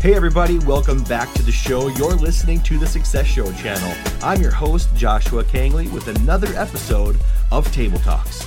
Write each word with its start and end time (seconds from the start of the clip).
Hey, 0.00 0.14
everybody, 0.14 0.58
welcome 0.60 1.04
back 1.04 1.30
to 1.34 1.42
the 1.42 1.52
show. 1.52 1.88
You're 1.88 2.14
listening 2.14 2.62
to 2.62 2.78
the 2.78 2.86
Success 2.86 3.26
Show 3.26 3.52
channel. 3.52 3.94
I'm 4.22 4.40
your 4.40 4.50
host, 4.50 4.88
Joshua 4.96 5.44
Kangley, 5.44 5.92
with 5.92 6.08
another 6.08 6.46
episode 6.54 7.18
of 7.52 7.70
Table 7.70 7.98
Talks. 7.98 8.40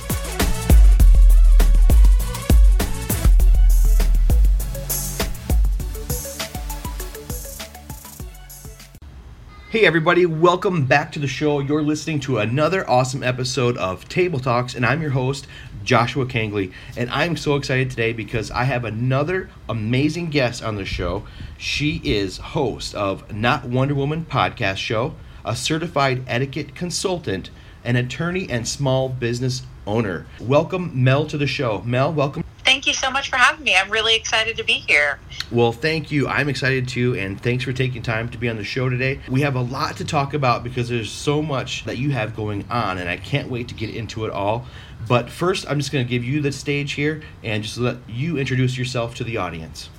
Hey, 9.70 9.86
everybody, 9.86 10.26
welcome 10.26 10.86
back 10.86 11.12
to 11.12 11.20
the 11.20 11.28
show. 11.28 11.60
You're 11.60 11.82
listening 11.82 12.18
to 12.20 12.38
another 12.38 12.88
awesome 12.90 13.22
episode 13.22 13.76
of 13.76 14.08
Table 14.08 14.40
Talks, 14.40 14.74
and 14.74 14.84
I'm 14.84 15.00
your 15.00 15.12
host, 15.12 15.46
Joshua 15.84 16.26
Kangley. 16.26 16.72
And 16.96 17.10
I'm 17.10 17.36
so 17.36 17.56
excited 17.56 17.90
today 17.90 18.12
because 18.12 18.50
I 18.50 18.64
have 18.64 18.84
another 18.84 19.50
amazing 19.68 20.30
guest 20.30 20.62
on 20.62 20.76
the 20.76 20.84
show. 20.84 21.24
She 21.58 22.00
is 22.02 22.38
host 22.38 22.94
of 22.94 23.32
Not 23.32 23.66
Wonder 23.66 23.94
Woman 23.94 24.26
podcast 24.28 24.78
show, 24.78 25.14
a 25.44 25.54
certified 25.54 26.24
etiquette 26.26 26.74
consultant, 26.74 27.50
an 27.84 27.96
attorney, 27.96 28.48
and 28.48 28.66
small 28.66 29.08
business 29.08 29.62
owner. 29.86 30.26
Welcome, 30.40 30.90
Mel, 31.04 31.26
to 31.26 31.36
the 31.36 31.46
show. 31.46 31.82
Mel, 31.82 32.12
welcome. 32.12 32.42
Thank 32.64 32.86
you 32.86 32.94
so 32.94 33.10
much 33.10 33.28
for 33.28 33.36
having 33.36 33.62
me. 33.62 33.76
I'm 33.76 33.90
really 33.90 34.16
excited 34.16 34.56
to 34.56 34.64
be 34.64 34.72
here. 34.72 35.18
Well, 35.50 35.70
thank 35.70 36.10
you. 36.10 36.26
I'm 36.26 36.48
excited 36.48 36.88
too, 36.88 37.14
and 37.14 37.38
thanks 37.38 37.62
for 37.62 37.74
taking 37.74 38.00
time 38.00 38.30
to 38.30 38.38
be 38.38 38.48
on 38.48 38.56
the 38.56 38.64
show 38.64 38.88
today. 38.88 39.20
We 39.28 39.42
have 39.42 39.54
a 39.54 39.60
lot 39.60 39.98
to 39.98 40.04
talk 40.06 40.32
about 40.32 40.64
because 40.64 40.88
there's 40.88 41.10
so 41.10 41.42
much 41.42 41.84
that 41.84 41.98
you 41.98 42.10
have 42.12 42.34
going 42.34 42.64
on, 42.70 42.96
and 42.96 43.08
I 43.08 43.18
can't 43.18 43.50
wait 43.50 43.68
to 43.68 43.74
get 43.74 43.94
into 43.94 44.24
it 44.24 44.30
all. 44.30 44.66
But 45.06 45.30
first, 45.30 45.66
I'm 45.68 45.78
just 45.78 45.92
going 45.92 46.04
to 46.04 46.08
give 46.08 46.24
you 46.24 46.40
the 46.40 46.52
stage 46.52 46.92
here 46.92 47.22
and 47.42 47.62
just 47.62 47.78
let 47.78 47.98
you 48.08 48.38
introduce 48.38 48.78
yourself 48.78 49.14
to 49.16 49.24
the 49.24 49.36
audience. 49.36 49.90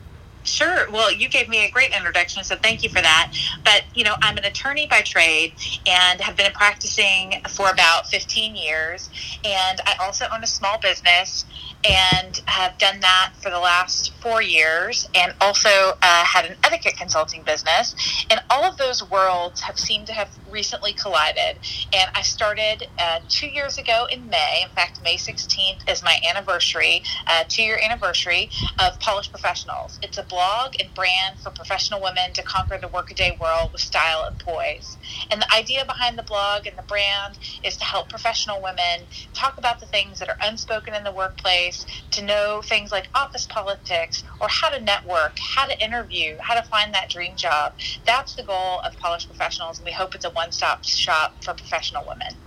Sure. 0.45 0.89
Well, 0.91 1.11
you 1.11 1.27
gave 1.27 1.49
me 1.49 1.65
a 1.65 1.71
great 1.71 1.91
introduction, 1.95 2.43
so 2.43 2.55
thank 2.55 2.83
you 2.83 2.89
for 2.89 3.01
that. 3.01 3.33
But, 3.63 3.83
you 3.95 4.03
know, 4.03 4.15
I'm 4.21 4.38
an 4.38 4.45
attorney 4.45 4.85
by 4.87 5.02
trade 5.02 5.53
and 5.87 6.21
have 6.21 6.37
been 6.37 6.52
practicing 6.53 7.41
for 7.49 7.69
about 7.71 8.07
15 8.07 8.55
years. 8.55 9.09
And 9.43 9.81
I 9.85 9.95
also 9.99 10.25
own 10.31 10.43
a 10.43 10.47
small 10.47 10.77
business 10.77 11.45
and 11.87 12.41
have 12.45 12.77
done 12.77 12.99
that 12.99 13.33
for 13.41 13.49
the 13.49 13.59
last 13.59 14.13
four 14.21 14.41
years 14.41 15.07
and 15.13 15.33
also 15.41 15.69
uh, 16.02 16.25
had 16.25 16.45
an 16.45 16.57
etiquette 16.63 16.95
consulting 16.97 17.43
business. 17.43 17.95
And 18.30 18.39
all 18.49 18.63
of 18.63 18.77
those 18.77 19.07
worlds 19.09 19.61
have 19.61 19.80
seemed 19.80 20.07
to 20.07 20.13
have 20.13 20.30
recently 20.49 20.93
collided. 20.93 21.57
And 21.93 22.09
I 22.15 22.21
started 22.21 22.87
uh, 22.99 23.19
two 23.30 23.47
years 23.47 23.77
ago 23.77 24.07
in 24.11 24.30
May. 24.30 24.61
In 24.63 24.69
fact, 24.69 25.03
May 25.03 25.15
16th 25.15 25.89
is 25.89 26.03
my 26.03 26.17
anniversary, 26.30 27.03
uh, 27.27 27.43
two 27.47 27.63
year 27.63 27.80
anniversary 27.83 28.49
of 28.80 28.99
Polished 28.99 29.31
Professionals. 29.31 29.99
It's 30.02 30.17
a 30.17 30.23
blog 30.36 30.75
and 30.81 30.94
brand 30.94 31.39
for 31.39 31.50
professional 31.50 32.02
women 32.02 32.33
to 32.33 32.44
conquer 32.44 32.78
the 32.78 32.89
workaday 32.89 33.38
world 33.39 33.72
with 33.72 33.80
style 33.80 34.25
and 34.28 34.38
poise. 34.38 34.97
And 35.31 35.42
the 35.42 35.53
idea 35.55 35.86
behind 35.86 36.17
the 36.17 36.23
blog 36.23 36.67
and 36.67 36.77
the 36.77 36.83
brand 36.83 37.39
is 37.64 37.77
to 37.77 37.86
help 37.86 38.09
professional 38.09 38.61
women 38.61 39.08
talk 39.33 39.58
about 39.58 39.80
the 39.80 39.86
things 39.86 40.19
that 40.19 40.27
are 40.27 40.38
unspoken 40.44 40.94
in 40.94 41.05
the 41.05 41.11
workplace 41.14 41.86
to 42.11 42.22
know 42.22 42.61
things 42.61 42.92
like 42.92 43.08
office 43.16 43.45
politics 43.45 44.25
or 44.42 44.50
how 44.50 44.67
to 44.67 44.81
network, 44.81 45.39
how 45.39 45.66
to 45.66 45.81
interview, 45.81 46.36
how 46.42 46.53
to 46.53 46.67
find 46.67 46.94
that 46.94 47.09
dream 47.09 47.38
job. 47.38 47.72
That's 48.05 48.36
the 48.36 48.44
goal 48.44 48.81
of 48.86 48.97
Polished 48.97 49.30
Professionals, 49.30 49.77
and 49.77 49.86
we 49.86 49.94
hope 49.94 50.16
it's 50.16 50.25
a 50.25 50.31
one 50.31 50.52
stop 50.52 50.83
shop 50.83 51.42
for 51.45 51.53
professional 51.53 52.03
women 52.05 52.44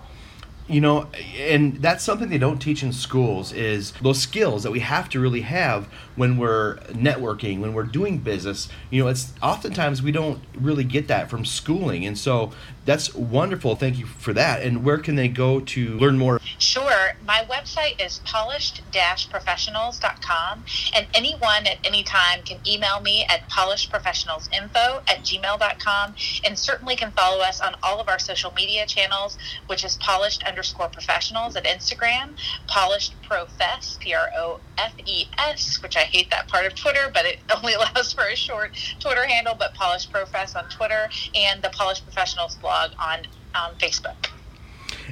you 0.69 0.79
know 0.79 1.07
and 1.37 1.81
that's 1.81 2.03
something 2.03 2.29
they 2.29 2.37
don't 2.37 2.59
teach 2.59 2.83
in 2.83 2.93
schools 2.93 3.51
is 3.51 3.91
those 4.01 4.21
skills 4.21 4.63
that 4.63 4.71
we 4.71 4.79
have 4.79 5.09
to 5.09 5.19
really 5.19 5.41
have 5.41 5.87
when 6.15 6.37
we're 6.37 6.75
networking 6.89 7.59
when 7.59 7.73
we're 7.73 7.83
doing 7.83 8.19
business. 8.19 8.69
You 8.89 9.03
know 9.03 9.09
it's 9.09 9.33
oftentimes 9.41 10.01
we 10.01 10.11
don't 10.11 10.41
really 10.53 10.83
get 10.83 11.07
that 11.07 11.29
from 11.29 11.43
schooling. 11.43 12.05
And 12.05 12.17
so 12.17 12.51
that's 12.89 13.13
wonderful. 13.13 13.75
Thank 13.75 13.99
you 13.99 14.07
for 14.07 14.33
that. 14.33 14.63
And 14.63 14.83
where 14.83 14.97
can 14.97 15.15
they 15.15 15.27
go 15.27 15.59
to 15.59 15.99
learn 15.99 16.17
more? 16.17 16.41
Sure. 16.57 17.13
My 17.23 17.45
website 17.47 18.03
is 18.03 18.19
polished-professionals.com 18.25 20.63
and 20.95 21.05
anyone 21.13 21.67
at 21.67 21.77
any 21.83 22.01
time 22.01 22.41
can 22.41 22.57
email 22.65 22.99
me 22.99 23.27
at 23.29 23.47
polishedprofessionalsinfo 23.47 25.03
at 25.07 25.19
gmail.com 25.19 26.15
and 26.43 26.57
certainly 26.57 26.95
can 26.95 27.11
follow 27.11 27.43
us 27.43 27.61
on 27.61 27.75
all 27.83 27.99
of 27.99 28.09
our 28.09 28.17
social 28.17 28.51
media 28.53 28.87
channels 28.87 29.37
which 29.67 29.85
is 29.85 29.95
polished 29.97 30.41
underscore 30.47 30.89
professionals 30.89 31.55
at 31.55 31.65
Instagram, 31.65 32.31
polished 32.65 33.13
profess, 33.21 33.99
P 34.01 34.15
R 34.15 34.31
O 34.35 34.59
F 34.79 34.93
E 35.05 35.27
S, 35.37 35.79
which 35.83 35.95
I 35.95 36.01
hate 36.01 36.31
that 36.31 36.47
part 36.47 36.65
of 36.65 36.73
Twitter, 36.73 37.11
but 37.13 37.25
it 37.25 37.37
only 37.55 37.73
allows 37.73 38.13
for 38.13 38.23
a 38.23 38.35
short 38.35 38.71
Twitter 38.99 39.27
handle, 39.27 39.53
but 39.53 39.75
polished 39.75 40.11
profess 40.11 40.55
on 40.55 40.67
Twitter, 40.69 41.07
and 41.35 41.61
the 41.61 41.69
polished 41.69 42.03
professionals 42.03 42.55
blog 42.55 42.78
on 42.99 43.19
um, 43.55 43.75
Facebook. 43.79 44.29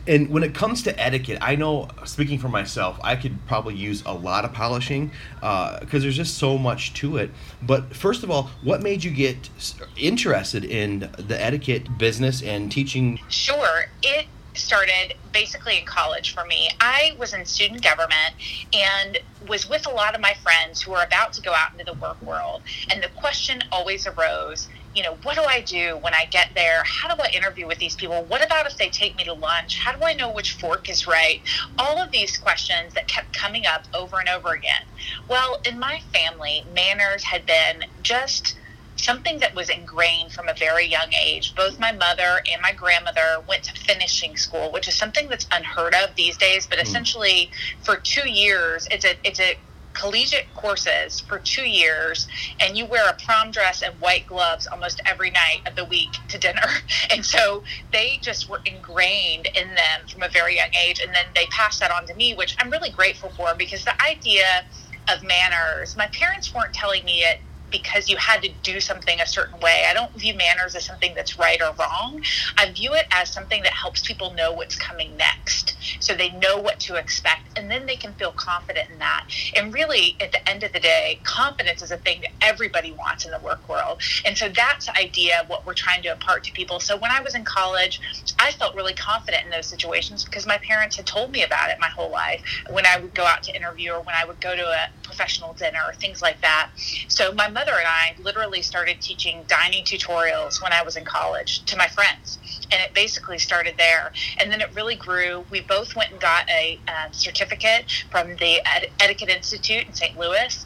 And 0.08 0.30
when 0.30 0.44
it 0.44 0.54
comes 0.54 0.84
to 0.84 1.00
etiquette, 1.00 1.40
I 1.42 1.56
know, 1.56 1.90
speaking 2.06 2.40
for 2.40 2.48
myself, 2.48 2.98
I 3.04 3.16
could 3.16 3.46
probably 3.46 3.76
use 3.76 4.04
a 4.06 4.14
lot 4.14 4.46
of 4.46 4.54
polishing 4.54 5.12
because 5.36 5.82
uh, 5.84 6.00
there's 6.00 6.16
just 6.16 6.38
so 6.38 6.58
much 6.58 6.94
to 6.96 7.18
it. 7.18 7.32
But 7.62 7.96
first 7.96 8.24
of 8.24 8.32
all, 8.32 8.50
what 8.64 8.82
made 8.82 9.04
you 9.04 9.12
get 9.12 9.50
interested 9.98 10.64
in 10.64 11.12
the 11.18 11.38
etiquette 11.44 11.98
business 11.98 12.42
and 12.42 12.72
teaching? 12.72 13.20
Sure. 13.28 13.88
It 14.02 14.28
started 14.54 15.14
basically 15.32 15.78
in 15.78 15.86
college 15.86 16.34
for 16.34 16.46
me. 16.46 16.70
I 16.80 17.16
was 17.20 17.34
in 17.34 17.46
student 17.46 17.84
government 17.84 18.34
and 18.74 19.20
was 19.48 19.70
with 19.70 19.88
a 19.88 19.92
lot 19.92 20.16
of 20.16 20.22
my 20.22 20.34
friends 20.42 20.82
who 20.82 20.92
were 20.92 21.04
about 21.04 21.34
to 21.34 21.42
go 21.42 21.54
out 21.54 21.74
into 21.74 21.86
the 21.86 21.94
work 22.00 22.22
world. 22.22 22.62
And 22.90 23.04
the 23.04 23.10
question 23.10 23.62
always 23.72 24.08
arose 24.08 24.68
you 24.98 25.04
know, 25.04 25.16
what 25.22 25.36
do 25.36 25.44
I 25.44 25.62
do 25.62 25.98
when 25.98 26.16
I 26.16 26.26
get 26.26 26.50
there? 26.56 26.84
How 26.84 27.14
do 27.14 27.22
I 27.22 27.30
interview 27.30 27.68
with 27.68 27.78
these 27.78 27.96
people? 27.96 28.24
What 28.24 28.44
about 28.44 28.66
if 28.66 28.78
they 28.78 28.90
take 28.90 29.16
me 29.16 29.24
to 29.26 29.34
lunch? 29.34 29.78
How 29.78 29.96
do 29.96 30.04
I 30.04 30.14
know 30.14 30.32
which 30.32 30.54
fork 30.54 30.90
is 30.90 31.06
right? 31.06 31.40
All 31.78 32.00
of 32.00 32.10
these 32.10 32.36
questions 32.36 32.96
that 32.96 33.08
kept 33.08 33.32
coming 33.32 33.68
up 33.68 33.84
over 33.94 34.20
and 34.20 34.28
over 34.28 34.54
again. 34.54 34.82
Well, 35.30 35.62
in 35.64 35.78
my 35.78 36.02
family, 36.12 36.66
manners 36.74 37.24
had 37.24 37.46
been 37.46 37.86
just 38.02 38.58
something 38.96 39.38
that 39.38 39.54
was 39.54 39.70
ingrained 39.70 40.32
from 40.32 40.50
a 40.50 40.56
very 40.56 40.88
young 40.88 41.14
age. 41.14 41.54
Both 41.54 41.80
my 41.80 41.92
mother 41.92 42.42
and 42.52 42.60
my 42.64 42.74
grandmother 42.74 43.44
went 43.48 43.66
to 43.66 43.74
finishing 43.74 44.36
school, 44.36 44.72
which 44.72 44.88
is 44.88 44.96
something 44.96 45.28
that's 45.28 45.46
unheard 45.52 45.94
of 45.94 46.16
these 46.16 46.38
days. 46.38 46.66
But 46.66 46.80
mm. 46.80 46.84
essentially, 46.84 47.52
for 47.84 47.98
two 47.98 48.28
years, 48.28 48.88
it's 48.90 49.06
a 49.06 49.16
it's 49.24 49.40
a 49.40 49.60
collegiate 50.00 50.48
courses 50.54 51.22
for 51.22 51.40
two 51.40 51.68
years 51.68 52.28
and 52.60 52.78
you 52.78 52.86
wear 52.86 53.10
a 53.10 53.14
prom 53.26 53.52
dress 53.52 53.82
and 53.82 53.94
white 54.00 54.28
gloves 54.28 54.68
almost 54.68 55.02
every 55.06 55.32
night 55.32 55.62
of 55.66 55.76
the 55.76 55.86
week 55.86 56.10
to 56.30 56.38
dinner. 56.38 56.62
And 57.10 57.26
so 57.26 57.64
they 57.92 58.20
just 58.22 58.50
were 58.50 58.62
ingrained 58.66 59.48
in 59.56 59.70
them 59.70 60.08
from 60.12 60.24
a 60.24 60.30
very 60.30 60.58
young 60.58 60.70
age 60.86 61.00
and 61.00 61.14
then 61.14 61.26
they 61.36 61.46
passed 61.48 61.80
that 61.80 61.92
on 61.92 62.06
to 62.08 62.14
me 62.16 62.34
which 62.34 62.56
i'm 62.60 62.70
really 62.70 62.90
grateful 62.90 63.30
for 63.30 63.54
because 63.56 63.84
the 63.86 64.02
idea 64.02 64.66
of 65.10 65.24
manners 65.24 65.96
my 65.96 66.08
parents 66.08 66.54
weren't 66.54 66.74
telling 66.74 67.04
me 67.06 67.20
it 67.24 67.40
because 67.72 68.10
you 68.10 68.18
had 68.18 68.42
to 68.44 68.50
do 68.64 68.80
something 68.80 69.20
a 69.20 69.28
certain 69.28 69.60
way. 69.60 69.86
I 69.90 69.94
don't 69.94 70.12
view 70.14 70.34
manners 70.36 70.76
as 70.76 70.86
something 70.86 71.14
that's 71.16 71.38
right 71.38 71.62
or 71.62 71.74
wrong. 71.80 72.22
I 72.58 72.72
view 72.72 72.94
it 72.94 73.08
as 73.12 73.32
something 73.32 73.64
that 73.64 73.74
helps 73.74 74.02
people 74.06 74.34
know 74.34 74.52
what's 74.52 74.76
coming 74.76 75.16
next. 75.18 75.76
So 76.00 76.14
they 76.14 76.32
know 76.32 76.58
what 76.58 76.80
to 76.82 76.96
expect 76.96 77.58
and 77.58 77.70
then 77.70 77.86
they 77.86 77.96
can 77.96 78.14
feel 78.14 78.32
confident 78.32 78.90
in 78.90 79.00
that. 79.00 79.26
And 79.56 79.74
really, 79.74 80.16
at 80.20 80.32
the 80.32 80.50
end 80.50 80.64
of 80.64 80.74
the 80.74 80.80
day, 80.80 81.20
confidence 81.24 81.82
is 81.82 81.92
a 81.92 81.98
thing 81.98 82.22
that 82.22 82.32
everybody 82.42 82.92
wants 82.92 83.26
in 83.26 83.32
the 83.32 83.40
work 83.40 83.68
world. 83.68 84.02
And 84.26 84.38
so 84.38 84.50
that's 84.50 84.86
the 84.86 84.98
idea 84.98 85.42
of 85.42 85.50
what 85.50 85.66
we're 85.66 85.74
trying 85.74 86.04
to 86.04 86.12
impart 86.12 86.44
to 86.46 86.52
people. 86.52 86.80
So 86.80 86.98
when 86.98 87.12
I 87.12 87.22
was 87.22 87.36
in 87.36 87.44
college, 87.44 88.00
I 88.40 88.52
felt 88.52 88.76
really 88.76 88.94
confident 88.94 89.46
in 89.46 89.52
those 89.52 89.66
situations 89.66 90.24
because 90.24 90.46
my 90.46 90.58
parents 90.60 90.96
had 90.96 91.06
told 91.06 91.32
me 91.32 91.44
about 91.44 91.70
it 91.70 91.80
my 91.80 91.90
whole 91.90 92.12
life. 92.12 92.42
When 92.70 92.86
I 92.86 93.00
would 93.00 93.14
go 93.14 93.26
out 93.26 93.44
to 93.44 93.56
interview 93.56 93.92
or 93.92 94.02
when 94.02 94.16
I 94.16 94.26
would 94.26 94.40
go 94.40 94.56
to 94.56 94.64
a 94.64 94.90
professional 95.08 95.54
dinner 95.54 95.80
things 96.00 96.22
like 96.22 96.40
that. 96.42 96.70
So 97.08 97.34
my 97.34 97.50
mother 97.50 97.72
and 97.72 97.88
I 97.88 98.16
literally 98.22 98.62
started 98.62 99.02
teaching 99.02 99.44
dining 99.48 99.84
tutorials 99.84 100.62
when 100.62 100.74
I 100.74 100.84
was 100.84 100.96
in 100.96 101.06
college 101.06 101.64
to 101.66 101.78
my 101.78 101.88
friends. 101.88 102.38
And 102.72 102.82
it 102.82 102.94
basically 102.94 103.40
started 103.40 103.76
there. 103.78 104.12
And 104.40 104.52
then 104.52 104.62
it 104.62 104.70
really 104.76 104.96
grew. 104.96 105.46
We 105.50 105.62
both 105.62 105.96
went 105.96 106.12
and 106.12 106.20
got 106.20 106.50
a 106.50 106.80
uh, 106.88 107.12
certificate 107.12 107.86
from 108.12 108.36
the 108.36 108.60
Ed- 108.66 108.92
Etiquette 109.00 109.30
Institute 109.30 109.88
in 109.88 109.94
St. 109.94 110.18
Louis 110.18 110.66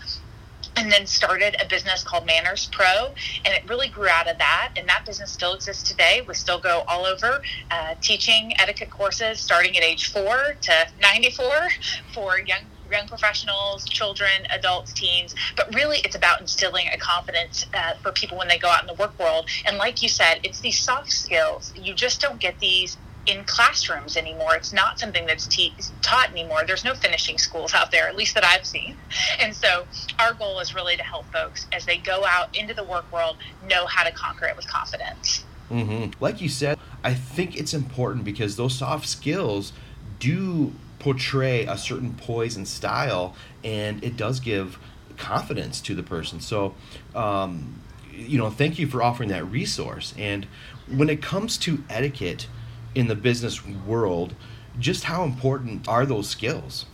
and 0.77 0.91
then 0.91 1.05
started 1.05 1.55
a 1.61 1.67
business 1.67 2.03
called 2.03 2.25
Manners 2.25 2.69
Pro, 2.71 3.13
and 3.43 3.53
it 3.53 3.67
really 3.67 3.89
grew 3.89 4.07
out 4.07 4.27
of 4.29 4.37
that. 4.37 4.71
And 4.77 4.87
that 4.87 5.05
business 5.05 5.29
still 5.29 5.53
exists 5.53 5.83
today. 5.87 6.21
We 6.25 6.33
still 6.33 6.59
go 6.59 6.83
all 6.87 7.05
over 7.05 7.41
uh, 7.69 7.95
teaching 8.01 8.53
etiquette 8.57 8.89
courses, 8.89 9.39
starting 9.39 9.75
at 9.77 9.83
age 9.83 10.11
four 10.11 10.55
to 10.61 10.87
94 11.01 11.69
for 12.13 12.39
young 12.39 12.61
young 12.91 13.07
professionals, 13.07 13.85
children, 13.85 14.29
adults, 14.51 14.93
teens, 14.93 15.35
but 15.55 15.73
really 15.73 15.99
it's 15.99 16.15
about 16.15 16.41
instilling 16.41 16.87
a 16.93 16.97
confidence 16.97 17.65
uh, 17.73 17.93
for 18.01 18.11
people 18.11 18.37
when 18.37 18.47
they 18.47 18.57
go 18.57 18.69
out 18.69 18.81
in 18.81 18.87
the 18.87 18.93
work 18.93 19.17
world. 19.19 19.49
And 19.65 19.77
like 19.77 20.01
you 20.01 20.09
said, 20.09 20.39
it's 20.43 20.59
these 20.59 20.79
soft 20.79 21.11
skills. 21.11 21.73
You 21.75 21.93
just 21.93 22.21
don't 22.21 22.39
get 22.39 22.59
these 22.59 22.97
in 23.27 23.43
classrooms 23.45 24.17
anymore. 24.17 24.55
It's 24.55 24.73
not 24.73 24.99
something 24.99 25.25
that's 25.25 25.47
te- 25.47 25.73
taught 26.01 26.31
anymore. 26.31 26.63
There's 26.65 26.83
no 26.83 26.95
finishing 26.95 27.37
schools 27.37 27.73
out 27.73 27.91
there, 27.91 28.07
at 28.07 28.15
least 28.15 28.33
that 28.33 28.43
I've 28.43 28.65
seen. 28.65 28.97
And 29.39 29.55
so 29.55 29.85
our 30.19 30.33
goal 30.33 30.59
is 30.59 30.75
really 30.75 30.95
to 30.97 31.03
help 31.03 31.25
folks 31.31 31.65
as 31.71 31.85
they 31.85 31.97
go 31.97 32.25
out 32.25 32.55
into 32.55 32.73
the 32.73 32.83
work 32.83 33.11
world 33.11 33.37
know 33.67 33.85
how 33.85 34.03
to 34.03 34.11
conquer 34.11 34.45
it 34.45 34.55
with 34.55 34.67
confidence. 34.67 35.43
Mm-hmm. 35.71 36.11
Like 36.23 36.41
you 36.41 36.49
said, 36.49 36.77
I 37.03 37.13
think 37.13 37.57
it's 37.57 37.73
important 37.73 38.23
because 38.23 38.55
those 38.55 38.75
soft 38.75 39.07
skills 39.07 39.73
do 40.19 40.73
portray 41.01 41.65
a 41.65 41.75
certain 41.79 42.13
poise 42.13 42.55
and 42.55 42.67
style, 42.67 43.35
and 43.63 44.03
it 44.03 44.15
does 44.15 44.39
give 44.39 44.77
confidence 45.17 45.81
to 45.81 45.95
the 45.95 46.03
person. 46.03 46.39
So, 46.39 46.75
um, 47.15 47.81
you 48.13 48.37
know, 48.37 48.51
thank 48.51 48.77
you 48.77 48.85
for 48.85 49.01
offering 49.01 49.29
that 49.29 49.43
resource. 49.45 50.13
And 50.15 50.45
when 50.87 51.09
it 51.09 51.19
comes 51.19 51.57
to 51.59 51.83
etiquette 51.89 52.47
in 52.93 53.07
the 53.07 53.15
business 53.15 53.65
world, 53.65 54.35
just 54.77 55.05
how 55.05 55.23
important 55.23 55.87
are 55.87 56.05
those 56.05 56.29
skills? 56.29 56.85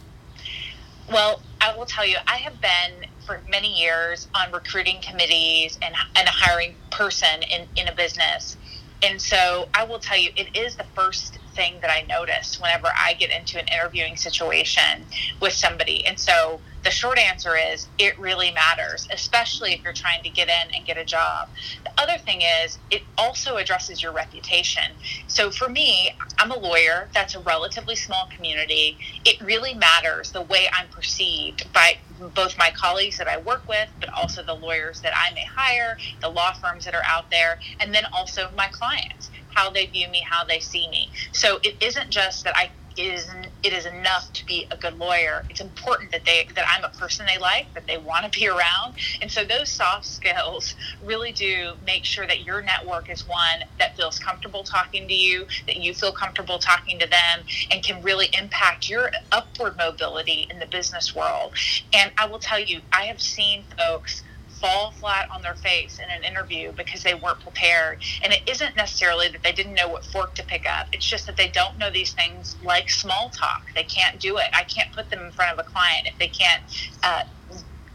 Well, 1.11 1.41
I 1.59 1.75
will 1.75 1.85
tell 1.85 2.05
you, 2.05 2.15
I 2.27 2.37
have 2.37 2.61
been 2.61 3.09
for 3.25 3.41
many 3.49 3.77
years 3.77 4.29
on 4.33 4.53
recruiting 4.53 5.01
committees 5.01 5.77
and, 5.81 5.93
and 6.15 6.27
a 6.29 6.31
hiring 6.31 6.75
person 6.91 7.43
in, 7.43 7.67
in 7.75 7.89
a 7.89 7.93
business. 7.93 8.55
And 9.03 9.21
so 9.21 9.67
I 9.73 9.83
will 9.83 9.99
tell 9.99 10.17
you, 10.17 10.31
it 10.37 10.55
is 10.55 10.77
the 10.77 10.85
first 10.95 11.39
thing 11.57 11.79
that 11.81 11.89
I 11.89 12.05
notice 12.07 12.61
whenever 12.61 12.87
I 12.95 13.13
get 13.13 13.31
into 13.31 13.59
an 13.59 13.67
interviewing 13.67 14.15
situation 14.15 15.03
with 15.41 15.53
somebody. 15.53 16.05
And 16.05 16.19
so 16.19 16.61
the 16.83 16.91
short 16.91 17.17
answer 17.17 17.57
is 17.57 17.87
it 17.97 18.17
really 18.19 18.51
matters, 18.51 19.07
especially 19.11 19.73
if 19.73 19.83
you're 19.83 19.91
trying 19.91 20.21
to 20.23 20.29
get 20.29 20.47
in 20.47 20.73
and 20.75 20.85
get 20.85 20.97
a 20.97 21.03
job. 21.03 21.49
The 21.83 21.91
other 22.01 22.17
thing 22.19 22.43
is 22.43 22.77
it 22.91 23.01
also 23.17 23.57
addresses 23.57 24.01
your 24.01 24.11
reputation. 24.11 24.93
So 25.27 25.49
for 25.49 25.67
me, 25.67 26.11
I'm 26.37 26.51
a 26.51 26.57
lawyer, 26.57 27.09
that's 27.13 27.35
a 27.35 27.39
relatively 27.39 27.95
small 27.95 28.29
community. 28.33 28.97
It 29.25 29.41
really 29.41 29.73
matters 29.73 30.31
the 30.31 30.43
way 30.43 30.69
I'm 30.71 30.87
perceived 30.89 31.67
by 31.73 31.97
both 32.35 32.57
my 32.57 32.71
colleagues 32.75 33.17
that 33.17 33.27
I 33.27 33.39
work 33.39 33.67
with, 33.67 33.89
but 33.99 34.09
also 34.13 34.43
the 34.43 34.53
lawyers 34.53 35.01
that 35.01 35.13
I 35.15 35.33
may 35.33 35.45
hire, 35.45 35.97
the 36.21 36.29
law 36.29 36.53
firms 36.53 36.85
that 36.85 36.93
are 36.93 37.03
out 37.05 37.29
there, 37.31 37.59
and 37.79 37.93
then 37.93 38.05
also 38.13 38.49
my 38.55 38.67
clients, 38.67 39.29
how 39.57 39.71
they 39.71 39.87
view 39.87 40.07
me, 40.09 40.21
how 40.21 40.43
they 40.43 40.59
see 40.59 40.87
me. 40.89 41.09
So 41.31 41.59
it 41.63 41.75
isn't 41.81 42.11
just 42.11 42.43
that 42.43 42.55
I 42.55 42.69
it 42.95 43.13
is 43.13 43.27
it 43.63 43.73
is 43.73 43.85
enough 43.85 44.31
to 44.33 44.45
be 44.45 44.67
a 44.71 44.77
good 44.77 44.97
lawyer. 44.97 45.45
It's 45.49 45.61
important 45.61 46.11
that 46.11 46.25
they 46.25 46.47
that 46.55 46.65
I'm 46.67 46.83
a 46.83 46.89
person 46.89 47.25
they 47.25 47.39
like, 47.39 47.71
that 47.73 47.85
they 47.87 47.97
want 47.97 48.31
to 48.31 48.39
be 48.39 48.47
around, 48.47 48.95
and 49.21 49.31
so 49.31 49.43
those 49.43 49.69
soft 49.69 50.05
skills 50.05 50.75
really 51.03 51.31
do 51.31 51.73
make 51.85 52.05
sure 52.05 52.25
that 52.27 52.43
your 52.43 52.61
network 52.61 53.09
is 53.09 53.27
one 53.27 53.59
that 53.79 53.95
feels 53.95 54.17
comfortable 54.19 54.63
talking 54.63 55.07
to 55.07 55.13
you, 55.13 55.45
that 55.67 55.77
you 55.77 55.93
feel 55.93 56.11
comfortable 56.11 56.57
talking 56.59 56.97
to 56.99 57.07
them, 57.07 57.45
and 57.71 57.83
can 57.83 58.01
really 58.01 58.29
impact 58.39 58.89
your 58.89 59.11
upward 59.31 59.77
mobility 59.77 60.47
in 60.49 60.59
the 60.59 60.67
business 60.67 61.15
world. 61.15 61.53
And 61.93 62.11
I 62.17 62.27
will 62.27 62.39
tell 62.39 62.59
you, 62.59 62.81
I 62.91 63.05
have 63.05 63.21
seen 63.21 63.63
folks 63.77 64.23
fall 64.59 64.91
flat 64.91 65.29
on 65.31 65.41
their 65.41 65.55
face 65.55 65.99
in 65.99 66.09
an 66.09 66.23
interview 66.23 66.71
because 66.73 67.03
they 67.03 67.15
weren't 67.15 67.39
prepared. 67.39 67.99
And 68.23 68.33
it 68.33 68.41
isn't 68.47 68.75
necessarily 68.75 69.29
that 69.29 69.43
they 69.43 69.51
didn't 69.51 69.73
know 69.73 69.87
what 69.87 70.05
fork 70.05 70.35
to 70.35 70.43
pick 70.43 70.67
up, 70.67 70.87
it's 70.91 71.05
just 71.05 71.25
that 71.27 71.37
they 71.37 71.49
don't 71.49 71.77
know 71.77 71.89
these 71.89 72.13
things 72.13 72.55
like 72.63 72.89
small 72.89 73.29
talk. 73.29 73.63
They 73.75 73.83
can't 73.83 74.19
do 74.19 74.37
it. 74.37 74.47
I 74.53 74.63
can't 74.63 74.91
put 74.93 75.09
them 75.09 75.25
in 75.25 75.31
front 75.31 75.57
of 75.57 75.65
a 75.65 75.69
client 75.69 76.07
if 76.07 76.17
they 76.17 76.27
can't. 76.27 76.63
Uh, 77.03 77.23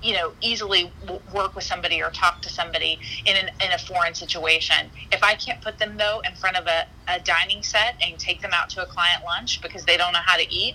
you 0.02 0.14
know, 0.14 0.32
easily 0.40 0.92
work 1.32 1.54
with 1.54 1.62
somebody 1.62 2.02
or 2.02 2.10
talk 2.10 2.42
to 2.42 2.48
somebody 2.48 2.98
in, 3.24 3.36
an, 3.36 3.50
in 3.64 3.70
a 3.70 3.78
foreign 3.78 4.14
situation. 4.14 4.90
If 5.12 5.22
I 5.22 5.36
can't 5.36 5.60
put 5.60 5.78
them 5.78 5.96
though 5.96 6.20
in 6.28 6.34
front 6.34 6.56
of 6.56 6.66
a, 6.66 6.86
a 7.06 7.20
dining 7.20 7.62
set 7.62 7.94
and 8.02 8.18
take 8.18 8.40
them 8.42 8.50
out 8.52 8.68
to 8.70 8.82
a 8.82 8.86
client 8.86 9.22
lunch 9.24 9.62
because 9.62 9.84
they 9.84 9.96
don't 9.96 10.12
know 10.12 10.18
how 10.24 10.36
to 10.36 10.52
eat 10.52 10.74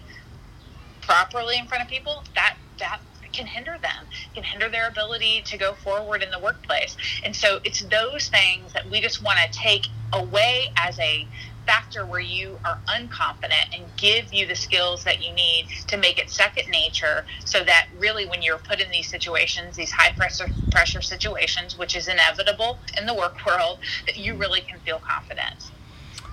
properly 1.01 1.57
in 1.57 1.67
front 1.67 1.83
of 1.83 1.89
people, 1.89 2.23
that 2.35 2.55
that 2.79 2.99
can 3.33 3.45
hinder 3.45 3.77
them, 3.81 4.05
can 4.33 4.43
hinder 4.43 4.69
their 4.69 4.87
ability 4.87 5.41
to 5.45 5.57
go 5.57 5.73
forward 5.73 6.23
in 6.23 6.31
the 6.31 6.39
workplace. 6.39 6.95
And 7.23 7.35
so 7.35 7.59
it's 7.63 7.81
those 7.83 8.29
things 8.29 8.73
that 8.73 8.89
we 8.89 9.01
just 9.01 9.23
want 9.23 9.39
to 9.39 9.57
take 9.57 9.87
away 10.13 10.71
as 10.77 10.99
a 10.99 11.27
factor 11.65 12.05
where 12.05 12.21
you 12.21 12.57
are 12.63 12.79
unconfident 12.87 13.75
and 13.75 13.83
give 13.97 14.33
you 14.33 14.47
the 14.47 14.55
skills 14.55 15.03
that 15.03 15.21
you 15.21 15.33
need 15.33 15.67
to 15.87 15.97
make 15.97 16.17
it 16.17 16.29
second 16.29 16.69
nature 16.69 17.25
so 17.43 17.61
that 17.63 17.87
really 17.99 18.25
when 18.25 18.41
you're 18.41 18.57
put 18.57 18.79
in 18.79 18.89
these 18.89 19.07
situations 19.09 19.75
these 19.75 19.91
high 19.91 20.13
pressure 20.13 20.49
pressure 20.71 21.01
situations 21.01 21.77
which 21.77 21.93
is 21.93 22.07
inevitable 22.07 22.79
in 22.97 23.05
the 23.05 23.13
work 23.13 23.45
world 23.45 23.79
that 24.05 24.17
you 24.17 24.33
really 24.35 24.61
can 24.61 24.79
feel 24.79 24.99
confident 24.99 25.71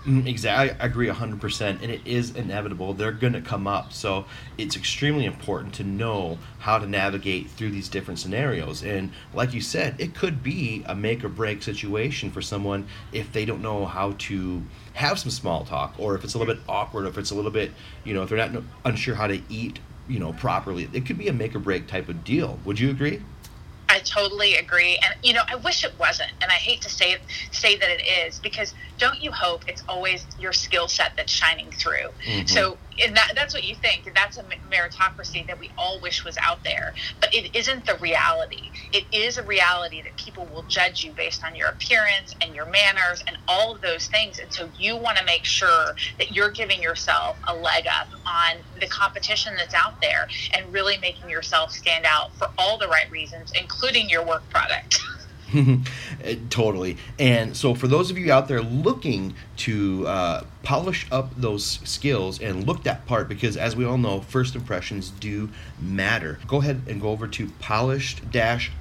Mm, 0.07 0.27
exactly, 0.27 0.77
I 0.79 0.85
agree 0.85 1.09
100%, 1.09 1.83
and 1.83 1.91
it 1.91 2.03
is 2.05 2.37
inevitable. 2.37 2.93
They're 2.93 3.11
going 3.11 3.33
to 3.33 3.41
come 3.41 3.67
up. 3.67 3.93
So 3.95 4.27
it's 4.59 4.77
extremely 4.77 5.25
important 5.25 5.73
to 5.75 5.85
know 5.85 6.39
how 6.59 6.79
to 6.79 6.87
navigate 6.87 7.49
through 7.49 7.71
these 7.71 7.89
different 7.89 8.21
scenarios. 8.21 8.83
And 8.83 9.13
like 9.33 9.55
you 9.55 9.63
said, 9.63 9.95
it 9.99 10.15
could 10.15 10.43
be 10.43 10.85
a 10.87 10.95
make 10.95 11.25
or 11.25 11.31
break 11.31 11.63
situation 11.63 12.31
for 12.31 12.43
someone 12.43 12.87
if 13.13 13.33
they 13.33 13.47
don't 13.47 13.63
know 13.63 13.87
how 13.87 14.13
to 14.19 14.63
have 14.93 15.19
some 15.19 15.31
small 15.31 15.65
talk, 15.65 15.95
or 15.97 16.15
if 16.15 16.23
it's 16.23 16.35
a 16.35 16.39
little 16.39 16.55
bit 16.55 16.63
awkward, 16.69 17.07
or 17.07 17.09
if 17.09 17.17
it's 17.17 17.31
a 17.31 17.35
little 17.35 17.51
bit, 17.51 17.73
you 18.05 18.13
know, 18.13 18.23
if 18.23 18.29
they're 18.29 18.47
not 18.47 18.63
unsure 18.85 19.15
how 19.15 19.27
to 19.27 19.41
eat, 19.49 19.79
you 20.07 20.19
know, 20.19 20.35
properly. 20.35 20.87
It 20.93 21.07
could 21.07 21.17
be 21.17 21.29
a 21.29 21.33
make 21.33 21.55
or 21.55 21.61
break 21.61 21.87
type 21.87 22.11
of 22.11 22.25
deal. 22.25 22.59
Would 22.67 22.79
you 22.79 22.91
agree? 22.91 23.23
I 23.95 24.01
totally 24.01 24.57
agree, 24.57 24.99
and 25.05 25.15
you 25.23 25.33
know, 25.33 25.43
I 25.49 25.55
wish 25.55 25.85
it 25.85 25.95
wasn't, 26.01 26.33
and 26.43 26.51
I 26.51 26.55
hate 26.55 26.83
to 26.83 26.91
say 26.91 27.17
say 27.53 27.77
that 27.77 27.89
it 27.89 28.03
is 28.03 28.41
because 28.41 28.75
don't 28.99 29.23
you 29.23 29.31
hope 29.31 29.69
it's 29.69 29.85
always 29.89 30.27
your 30.37 30.53
skill 30.53 30.89
set 30.89 31.13
that's 31.17 31.33
shining 31.33 31.71
through? 31.71 32.09
Mm-hmm. 32.27 32.47
So 32.47 32.77
and 33.03 33.17
that, 33.17 33.33
that's 33.37 33.55
what 33.55 33.65
you 33.65 33.75
think. 33.77 34.07
and 34.07 34.17
That's 34.17 34.39
a 34.39 34.45
meritocracy 34.71 35.47
that 35.49 35.59
we 35.59 35.71
all 35.79 36.01
wish 36.03 36.25
was 36.25 36.39
out 36.47 36.65
there. 36.65 36.95
But 37.21 37.35
it 37.35 37.55
isn't 37.57 37.87
the 37.87 37.97
reality. 38.01 38.73
It 38.93 39.07
is 39.13 39.39
a 39.39 39.45
reality 39.45 40.03
that 40.03 40.17
people 40.17 40.47
will 40.47 40.65
judge 40.65 41.05
you 41.05 41.13
based 41.13 41.45
on 41.45 41.57
your 41.57 41.69
appearance 41.69 42.35
and 42.43 42.55
your 42.55 42.67
manners 42.67 43.23
and 43.29 43.39
all 43.49 43.75
of 43.75 43.83
those 43.83 44.07
things. 44.09 44.39
And 44.39 44.53
so 44.53 44.71
you 44.77 44.97
want 44.97 45.19
to 45.19 45.25
make 45.25 45.45
sure 45.45 45.95
that 46.19 46.33
you're 46.33 46.51
giving 46.53 46.83
yourself 46.83 47.39
a 47.49 47.55
leg 47.57 47.87
up 47.89 48.09
on 48.27 48.63
the 48.81 48.89
competition 48.89 49.55
that's 49.57 49.75
out 49.75 50.01
there 50.03 50.29
and 50.55 50.73
really 50.73 50.99
making 50.99 51.31
yourself 51.31 51.73
stand 51.73 52.07
out 52.07 52.37
for 52.39 52.49
all 52.59 52.79
the 52.79 52.89
right 52.89 53.11
reasons, 53.11 53.53
including 53.61 54.09
your 54.11 54.25
work 54.27 54.49
product. 54.51 55.01
totally. 56.51 56.97
And 57.19 57.57
so, 57.57 57.75
for 57.75 57.87
those 57.89 58.11
of 58.11 58.19
you 58.19 58.33
out 58.33 58.49
there 58.49 58.63
looking 58.63 59.35
to 59.59 60.07
uh, 60.07 60.45
polish 60.63 61.07
up 61.13 61.33
those 61.37 61.81
skills 61.85 62.41
and 62.41 62.67
look 62.67 62.85
that 62.85 63.07
part, 63.07 63.29
because 63.29 63.57
as 63.57 63.77
we 63.77 63.85
all 63.85 63.99
know, 63.99 64.21
first 64.21 64.55
impressions 64.55 65.11
do 65.11 65.51
matter, 65.81 66.39
go 66.47 66.59
ahead 66.61 66.83
and 66.89 67.01
go 67.01 67.11
over 67.11 67.27
to 67.29 67.51
polished 67.59 68.21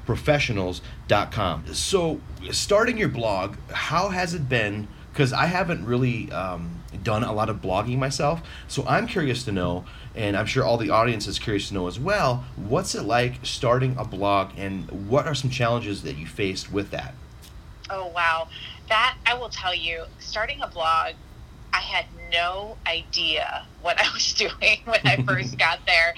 professionals.com. 0.05 1.73
So, 1.73 2.21
starting 2.51 2.97
your 2.97 3.09
blog, 3.09 3.55
how 3.69 4.09
has 4.09 4.33
it 4.33 4.49
been? 4.49 4.87
Because 5.13 5.31
I 5.31 5.45
haven't 5.45 5.85
really 5.85 6.31
um, 6.31 6.83
done 7.03 7.23
a 7.23 7.31
lot 7.31 7.49
of 7.49 7.61
blogging 7.61 7.99
myself. 7.99 8.41
So, 8.67 8.83
I'm 8.87 9.07
curious 9.07 9.43
to 9.43 9.51
know 9.51 9.85
and 10.15 10.37
I'm 10.37 10.45
sure 10.45 10.63
all 10.63 10.77
the 10.77 10.89
audience 10.89 11.27
is 11.27 11.39
curious 11.39 11.69
to 11.69 11.73
know 11.73 11.87
as 11.87 11.99
well 11.99 12.45
what's 12.55 12.93
it 12.93 13.03
like 13.03 13.39
starting 13.43 13.95
a 13.97 14.05
blog 14.05 14.51
and 14.57 15.09
what 15.09 15.27
are 15.27 15.33
some 15.33 15.49
challenges 15.49 16.03
that 16.03 16.17
you 16.17 16.27
faced 16.27 16.71
with 16.71 16.91
that? 16.91 17.15
Oh, 17.89 18.07
wow. 18.07 18.47
That 18.89 19.17
I 19.25 19.35
will 19.35 19.49
tell 19.49 19.73
you, 19.73 20.03
starting 20.19 20.61
a 20.61 20.67
blog, 20.67 21.13
I 21.73 21.79
had 21.79 22.05
no 22.31 22.77
idea 22.87 23.65
what 23.81 23.99
I 23.99 24.11
was 24.13 24.33
doing 24.37 24.79
when 24.85 24.99
I 25.05 25.21
first 25.23 25.57
got 25.57 25.85
there. 25.85 26.13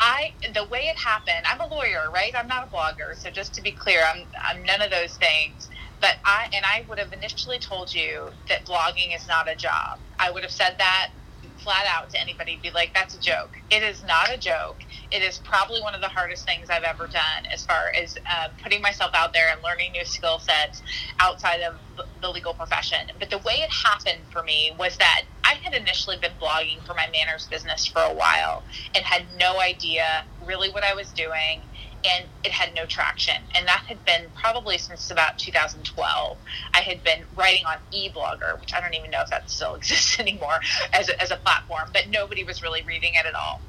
I 0.00 0.32
the 0.54 0.64
way 0.64 0.82
it 0.86 0.96
happened, 0.96 1.44
I'm 1.44 1.60
a 1.60 1.66
lawyer, 1.66 2.08
right? 2.12 2.32
I'm 2.36 2.46
not 2.46 2.68
a 2.68 2.70
blogger. 2.70 3.16
So 3.16 3.30
just 3.30 3.52
to 3.54 3.62
be 3.62 3.72
clear, 3.72 4.02
I'm 4.04 4.26
I'm 4.40 4.62
none 4.64 4.80
of 4.80 4.90
those 4.90 5.16
things. 5.16 5.68
But 6.00 6.16
I 6.24 6.48
and 6.52 6.64
I 6.64 6.84
would 6.88 6.98
have 6.98 7.12
initially 7.12 7.58
told 7.58 7.94
you 7.94 8.30
that 8.48 8.64
blogging 8.64 9.14
is 9.14 9.26
not 9.26 9.48
a 9.48 9.56
job. 9.56 9.98
I 10.18 10.30
would 10.30 10.42
have 10.42 10.52
said 10.52 10.76
that 10.78 11.10
flat 11.58 11.86
out 11.88 12.08
to 12.10 12.20
anybody 12.20 12.58
be 12.62 12.70
like 12.70 12.92
that's 12.94 13.16
a 13.16 13.20
joke. 13.20 13.58
It 13.70 13.82
is 13.82 14.02
not 14.04 14.30
a 14.32 14.38
joke. 14.38 14.78
It 15.10 15.22
is 15.22 15.38
probably 15.38 15.80
one 15.80 15.94
of 15.94 16.00
the 16.00 16.08
hardest 16.08 16.46
things 16.46 16.70
i've 16.70 16.84
ever 16.84 17.06
done 17.06 17.46
as 17.52 17.66
far 17.66 17.92
as 18.00 18.16
uh, 18.30 18.48
putting 18.62 18.80
myself 18.80 19.10
out 19.14 19.32
there 19.32 19.50
and 19.50 19.62
learning 19.62 19.92
new 19.92 20.04
skill 20.04 20.38
sets 20.38 20.82
outside 21.18 21.60
of 21.62 21.76
the 22.20 22.30
legal 22.30 22.54
profession. 22.54 23.10
But 23.18 23.30
the 23.30 23.38
way 23.38 23.54
it 23.54 23.70
happened 23.70 24.22
for 24.30 24.42
me 24.42 24.72
was 24.78 24.96
that 24.98 25.22
i 25.44 25.54
had 25.54 25.74
initially 25.74 26.16
been 26.18 26.32
blogging 26.40 26.80
for 26.86 26.94
my 26.94 27.08
manners 27.12 27.48
business 27.50 27.86
for 27.86 28.00
a 28.02 28.14
while 28.14 28.62
and 28.94 29.04
had 29.04 29.24
no 29.38 29.60
idea 29.60 30.24
really 30.46 30.70
what 30.70 30.84
i 30.84 30.94
was 30.94 31.10
doing 31.12 31.60
and 32.04 32.26
it 32.44 32.52
had 32.52 32.74
no 32.74 32.86
traction. 32.86 33.36
And 33.54 33.66
that 33.66 33.84
had 33.86 34.04
been 34.04 34.26
probably 34.34 34.78
since 34.78 35.10
about 35.10 35.38
2012. 35.38 36.36
I 36.74 36.78
had 36.78 37.02
been 37.02 37.24
writing 37.36 37.64
on 37.66 37.78
eBlogger, 37.92 38.60
which 38.60 38.72
I 38.74 38.80
don't 38.80 38.94
even 38.94 39.10
know 39.10 39.22
if 39.22 39.30
that 39.30 39.50
still 39.50 39.74
exists 39.76 40.18
anymore 40.18 40.60
as 40.92 41.08
a, 41.08 41.20
as 41.20 41.30
a 41.30 41.36
platform, 41.36 41.90
but 41.92 42.08
nobody 42.08 42.44
was 42.44 42.62
really 42.62 42.82
reading 42.82 43.12
it 43.14 43.26
at 43.26 43.34
all. 43.34 43.60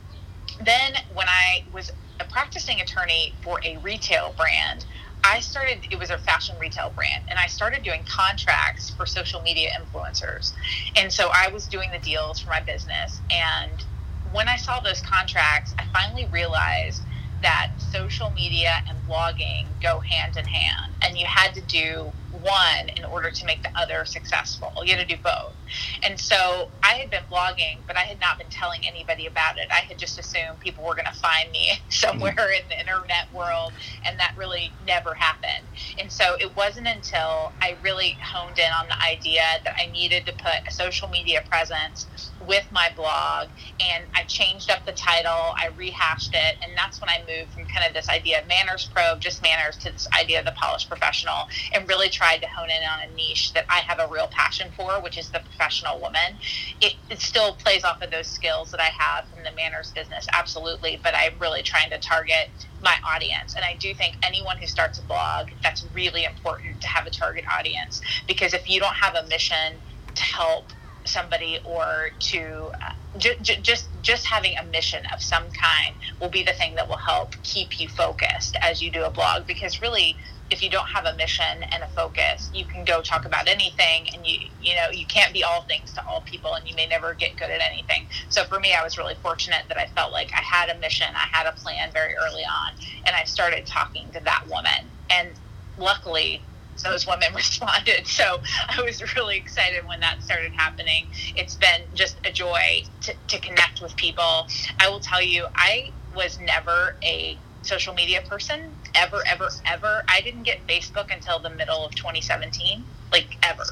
Then, 0.61 0.93
when 1.13 1.27
I 1.27 1.63
was 1.71 1.91
a 2.19 2.25
practicing 2.25 2.81
attorney 2.81 3.33
for 3.41 3.61
a 3.63 3.77
retail 3.77 4.33
brand, 4.35 4.85
I 5.23 5.39
started, 5.41 5.79
it 5.91 5.99
was 5.99 6.09
a 6.09 6.17
fashion 6.17 6.55
retail 6.59 6.91
brand, 6.95 7.23
and 7.29 7.37
I 7.37 7.47
started 7.47 7.83
doing 7.83 8.03
contracts 8.07 8.89
for 8.89 9.05
social 9.05 9.41
media 9.41 9.69
influencers. 9.79 10.53
And 10.95 11.11
so 11.11 11.29
I 11.33 11.49
was 11.49 11.67
doing 11.67 11.91
the 11.91 11.99
deals 11.99 12.39
for 12.39 12.49
my 12.49 12.61
business. 12.61 13.21
And 13.31 13.83
when 14.31 14.47
I 14.47 14.57
saw 14.57 14.79
those 14.79 15.01
contracts, 15.01 15.73
I 15.77 15.85
finally 15.91 16.27
realized 16.31 17.03
that 17.41 17.71
social 17.77 18.31
media 18.31 18.81
and 18.87 18.97
blogging 19.07 19.65
go 19.81 19.99
hand 19.99 20.37
in 20.37 20.45
hand, 20.45 20.93
and 21.01 21.17
you 21.17 21.25
had 21.25 21.53
to 21.53 21.61
do 21.61 22.11
one 22.41 22.89
in 22.95 23.03
order 23.05 23.31
to 23.31 23.45
make 23.45 23.61
the 23.63 23.71
other 23.77 24.05
successful. 24.05 24.71
You 24.83 24.95
had 24.95 25.07
to 25.07 25.15
do 25.15 25.21
both. 25.21 25.53
And 26.03 26.19
so 26.19 26.69
I 26.83 26.93
had 26.93 27.09
been 27.09 27.23
blogging, 27.31 27.77
but 27.87 27.97
I 27.97 28.01
had 28.01 28.19
not 28.19 28.37
been 28.37 28.49
telling 28.49 28.87
anybody 28.87 29.25
about 29.25 29.57
it. 29.57 29.67
I 29.71 29.81
had 29.81 29.97
just 29.97 30.19
assumed 30.19 30.59
people 30.59 30.83
were 30.83 30.95
going 30.95 31.05
to 31.05 31.19
find 31.19 31.51
me 31.51 31.71
somewhere 31.89 32.51
in 32.51 32.67
the 32.69 32.79
internet 32.79 33.31
world, 33.33 33.73
and 34.05 34.19
that 34.19 34.33
really 34.37 34.71
never 34.85 35.13
happened. 35.13 35.65
And 35.99 36.11
so 36.11 36.35
it 36.39 36.55
wasn't 36.55 36.87
until 36.87 37.51
I 37.61 37.77
really 37.83 38.17
honed 38.21 38.59
in 38.59 38.71
on 38.71 38.87
the 38.87 39.01
idea 39.03 39.43
that 39.63 39.75
I 39.77 39.91
needed 39.91 40.25
to 40.27 40.33
put 40.33 40.67
a 40.67 40.71
social 40.71 41.07
media 41.09 41.43
presence 41.49 42.28
with 42.47 42.65
my 42.71 42.89
blog, 42.95 43.49
and 43.79 44.05
I 44.15 44.23
changed 44.23 44.69
up 44.69 44.85
the 44.85 44.91
title, 44.91 45.53
I 45.55 45.69
rehashed 45.75 46.33
it, 46.33 46.57
and 46.63 46.71
that's 46.75 47.01
when 47.01 47.09
I 47.09 47.23
moved 47.27 47.53
from 47.53 47.65
kind 47.65 47.85
of 47.87 47.93
this 47.93 48.09
idea 48.09 48.41
of 48.41 48.47
Manners 48.47 48.89
Pro, 48.93 49.17
just 49.17 49.41
manners, 49.41 49.77
to 49.77 49.91
this 49.91 50.07
idea 50.17 50.39
of 50.39 50.45
the 50.45 50.51
polished 50.53 50.89
professional, 50.89 51.47
and 51.73 51.87
really 51.87 52.09
tried 52.09 52.37
to 52.37 52.47
hone 52.47 52.69
in 52.69 52.83
on 52.83 53.09
a 53.09 53.15
niche 53.15 53.53
that 53.53 53.65
I 53.69 53.79
have 53.79 53.99
a 53.99 54.07
real 54.11 54.27
passion 54.27 54.71
for, 54.75 55.01
which 55.01 55.17
is 55.17 55.29
the 55.29 55.39
professional 55.39 55.99
woman. 55.99 56.37
It, 56.81 56.95
it 57.09 57.19
still 57.19 57.53
plays 57.53 57.83
off 57.83 58.01
of 58.01 58.11
those 58.11 58.27
skills 58.27 58.71
that 58.71 58.79
I 58.79 58.89
have 58.97 59.27
from 59.29 59.43
the 59.43 59.51
manners 59.51 59.91
business, 59.91 60.27
absolutely, 60.33 60.99
but 61.03 61.13
I'm 61.15 61.33
really 61.39 61.63
trying 61.63 61.89
to 61.91 61.99
target 61.99 62.49
my 62.81 62.95
audience. 63.05 63.55
And 63.55 63.65
I 63.65 63.75
do 63.75 63.93
think 63.93 64.15
anyone 64.23 64.57
who 64.57 64.67
starts 64.67 64.99
a 64.99 65.03
blog, 65.03 65.49
that's 65.61 65.85
really 65.93 66.23
important 66.23 66.81
to 66.81 66.87
have 66.87 67.05
a 67.05 67.09
target 67.09 67.45
audience 67.51 68.01
because 68.27 68.53
if 68.53 68.69
you 68.69 68.79
don't 68.79 68.95
have 68.95 69.15
a 69.15 69.27
mission 69.27 69.75
to 70.15 70.23
help 70.23 70.65
somebody 71.09 71.59
or 71.65 72.11
to 72.19 72.71
uh, 72.81 72.93
j- 73.17 73.37
j- 73.41 73.59
just 73.61 73.87
just 74.01 74.25
having 74.25 74.57
a 74.57 74.63
mission 74.65 75.03
of 75.13 75.21
some 75.21 75.43
kind 75.51 75.95
will 76.21 76.29
be 76.29 76.43
the 76.43 76.53
thing 76.53 76.75
that 76.75 76.87
will 76.87 76.97
help 76.97 77.35
keep 77.43 77.79
you 77.79 77.87
focused 77.89 78.55
as 78.61 78.81
you 78.81 78.91
do 78.91 79.03
a 79.03 79.09
blog. 79.09 79.47
Because 79.47 79.81
really 79.81 80.15
if 80.51 80.63
you 80.63 80.69
don't 80.69 80.87
have 80.87 81.05
a 81.05 81.15
mission 81.15 81.63
and 81.71 81.83
a 81.83 81.87
focus 81.89 82.49
you 82.53 82.65
can 82.65 82.83
go 82.83 83.01
talk 83.01 83.25
about 83.25 83.47
anything 83.47 84.07
and 84.13 84.25
you 84.25 84.39
you 84.61 84.75
know 84.75 84.89
you 84.91 85.05
can't 85.05 85.33
be 85.33 85.43
all 85.43 85.61
things 85.63 85.93
to 85.93 86.03
all 86.07 86.21
people 86.21 86.55
and 86.55 86.67
you 86.67 86.75
may 86.75 86.87
never 86.87 87.13
get 87.13 87.35
good 87.37 87.49
at 87.49 87.61
anything. 87.71 88.07
So 88.29 88.43
for 88.45 88.59
me 88.59 88.73
i 88.73 88.83
was 88.83 88.97
really 88.97 89.15
fortunate 89.21 89.63
that 89.67 89.77
i 89.77 89.85
felt 89.87 90.11
like 90.11 90.31
i 90.33 90.41
had 90.41 90.69
a 90.69 90.79
mission 90.79 91.07
i 91.15 91.27
had 91.31 91.45
a 91.45 91.51
plan 91.53 91.91
very 91.91 92.15
early 92.15 92.43
on 92.43 92.73
and 93.05 93.15
i 93.15 93.23
started 93.25 93.65
talking 93.65 94.07
to 94.13 94.19
that 94.23 94.45
woman. 94.49 94.87
And 95.09 95.29
luckily 95.77 96.41
those 96.81 97.07
women 97.07 97.29
responded. 97.35 98.07
So 98.07 98.39
I 98.69 98.81
was 98.81 99.15
really 99.15 99.37
excited 99.37 99.83
when 99.87 99.99
that 100.01 100.23
started 100.23 100.51
happening. 100.55 101.07
It's 101.35 101.55
been 101.55 101.81
just 101.93 102.17
a 102.25 102.31
joy 102.31 102.83
to, 103.01 103.13
to 103.27 103.39
connect 103.39 103.81
with 103.81 103.95
people. 103.95 104.47
I 104.79 104.89
will 104.89 104.99
tell 104.99 105.23
you, 105.23 105.45
I 105.55 105.91
was 106.15 106.39
never 106.39 106.95
a 107.03 107.37
social 107.61 107.93
media 107.93 108.21
person, 108.27 108.71
ever, 108.95 109.17
ever, 109.31 109.49
ever. 109.65 110.03
I 110.09 110.21
didn't 110.21 110.43
get 110.43 110.65
Facebook 110.67 111.13
until 111.13 111.39
the 111.39 111.49
middle 111.49 111.85
of 111.85 111.93
2017, 111.95 112.85
like 113.11 113.37
ever. 113.43 113.63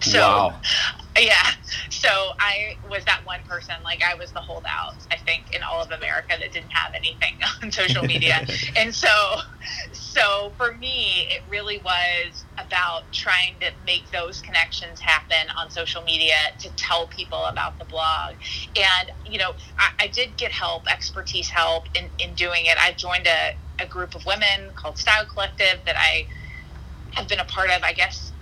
So, 0.00 0.18
wow. 0.18 0.60
yeah. 1.18 1.50
So 1.90 2.08
I 2.38 2.76
was 2.90 3.04
that 3.06 3.24
one 3.24 3.40
person, 3.48 3.74
like 3.82 4.02
I 4.02 4.14
was 4.14 4.32
the 4.32 4.40
holdout, 4.40 4.94
I 5.10 5.16
think, 5.16 5.54
in 5.54 5.62
all 5.62 5.82
of 5.82 5.90
America 5.90 6.34
that 6.38 6.52
didn't 6.52 6.70
have 6.70 6.94
anything 6.94 7.34
on 7.62 7.72
social 7.72 8.04
media. 8.04 8.46
and 8.76 8.94
so, 8.94 9.08
so 9.92 10.52
for 10.56 10.74
me, 10.74 11.26
it 11.30 11.42
really 11.50 11.78
was 11.78 12.44
about 12.58 13.10
trying 13.12 13.54
to 13.60 13.70
make 13.84 14.10
those 14.10 14.40
connections 14.40 15.00
happen 15.00 15.48
on 15.56 15.70
social 15.70 16.02
media 16.02 16.36
to 16.58 16.68
tell 16.76 17.06
people 17.06 17.44
about 17.46 17.78
the 17.78 17.84
blog. 17.86 18.34
And, 18.76 19.10
you 19.26 19.38
know, 19.38 19.54
I, 19.78 19.90
I 20.00 20.06
did 20.08 20.36
get 20.36 20.52
help, 20.52 20.90
expertise 20.90 21.48
help 21.48 21.84
in, 21.94 22.08
in 22.18 22.34
doing 22.34 22.66
it. 22.66 22.76
I 22.78 22.92
joined 22.92 23.26
a, 23.26 23.56
a 23.82 23.86
group 23.86 24.14
of 24.14 24.24
women 24.26 24.70
called 24.74 24.98
Style 24.98 25.26
Collective 25.26 25.80
that 25.86 25.96
I 25.96 26.26
have 27.12 27.28
been 27.28 27.40
a 27.40 27.44
part 27.44 27.70
of, 27.70 27.82
I 27.82 27.92
guess, 27.92 28.32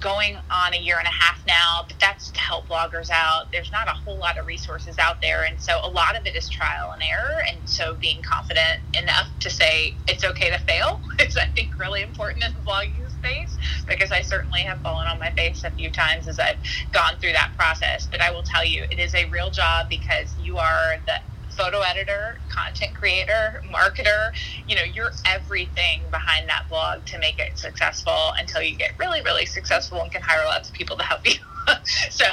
going 0.00 0.36
on 0.50 0.74
a 0.74 0.78
year 0.78 0.98
and 0.98 1.06
a 1.06 1.10
half 1.10 1.44
now, 1.46 1.84
but 1.86 1.98
that's 2.00 2.30
to 2.30 2.40
help 2.40 2.66
bloggers 2.66 3.10
out. 3.10 3.50
There's 3.52 3.70
not 3.70 3.88
a 3.88 3.92
whole 3.92 4.16
lot 4.16 4.38
of 4.38 4.46
resources 4.46 4.98
out 4.98 5.20
there. 5.20 5.44
And 5.44 5.60
so 5.60 5.80
a 5.82 5.88
lot 5.88 6.16
of 6.16 6.26
it 6.26 6.34
is 6.36 6.48
trial 6.48 6.92
and 6.92 7.02
error. 7.02 7.42
And 7.48 7.58
so 7.68 7.94
being 7.94 8.22
confident 8.22 8.80
enough 8.96 9.28
to 9.40 9.50
say 9.50 9.94
it's 10.08 10.24
okay 10.24 10.50
to 10.50 10.58
fail 10.60 11.00
is, 11.20 11.36
I 11.36 11.46
think, 11.46 11.78
really 11.78 12.02
important 12.02 12.44
in 12.44 12.52
the 12.52 12.60
blogging 12.60 13.10
space 13.10 13.56
because 13.86 14.12
I 14.12 14.22
certainly 14.22 14.60
have 14.60 14.80
fallen 14.80 15.06
on 15.06 15.18
my 15.18 15.30
face 15.30 15.64
a 15.64 15.70
few 15.70 15.90
times 15.90 16.28
as 16.28 16.38
I've 16.38 16.58
gone 16.92 17.14
through 17.20 17.32
that 17.32 17.52
process. 17.56 18.06
But 18.06 18.20
I 18.20 18.30
will 18.30 18.42
tell 18.42 18.64
you, 18.64 18.84
it 18.90 18.98
is 18.98 19.14
a 19.14 19.24
real 19.26 19.50
job 19.50 19.88
because 19.88 20.34
you 20.42 20.58
are 20.58 20.96
the 21.06 21.20
photo 21.56 21.80
editor, 21.80 22.38
content 22.50 22.94
creator, 22.94 23.62
marketer. 23.70 24.32
You 24.68 24.76
know, 24.76 24.82
you're 24.82 25.12
everything 25.26 26.02
behind 26.10 26.48
that 26.48 26.68
blog 26.68 27.04
to 27.06 27.18
make 27.18 27.38
it 27.38 27.58
successful 27.58 28.32
until 28.38 28.62
you 28.62 28.76
get 28.76 28.98
really, 28.98 29.22
really 29.22 29.46
successful 29.46 30.00
and 30.00 30.10
can 30.10 30.22
hire 30.22 30.44
lots 30.44 30.68
of 30.68 30.74
people 30.74 30.96
to 30.96 31.02
help 31.02 31.26
you. 31.26 31.38
so 32.10 32.26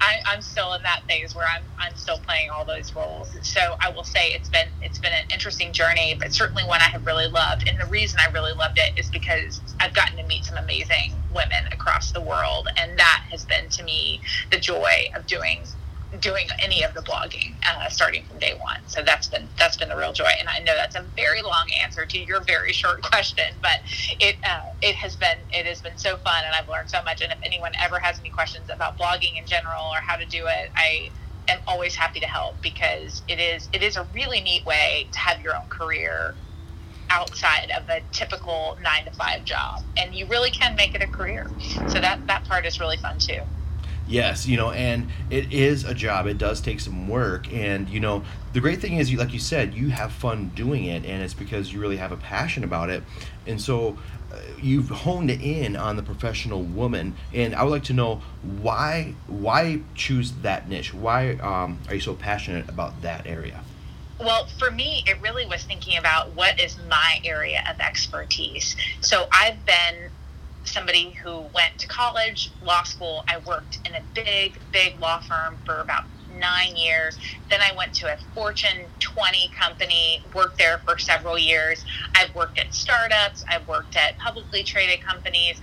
I, 0.00 0.20
I'm 0.26 0.42
still 0.42 0.74
in 0.74 0.82
that 0.82 1.02
phase 1.08 1.34
where 1.34 1.46
I'm 1.46 1.62
I'm 1.78 1.94
still 1.96 2.18
playing 2.18 2.50
all 2.50 2.64
those 2.64 2.94
roles. 2.94 3.28
So 3.42 3.76
I 3.80 3.90
will 3.90 4.04
say 4.04 4.32
it's 4.32 4.48
been 4.48 4.68
it's 4.82 4.98
been 4.98 5.12
an 5.12 5.24
interesting 5.32 5.72
journey, 5.72 6.16
but 6.18 6.32
certainly 6.32 6.64
one 6.64 6.80
I 6.80 6.84
have 6.84 7.06
really 7.06 7.28
loved. 7.28 7.68
And 7.68 7.78
the 7.80 7.86
reason 7.86 8.20
I 8.20 8.30
really 8.30 8.52
loved 8.52 8.78
it 8.78 8.98
is 8.98 9.10
because 9.10 9.60
I've 9.80 9.94
gotten 9.94 10.16
to 10.18 10.24
meet 10.24 10.44
some 10.44 10.56
amazing 10.56 11.14
women 11.34 11.66
across 11.72 12.12
the 12.12 12.20
world, 12.20 12.68
and 12.76 12.98
that 12.98 13.24
has 13.30 13.44
been 13.44 13.68
to 13.70 13.82
me 13.82 14.20
the 14.50 14.58
joy 14.58 15.10
of 15.14 15.26
doing 15.26 15.60
doing 16.18 16.46
any 16.58 16.82
of 16.82 16.92
the 16.94 17.00
blogging 17.02 17.54
uh, 17.68 17.88
starting 17.88 18.24
from 18.24 18.38
day 18.38 18.54
one. 18.60 18.80
So 18.86 19.02
that's 19.02 19.28
been 19.28 19.48
that's 19.58 19.76
been 19.76 19.88
the 19.88 19.96
real 19.96 20.12
joy. 20.12 20.30
And 20.38 20.48
I 20.48 20.58
know 20.58 20.74
that's 20.74 20.96
a 20.96 21.02
very 21.14 21.42
long 21.42 21.66
answer 21.82 22.04
to 22.04 22.18
your 22.18 22.40
very 22.40 22.72
short 22.72 23.02
question, 23.10 23.54
but 23.62 23.80
it 24.18 24.36
uh, 24.44 24.62
it 24.82 24.96
has 24.96 25.16
been 25.16 25.38
it 25.52 25.66
has 25.66 25.80
been 25.80 25.96
so 25.96 26.16
fun, 26.18 26.42
and 26.44 26.54
I've 26.54 26.68
learned 26.68 26.90
so 26.90 27.02
much. 27.04 27.20
And 27.22 27.32
if 27.32 27.38
anyone 27.44 27.72
ever 27.80 27.98
has 27.98 28.18
any 28.18 28.30
questions 28.30 28.68
about 28.72 28.98
blogging 28.98 29.38
in 29.38 29.46
general 29.46 29.84
or 29.84 29.98
how 29.98 30.16
to 30.16 30.26
do 30.26 30.46
it, 30.46 30.70
I 30.74 31.10
am 31.48 31.60
always 31.66 31.94
happy 31.94 32.20
to 32.20 32.26
help 32.26 32.60
because 32.62 33.22
it 33.28 33.38
is 33.38 33.68
it 33.72 33.82
is 33.82 33.96
a 33.96 34.06
really 34.14 34.40
neat 34.40 34.64
way 34.64 35.06
to 35.12 35.18
have 35.18 35.40
your 35.40 35.56
own 35.56 35.66
career 35.68 36.34
outside 37.10 37.72
of 37.76 37.88
a 37.88 38.00
typical 38.12 38.78
nine 38.82 39.04
to 39.04 39.10
five 39.12 39.44
job 39.44 39.82
and 39.96 40.14
you 40.14 40.26
really 40.26 40.50
can 40.50 40.76
make 40.76 40.94
it 40.94 41.02
a 41.02 41.08
career 41.08 41.50
so 41.88 42.00
that 42.00 42.24
that 42.28 42.44
part 42.44 42.64
is 42.64 42.78
really 42.78 42.96
fun 42.96 43.18
too 43.18 43.40
Yes, 44.10 44.44
you 44.44 44.56
know, 44.56 44.72
and 44.72 45.08
it 45.30 45.52
is 45.52 45.84
a 45.84 45.94
job. 45.94 46.26
It 46.26 46.36
does 46.36 46.60
take 46.60 46.80
some 46.80 47.06
work, 47.06 47.50
and 47.52 47.88
you 47.88 48.00
know, 48.00 48.24
the 48.52 48.58
great 48.58 48.80
thing 48.80 48.96
is, 48.96 49.08
you 49.08 49.16
like 49.18 49.32
you 49.32 49.38
said, 49.38 49.72
you 49.72 49.90
have 49.90 50.10
fun 50.10 50.50
doing 50.56 50.86
it, 50.86 51.06
and 51.06 51.22
it's 51.22 51.32
because 51.32 51.72
you 51.72 51.80
really 51.80 51.96
have 51.96 52.10
a 52.10 52.16
passion 52.16 52.64
about 52.64 52.90
it, 52.90 53.04
and 53.46 53.60
so 53.60 53.96
uh, 54.32 54.38
you've 54.60 54.88
honed 54.88 55.30
in 55.30 55.76
on 55.76 55.94
the 55.94 56.02
professional 56.02 56.60
woman. 56.60 57.14
And 57.32 57.54
I 57.54 57.62
would 57.62 57.70
like 57.70 57.84
to 57.84 57.92
know 57.92 58.20
why 58.60 59.14
why 59.28 59.80
choose 59.94 60.32
that 60.42 60.68
niche? 60.68 60.92
Why 60.92 61.34
um, 61.34 61.78
are 61.86 61.94
you 61.94 62.00
so 62.00 62.14
passionate 62.14 62.68
about 62.68 63.00
that 63.02 63.28
area? 63.28 63.60
Well, 64.18 64.48
for 64.58 64.72
me, 64.72 65.04
it 65.06 65.18
really 65.22 65.46
was 65.46 65.62
thinking 65.62 65.96
about 65.96 66.34
what 66.34 66.60
is 66.60 66.76
my 66.90 67.20
area 67.24 67.62
of 67.70 67.80
expertise. 67.80 68.74
So 69.00 69.28
I've 69.32 69.64
been 69.64 70.09
somebody 70.70 71.10
who 71.10 71.40
went 71.54 71.78
to 71.78 71.86
college, 71.86 72.50
law 72.64 72.82
school. 72.82 73.24
I 73.28 73.38
worked 73.38 73.78
in 73.86 73.94
a 73.94 74.02
big, 74.14 74.58
big 74.72 74.98
law 75.00 75.20
firm 75.20 75.58
for 75.64 75.80
about 75.80 76.04
nine 76.38 76.76
years. 76.76 77.18
Then 77.48 77.60
I 77.60 77.74
went 77.76 77.94
to 77.96 78.12
a 78.12 78.16
Fortune 78.34 78.86
20 79.00 79.48
company, 79.48 80.22
worked 80.34 80.58
there 80.58 80.78
for 80.78 80.98
several 80.98 81.38
years. 81.38 81.84
I've 82.14 82.34
worked 82.34 82.58
at 82.58 82.72
startups, 82.74 83.44
I've 83.48 83.66
worked 83.68 83.96
at 83.96 84.18
publicly 84.18 84.62
traded 84.62 85.02
companies. 85.02 85.60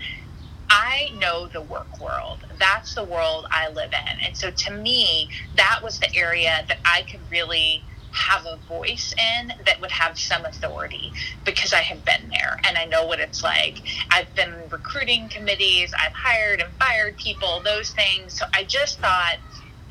I 0.70 1.12
know 1.18 1.48
the 1.48 1.62
work 1.62 2.00
world. 2.02 2.40
That's 2.60 2.94
the 2.94 3.04
world 3.04 3.48
I 3.50 3.70
live 3.70 3.94
in. 3.94 4.20
And 4.26 4.36
so 4.36 4.52
to 4.52 4.72
me, 4.72 5.30
that 5.56 5.80
was 5.82 6.00
the 6.00 6.14
area 6.14 6.66
that 6.68 6.80
I 6.84 7.04
could 7.04 7.22
really 7.32 7.84
have 8.18 8.46
a 8.46 8.58
voice 8.68 9.14
in 9.40 9.54
that 9.66 9.80
would 9.80 9.92
have 9.92 10.20
some 10.20 10.44
authority 10.46 11.14
because 11.46 11.74
I 11.74 11.82
have 11.82 12.04
been 12.04 12.30
there 12.30 12.60
and 12.68 12.78
I 12.78 12.86
know 12.86 13.06
what 13.06 13.20
it's 13.20 13.44
like. 13.44 13.82
I've 14.10 14.34
been 14.36 14.54
recruiting 14.72 15.30
committees, 15.30 15.94
I've 15.94 16.14
hired 16.14 16.62
and 16.62 16.72
fired 16.74 17.18
people, 17.18 17.62
those 17.64 17.92
things. 17.92 18.34
So 18.34 18.46
I 18.54 18.64
just 18.64 19.00
thought 19.00 19.38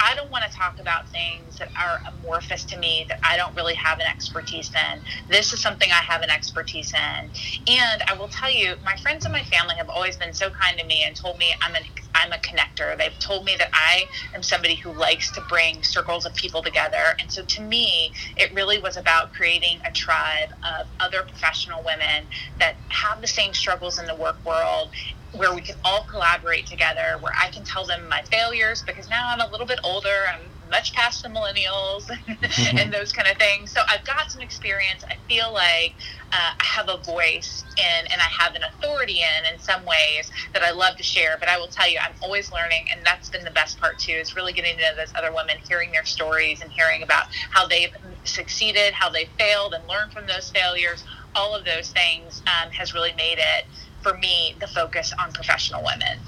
I 0.01 0.15
don't 0.15 0.31
want 0.31 0.45
to 0.45 0.51
talk 0.51 0.79
about 0.79 1.09
things 1.09 1.59
that 1.59 1.69
are 1.77 2.01
amorphous 2.13 2.65
to 2.67 2.79
me 2.79 3.07
that 3.09 3.19
I 3.23 3.37
don't 3.37 3.55
really 3.57 3.75
have 3.75 3.99
an 3.99 4.07
expertise 4.07 4.71
in. 4.75 5.01
This 5.29 5.53
is 5.53 5.61
something 5.61 5.91
I 5.91 6.03
have 6.03 6.23
an 6.23 6.31
expertise 6.31 6.93
in. 6.93 7.31
And 7.67 8.03
I 8.07 8.15
will 8.19 8.29
tell 8.29 8.51
you, 8.51 8.77
my 8.85 8.97
friends 8.97 9.25
and 9.25 9.33
my 9.33 9.43
family 9.45 9.75
have 9.77 9.89
always 9.89 10.17
been 10.17 10.33
so 10.33 10.51
kind 10.51 10.79
to 10.79 10.87
me 10.87 11.05
and 11.05 11.17
told 11.17 11.39
me 11.39 11.55
I'm 11.63 11.75
an 11.75 11.83
I'm 12.17 12.33
a 12.33 12.37
connector. 12.37 12.97
They've 12.97 13.19
told 13.19 13.45
me 13.45 13.57
that 13.59 13.69
I 13.75 14.07
am 14.35 14.43
somebody 14.43 14.75
who 14.75 14.93
likes 14.93 15.31
to 15.33 15.43
bring 15.49 15.83
circles 15.83 16.25
of 16.25 16.35
people 16.35 16.63
together. 16.63 17.15
And 17.21 17.31
so 17.31 17.45
to 17.45 17.61
me, 17.61 18.13
it 18.37 18.55
really 18.55 18.79
was 18.81 18.97
about 18.97 19.35
creating 19.35 19.81
a 19.85 19.93
tribe 19.93 20.49
of 20.65 20.87
other 20.99 21.23
professional 21.23 21.83
women 21.85 22.25
that 22.59 22.77
have 22.89 23.21
the 23.21 23.27
same 23.27 23.53
struggles 23.53 23.99
in 23.99 24.07
the 24.07 24.15
work 24.15 24.39
world 24.47 24.91
where 25.33 25.55
we 25.55 25.61
can 25.61 25.77
all 25.85 26.05
collaborate 26.05 26.67
together, 26.67 27.19
where 27.21 27.33
I 27.39 27.49
can 27.49 27.65
tell 27.65 27.85
them 27.85 28.09
my 28.09 28.23
failures 28.23 28.83
because 28.87 29.09
now 29.09 29.29
I'm 29.29 29.41
a 29.41 29.51
little 29.51 29.67
bit 29.67 29.81
older. 29.85 30.25
I'm 30.33 30.41
much 30.71 30.93
past 30.95 31.23
the 31.23 31.29
millennials 31.29 32.11
and 32.81 32.93
those 32.93 33.13
kind 33.13 33.29
of 33.29 33.37
things. 33.37 33.71
So 33.71 33.81
I've 33.89 34.05
got 34.05 34.31
some 34.31 34.43
experience. 34.43 35.05
I 35.05 35.17
feel 35.29 35.53
like 35.53 35.95
uh, 36.33 36.55
I 36.59 36.65
have 36.65 36.89
a 36.89 36.97
voice 36.99 37.65
in 37.77 38.07
and 38.11 38.21
I 38.21 38.25
have 38.25 38.55
an 38.55 38.63
authority 38.63 39.21
in 39.21 39.53
in 39.53 39.61
some 39.61 39.85
ways 39.85 40.31
that 40.53 40.63
I 40.63 40.73
love 40.73 40.97
to 40.97 41.03
share. 41.03 41.37
But 41.39 41.49
I 41.49 41.59
will 41.59 41.69
tell 41.69 41.89
you, 41.89 41.99
I'm 42.03 42.15
always 42.23 42.51
learning, 42.53 42.89
and 42.91 43.01
that's 43.05 43.31
been 43.31 43.45
the 43.45 43.51
best 43.51 43.79
part 43.81 43.99
too. 43.99 44.13
Is 44.13 44.35
really 44.35 44.53
getting 44.53 44.77
to 44.77 44.83
know 44.83 44.97
those 44.97 45.13
other 45.15 45.33
women, 45.33 45.57
hearing 45.69 45.93
their 45.93 46.05
stories, 46.05 46.61
and 46.63 46.71
hearing 46.71 47.03
about 47.03 47.27
how 47.51 47.67
they've 47.67 47.95
succeeded, 48.25 48.93
how 48.93 49.09
they 49.09 49.27
failed, 49.39 49.75
and 49.75 49.87
learned 49.89 50.13
from 50.13 50.27
those 50.27 50.51
failures. 50.51 51.05
All 51.35 51.55
of 51.55 51.65
those 51.65 51.91
things 51.91 52.43
um, 52.47 52.71
has 52.73 52.95
really 52.95 53.13
made 53.13 53.39
it 53.39 53.67
for 54.03 54.17
me 54.19 54.55
the 54.61 54.67
focus 54.67 55.13
on 55.19 55.33
professional 55.33 55.83
women. 55.85 56.19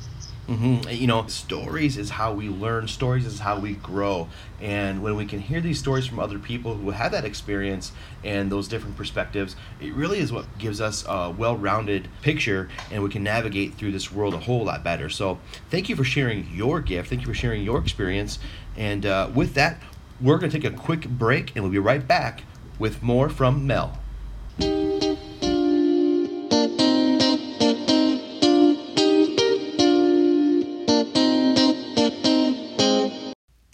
Mm-hmm. 0.49 0.89
You 0.89 1.07
know, 1.07 1.27
stories 1.27 1.99
is 1.99 2.09
how 2.09 2.33
we 2.33 2.49
learn. 2.49 2.89
Stories 2.89 3.27
is 3.27 3.41
how 3.41 3.59
we 3.59 3.75
grow. 3.75 4.29
And 4.63 5.03
when 5.03 5.15
we 5.15 5.27
can 5.27 5.41
hear 5.41 5.61
these 5.61 5.79
stories 5.79 6.07
from 6.07 6.19
other 6.19 6.39
people 6.39 6.75
who 6.75 6.91
have 6.91 7.13
that 7.13 7.27
experience 7.27 7.93
and 8.25 8.51
those 8.51 8.67
different 8.67 8.97
perspectives, 8.97 9.57
it 9.79 9.93
really 9.93 10.21
is 10.21 10.33
what 10.33 10.47
gives 10.57 10.81
us 10.81 11.05
a 11.07 11.31
well-rounded 11.31 12.09
picture, 12.23 12.71
and 12.91 13.03
we 13.03 13.11
can 13.11 13.23
navigate 13.23 13.75
through 13.75 13.93
this 13.93 14.11
world 14.11 14.33
a 14.33 14.39
whole 14.39 14.65
lot 14.65 14.83
better. 14.83 15.11
So, 15.11 15.39
thank 15.71 15.91
you 15.91 15.97
for 15.97 16.05
sharing 16.05 16.49
your 16.51 16.81
gift. 16.81 17.11
Thank 17.11 17.21
you 17.21 17.27
for 17.27 17.35
sharing 17.35 17.63
your 17.63 17.79
experience. 17.79 18.39
And 18.75 19.05
uh, 19.05 19.31
with 19.35 19.53
that, 19.55 19.83
we're 20.19 20.39
going 20.39 20.51
to 20.51 20.61
take 20.61 20.73
a 20.73 20.75
quick 20.75 21.07
break, 21.07 21.55
and 21.55 21.63
we'll 21.63 21.73
be 21.73 21.79
right 21.79 22.07
back 22.07 22.45
with 22.79 23.03
more 23.03 23.29
from 23.29 23.67
Mel. 23.67 23.99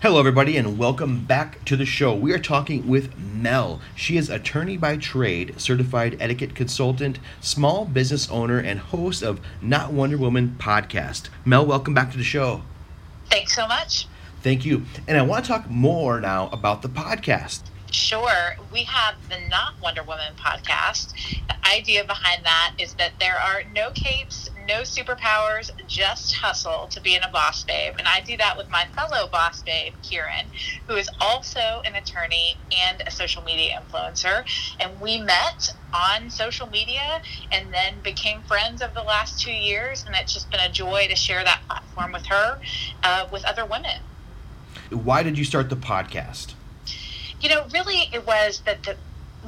Hello, 0.00 0.18
everybody, 0.18 0.56
and 0.56 0.78
welcome 0.78 1.24
back 1.24 1.64
to 1.66 1.76
the 1.76 1.86
show. 1.86 2.14
We 2.14 2.32
are 2.32 2.38
talking 2.38 2.88
with 2.88 3.16
Mel. 3.18 3.80
She 3.94 4.16
is 4.16 4.30
attorney 4.30 4.76
by 4.76 4.96
trade, 4.96 5.60
certified 5.60 6.16
etiquette 6.18 6.54
consultant, 6.54 7.18
small 7.40 7.84
business 7.84 8.28
owner, 8.30 8.58
and 8.58 8.80
host 8.80 9.22
of 9.22 9.40
Not 9.60 9.92
Wonder 9.92 10.16
Woman 10.16 10.56
podcast. 10.58 11.28
Mel, 11.44 11.64
welcome 11.64 11.94
back 11.94 12.10
to 12.12 12.18
the 12.18 12.24
show. 12.24 12.62
Thanks 13.30 13.54
so 13.54 13.68
much. 13.68 14.08
Thank 14.42 14.64
you. 14.64 14.84
And 15.06 15.16
I 15.16 15.22
want 15.22 15.44
to 15.44 15.48
talk 15.52 15.70
more 15.70 16.20
now 16.20 16.48
about 16.48 16.82
the 16.82 16.88
podcast. 16.88 17.62
Sure. 17.92 18.56
We 18.72 18.84
have 18.84 19.16
the 19.28 19.38
Not 19.50 19.74
Wonder 19.82 20.02
Woman 20.02 20.32
podcast. 20.38 21.12
The 21.46 21.68
idea 21.68 22.04
behind 22.04 22.42
that 22.44 22.74
is 22.78 22.94
that 22.94 23.12
there 23.20 23.36
are 23.36 23.64
no 23.74 23.90
capes, 23.90 24.48
no 24.66 24.80
superpowers, 24.80 25.70
just 25.88 26.32
hustle 26.34 26.86
to 26.88 27.02
being 27.02 27.20
a 27.22 27.30
boss 27.30 27.64
babe. 27.64 27.94
And 27.98 28.08
I 28.08 28.20
do 28.20 28.38
that 28.38 28.56
with 28.56 28.70
my 28.70 28.86
fellow 28.96 29.28
boss 29.28 29.62
babe, 29.62 29.92
Kieran, 30.02 30.46
who 30.86 30.94
is 30.96 31.10
also 31.20 31.82
an 31.84 31.94
attorney 31.94 32.56
and 32.74 33.02
a 33.06 33.10
social 33.10 33.42
media 33.42 33.82
influencer. 33.82 34.44
And 34.80 34.98
we 34.98 35.20
met 35.20 35.74
on 35.92 36.30
social 36.30 36.68
media 36.68 37.20
and 37.50 37.74
then 37.74 38.00
became 38.02 38.40
friends 38.42 38.80
over 38.80 38.94
the 38.94 39.02
last 39.02 39.38
two 39.38 39.52
years. 39.52 40.04
And 40.06 40.14
it's 40.14 40.32
just 40.32 40.50
been 40.50 40.60
a 40.60 40.70
joy 40.72 41.08
to 41.10 41.14
share 41.14 41.44
that 41.44 41.60
platform 41.68 42.12
with 42.12 42.24
her, 42.26 42.58
uh, 43.02 43.26
with 43.30 43.44
other 43.44 43.66
women. 43.66 44.00
Why 44.88 45.22
did 45.22 45.36
you 45.36 45.44
start 45.44 45.68
the 45.68 45.76
podcast? 45.76 46.54
You 47.42 47.48
know, 47.48 47.66
really 47.72 48.08
it 48.12 48.26
was 48.26 48.62
that 48.66 48.82
the 48.84 48.96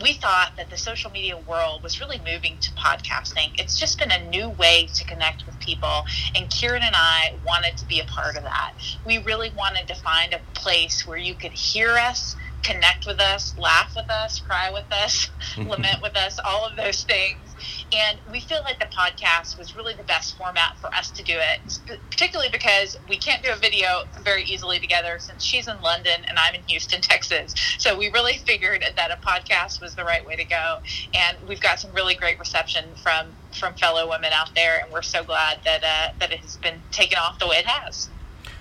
we 0.02 0.14
thought 0.14 0.50
that 0.56 0.70
the 0.70 0.76
social 0.76 1.10
media 1.10 1.36
world 1.36 1.82
was 1.82 2.00
really 2.00 2.18
moving 2.18 2.58
to 2.60 2.72
podcasting. 2.72 3.52
It's 3.58 3.78
just 3.78 3.98
been 3.98 4.10
a 4.10 4.28
new 4.28 4.48
way 4.48 4.88
to 4.92 5.04
connect 5.04 5.46
with 5.46 5.58
people. 5.60 6.04
And 6.34 6.50
Kieran 6.50 6.82
and 6.82 6.96
I 6.96 7.34
wanted 7.46 7.76
to 7.76 7.86
be 7.86 8.00
a 8.00 8.04
part 8.04 8.36
of 8.36 8.42
that. 8.42 8.72
We 9.06 9.18
really 9.18 9.52
wanted 9.56 9.86
to 9.88 9.94
find 9.94 10.34
a 10.34 10.40
place 10.54 11.06
where 11.06 11.16
you 11.16 11.34
could 11.34 11.52
hear 11.52 11.90
us, 11.90 12.34
connect 12.64 13.06
with 13.06 13.20
us, 13.20 13.56
laugh 13.56 13.94
with 13.94 14.10
us, 14.10 14.40
cry 14.40 14.70
with 14.72 14.92
us, 14.92 15.30
lament 15.56 16.02
with 16.02 16.16
us, 16.16 16.40
all 16.44 16.66
of 16.66 16.76
those 16.76 17.04
things. 17.04 17.38
And 17.92 18.18
we 18.30 18.40
feel 18.40 18.60
like 18.62 18.78
the 18.78 18.86
podcast 18.86 19.58
was 19.58 19.76
really 19.76 19.94
the 19.94 20.02
best 20.02 20.36
format 20.36 20.76
for 20.78 20.88
us 20.94 21.10
to 21.12 21.22
do 21.22 21.34
it, 21.36 21.78
particularly 22.10 22.50
because 22.50 22.98
we 23.08 23.16
can't 23.16 23.42
do 23.42 23.52
a 23.52 23.56
video 23.56 24.04
very 24.22 24.44
easily 24.44 24.78
together 24.78 25.18
since 25.18 25.44
she's 25.44 25.68
in 25.68 25.80
London 25.80 26.22
and 26.28 26.38
I'm 26.38 26.54
in 26.54 26.62
Houston, 26.68 27.00
Texas. 27.02 27.54
So 27.78 27.96
we 27.96 28.10
really 28.10 28.38
figured 28.38 28.84
that 28.96 29.10
a 29.10 29.16
podcast 29.24 29.80
was 29.80 29.94
the 29.94 30.04
right 30.04 30.24
way 30.24 30.36
to 30.36 30.44
go. 30.44 30.78
And 31.14 31.36
we've 31.48 31.60
got 31.60 31.80
some 31.80 31.92
really 31.92 32.14
great 32.14 32.38
reception 32.38 32.84
from 33.02 33.28
from 33.58 33.74
fellow 33.74 34.08
women 34.10 34.32
out 34.32 34.52
there, 34.56 34.80
and 34.82 34.92
we're 34.92 35.02
so 35.02 35.22
glad 35.22 35.60
that 35.64 35.84
uh, 35.84 36.12
that 36.18 36.32
it 36.32 36.40
has 36.40 36.56
been 36.56 36.82
taken 36.90 37.18
off 37.18 37.38
the 37.38 37.46
way 37.46 37.56
it 37.56 37.66
has. 37.66 38.08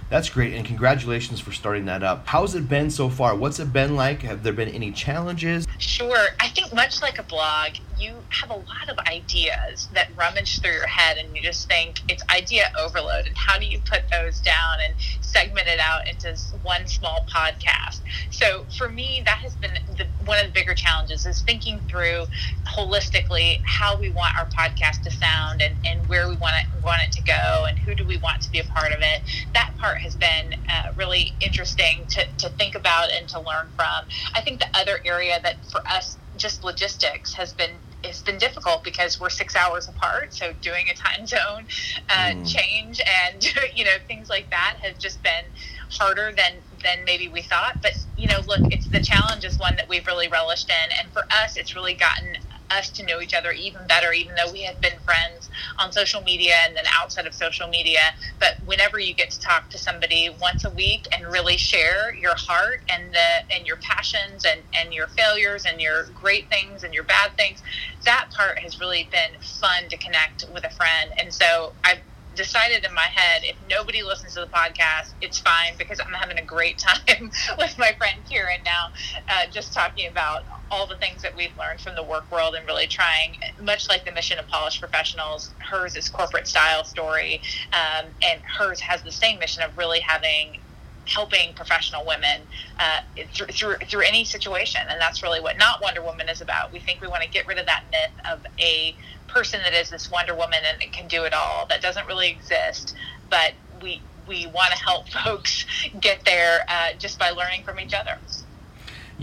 That's 0.10 0.30
great, 0.30 0.54
and 0.54 0.64
congratulations 0.64 1.40
for 1.40 1.52
starting 1.52 1.86
that 1.86 2.04
up. 2.04 2.28
How's 2.28 2.54
it 2.54 2.70
been 2.70 2.92
so 2.92 3.10
far? 3.10 3.36
What's 3.36 3.60
it 3.60 3.74
been 3.74 3.96
like? 3.96 4.22
Have 4.22 4.44
there 4.44 4.54
been 4.54 4.70
any 4.70 4.92
challenges? 4.92 5.66
Sure. 5.80 6.28
I 6.40 6.50
think 6.50 6.72
much 6.74 7.02
like 7.02 7.18
a 7.18 7.24
blog, 7.24 7.78
you 7.98 8.24
have 8.30 8.50
a 8.50 8.56
lot 8.56 8.90
of 8.90 8.98
ideas 9.08 9.90
that 9.94 10.10
rummage 10.18 10.62
through 10.62 10.74
your 10.74 10.88
head, 10.88 11.18
and 11.18 11.36
you 11.36 11.42
just 11.42 11.68
think 11.68 12.02
it's 12.08 12.24
idea 12.34 12.66
overload. 12.80 13.28
And 13.28 13.38
how 13.38 13.58
do 13.58 13.66
you 13.66 13.80
put 13.80 14.10
those 14.12 14.40
down 14.40 14.78
and 14.86 14.96
segment 15.22 15.68
it 15.68 15.80
out 15.80 16.08
into 16.08 16.36
one 16.64 16.88
small 16.88 17.26
podcast? 17.34 18.02
So 18.30 18.66
for 18.78 18.90
me, 18.90 19.22
that 19.26 19.38
has 19.40 19.56
been 19.56 19.72
the, 19.98 20.08
one 20.26 20.40
of 20.40 20.48
the 20.48 20.52
bigger 20.52 20.74
challenges 20.74 21.26
is 21.26 21.42
thinking 21.42 21.80
through 21.90 22.26
holistically 22.66 23.60
how 23.64 23.98
we 24.00 24.10
want 24.10 24.38
our 24.38 24.48
podcast 24.48 25.02
to 25.04 25.12
sound 25.12 25.62
and, 25.62 25.76
and 25.86 26.08
where 26.08 26.28
we 26.28 26.36
want 26.36 26.54
it 26.56 26.84
want 26.84 27.02
it 27.02 27.12
to 27.14 27.24
go 27.24 27.66
and 27.68 27.78
who 27.80 27.96
do 27.96 28.06
we 28.06 28.18
want 28.18 28.42
to 28.42 28.52
be 28.52 28.60
a 28.60 28.64
part 28.64 28.92
of 28.92 29.00
it. 29.00 29.22
That 29.54 29.72
part 29.78 30.00
has 30.00 30.16
been 30.16 30.54
uh, 30.70 30.92
really 30.96 31.34
interesting 31.40 32.06
to, 32.10 32.26
to 32.40 32.50
think 32.50 32.76
about 32.76 33.10
and 33.12 33.28
to 33.30 33.40
learn 33.40 33.68
from. 33.76 34.06
I 34.36 34.42
think 34.42 34.60
the 34.60 34.68
other 34.74 35.00
area 35.06 35.40
that 35.44 35.66
for 35.72 35.82
us, 35.90 36.18
just 36.44 36.62
logistics 36.62 37.34
has 37.34 37.54
been 37.54 37.72
it's 38.04 38.22
been 38.22 38.38
difficult 38.38 38.84
because 38.84 39.18
we're 39.18 39.30
six 39.30 39.56
hours 39.56 39.88
apart. 39.88 40.34
So 40.34 40.52
doing 40.62 40.90
a 40.90 40.94
time 40.94 41.26
zone 41.36 41.66
uh, 42.10 42.34
mm. 42.34 42.46
change 42.46 43.02
and 43.24 43.42
you 43.74 43.86
know 43.86 43.96
things 44.08 44.30
like 44.30 44.50
that 44.52 44.76
has 44.82 44.98
just 44.98 45.24
been 45.24 45.46
harder 45.90 46.34
than 46.34 46.56
than 46.84 47.06
maybe 47.06 47.30
we 47.30 47.42
thought. 47.42 47.78
But 47.82 47.98
you 48.18 48.28
know, 48.28 48.42
look, 48.46 48.60
it's 48.74 48.88
the 48.88 49.00
challenge 49.00 49.46
is 49.46 49.58
one 49.58 49.78
that 49.78 49.88
we've 49.88 50.06
really 50.06 50.28
relished 50.28 50.70
in, 50.70 51.00
and 51.00 51.10
for 51.14 51.24
us, 51.32 51.56
it's 51.56 51.76
really 51.76 51.94
gotten 51.94 52.38
us 52.74 52.90
to 52.92 53.06
know 53.06 53.22
each 53.22 53.34
other 53.34 53.52
even 53.52 53.86
better, 53.88 54.12
even 54.12 54.36
though 54.36 54.52
we 54.52 54.64
had 54.64 54.80
been 54.82 55.00
friends 55.06 55.50
on 55.80 55.92
social 55.92 56.22
media 56.22 56.54
and 56.68 56.76
then 56.76 56.86
outside 57.02 57.26
of 57.26 57.34
social 57.34 57.68
media. 57.68 58.00
But 58.40 58.58
whenever 58.66 59.00
you 59.00 59.14
get 59.14 59.32
to 59.32 59.40
talk 59.40 59.70
to 59.72 59.78
somebody 59.78 60.30
once 60.42 60.66
a 60.66 60.70
week 60.70 61.08
and 61.12 61.26
really 61.32 61.58
share 61.58 62.14
your 62.16 62.36
heart 62.36 62.82
and 62.90 63.14
the 63.14 63.56
and 63.56 63.66
your 63.68 63.78
passions 63.78 64.46
and, 64.46 64.62
and 64.78 64.94
your 64.94 65.08
failures 65.08 65.66
and 65.66 65.82
your 65.82 66.06
great 66.14 66.50
things 66.50 66.84
and 66.84 66.94
your 66.94 67.04
bad 67.04 67.36
things, 67.38 67.62
that 68.06 68.30
part 68.36 68.60
has 68.60 68.80
really 68.80 69.08
been 69.12 69.40
fun 69.42 69.90
to 69.90 69.98
connect 69.98 70.46
with 70.54 70.66
a 70.66 70.70
friend. 70.70 71.12
And 71.20 71.34
so 71.34 71.74
I've 71.84 72.00
decided 72.36 72.84
in 72.84 72.94
my 72.94 73.08
head 73.14 73.42
if 73.44 73.56
nobody 73.70 74.02
listens 74.04 74.34
to 74.34 74.42
the 74.42 74.48
podcast, 74.48 75.14
it's 75.22 75.40
fine 75.40 75.74
because 75.78 76.00
I'm 76.06 76.14
having 76.14 76.40
a 76.40 76.46
great 76.46 76.78
time 77.08 77.32
with 77.58 77.78
my 77.78 77.92
friend 77.94 78.24
Kieran 78.28 78.64
now, 78.66 78.88
uh, 79.30 79.46
just 79.52 79.74
talking 79.74 80.08
about 80.10 80.44
all 80.74 80.88
the 80.88 80.96
things 80.96 81.22
that 81.22 81.36
we've 81.36 81.56
learned 81.58 81.80
from 81.80 81.96
the 81.96 82.04
work 82.04 82.30
world 82.32 82.56
and 82.56 82.66
really 82.66 82.88
trying, 82.88 83.38
much 83.62 83.88
like 83.88 84.06
the 84.06 84.12
mission 84.12 84.40
of 84.40 84.48
Polished 84.48 84.80
Professionals, 84.80 85.52
hers 85.60 85.96
is 85.96 86.10
corporate 86.10 86.48
style 86.48 86.84
story, 86.84 87.42
um, 87.72 88.08
and 88.24 88.42
hers 88.42 88.80
has 88.80 89.04
the 89.04 89.12
same 89.12 89.38
mission 89.40 89.62
of 89.64 89.78
really 89.78 90.00
having 90.00 90.60
helping 91.06 91.54
professional 91.54 92.06
women 92.08 92.40
uh, 92.80 93.02
through, 93.34 93.48
through, 93.48 93.76
through 93.88 94.00
any 94.04 94.24
situation 94.24 94.80
and 94.90 95.02
that's 95.02 95.22
really 95.22 95.42
what 95.42 95.58
not 95.58 95.82
wonder 95.82 96.02
woman 96.02 96.30
is 96.30 96.40
about. 96.40 96.72
We 96.72 96.80
think 96.80 97.02
we 97.02 97.08
want 97.10 97.24
to 97.24 97.30
get 97.30 97.46
rid 97.46 97.58
of 97.58 97.66
that 97.66 97.84
myth 97.92 98.26
of 98.32 98.40
a 98.58 98.96
person 99.28 99.60
that 99.66 99.74
is 99.74 99.90
this 99.90 100.10
wonder 100.10 100.34
woman 100.34 100.60
and 100.82 100.94
can 100.94 101.10
do 101.10 101.26
it 101.26 101.34
all. 101.34 101.66
That 101.66 101.82
doesn't 101.82 102.08
really 102.08 102.30
exist 102.30 102.96
but 103.34 103.54
we 103.82 104.02
we 104.28 104.46
want 104.48 104.72
to 104.72 104.78
help 104.78 105.10
folks 105.26 105.66
get 106.00 106.24
there 106.24 106.60
uh, 106.70 106.90
just 107.00 107.18
by 107.18 107.32
learning 107.32 107.64
from 107.64 107.80
each 107.80 107.94
other 107.94 108.18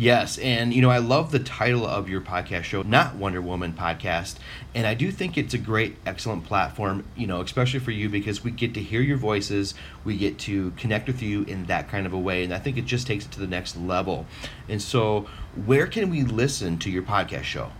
Yes, 0.01 0.39
and 0.39 0.73
you 0.73 0.81
know, 0.81 0.89
I 0.89 0.97
love 0.97 1.31
the 1.31 1.39
title 1.39 1.87
of 1.87 2.09
your 2.09 2.23
podcast 2.23 2.63
show, 2.63 2.81
not 2.81 3.17
Wonder 3.17 3.43
Woman 3.43 3.75
podcast. 3.75 4.37
And 4.75 4.87
I 4.87 4.95
do 4.95 5.11
think 5.11 5.37
it's 5.37 5.53
a 5.53 5.59
great, 5.59 5.99
excellent 6.07 6.45
platform, 6.45 7.05
you 7.15 7.27
know, 7.27 7.43
especially 7.43 7.81
for 7.81 7.91
you 7.91 8.09
because 8.09 8.43
we 8.43 8.51
get 8.51 8.73
to 8.73 8.81
hear 8.81 9.03
your 9.03 9.19
voices, 9.19 9.75
we 10.03 10.17
get 10.17 10.39
to 10.39 10.71
connect 10.79 11.07
with 11.07 11.21
you 11.21 11.43
in 11.43 11.67
that 11.67 11.91
kind 11.91 12.07
of 12.07 12.15
a 12.15 12.19
way. 12.19 12.43
And 12.45 12.55
I 12.55 12.59
think 12.59 12.79
it 12.79 12.87
just 12.87 13.07
takes 13.07 13.27
it 13.27 13.33
to 13.33 13.41
the 13.41 13.47
next 13.47 13.77
level. 13.77 14.25
And 14.71 14.81
so, 14.81 15.27
where 15.67 15.87
can 15.87 16.09
we 16.09 16.23
listen 16.23 16.79
to 16.79 16.91
your 16.91 17.03
podcast 17.03 17.43
show? 17.43 17.71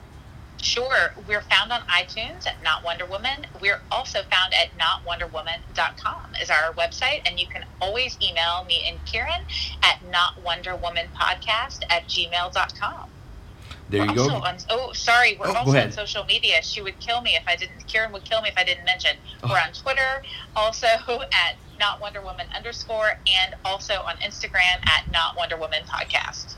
Sure. 0.63 1.13
We're 1.27 1.41
found 1.43 1.73
on 1.73 1.81
iTunes 1.83 2.47
at 2.47 2.63
Not 2.63 2.85
Wonder 2.85 3.07
Woman. 3.07 3.47
We're 3.61 3.81
also 3.91 4.21
found 4.31 4.53
at 4.55 4.69
notwonderwoman.com 4.79 6.35
is 6.41 6.51
our 6.51 6.73
website. 6.75 7.23
And 7.27 7.41
you 7.41 7.47
can 7.47 7.65
always 7.81 8.19
email 8.23 8.65
me 8.69 8.83
and 8.87 9.03
Kieran 9.07 9.43
at 9.83 10.01
notwonderwomanpodcast 10.11 11.85
at 11.91 12.07
gmail.com. 12.09 13.11
There 13.89 14.03
we're 14.03 14.09
you 14.11 14.15
go. 14.15 14.29
On, 14.31 14.57
oh, 14.71 14.93
sorry. 14.93 15.37
We're 15.41 15.49
Oh, 15.49 15.55
also 15.55 15.79
on 15.79 15.91
social 15.93 16.25
media. 16.25 16.63
She 16.63 16.81
would 16.81 16.99
kill 17.01 17.23
me 17.23 17.35
if 17.35 17.43
I 17.49 17.57
didn't. 17.57 17.87
Kieran 17.89 18.13
would 18.13 18.25
kill 18.25 18.41
me 18.41 18.49
if 18.49 18.57
I 18.57 18.63
didn't 18.63 18.85
mention. 18.85 19.17
Oh. 19.43 19.49
We're 19.49 19.59
on 19.59 19.73
Twitter, 19.73 20.23
also 20.55 20.87
at 21.33 21.57
Not 21.79 22.01
Wonder 22.01 22.21
Woman 22.21 22.47
underscore, 22.55 23.19
and 23.27 23.55
also 23.65 23.95
on 23.95 24.17
Instagram 24.19 24.87
at 24.89 25.11
Not 25.11 25.37
Wonder 25.37 25.57
Woman 25.57 25.83
Podcast. 25.89 26.55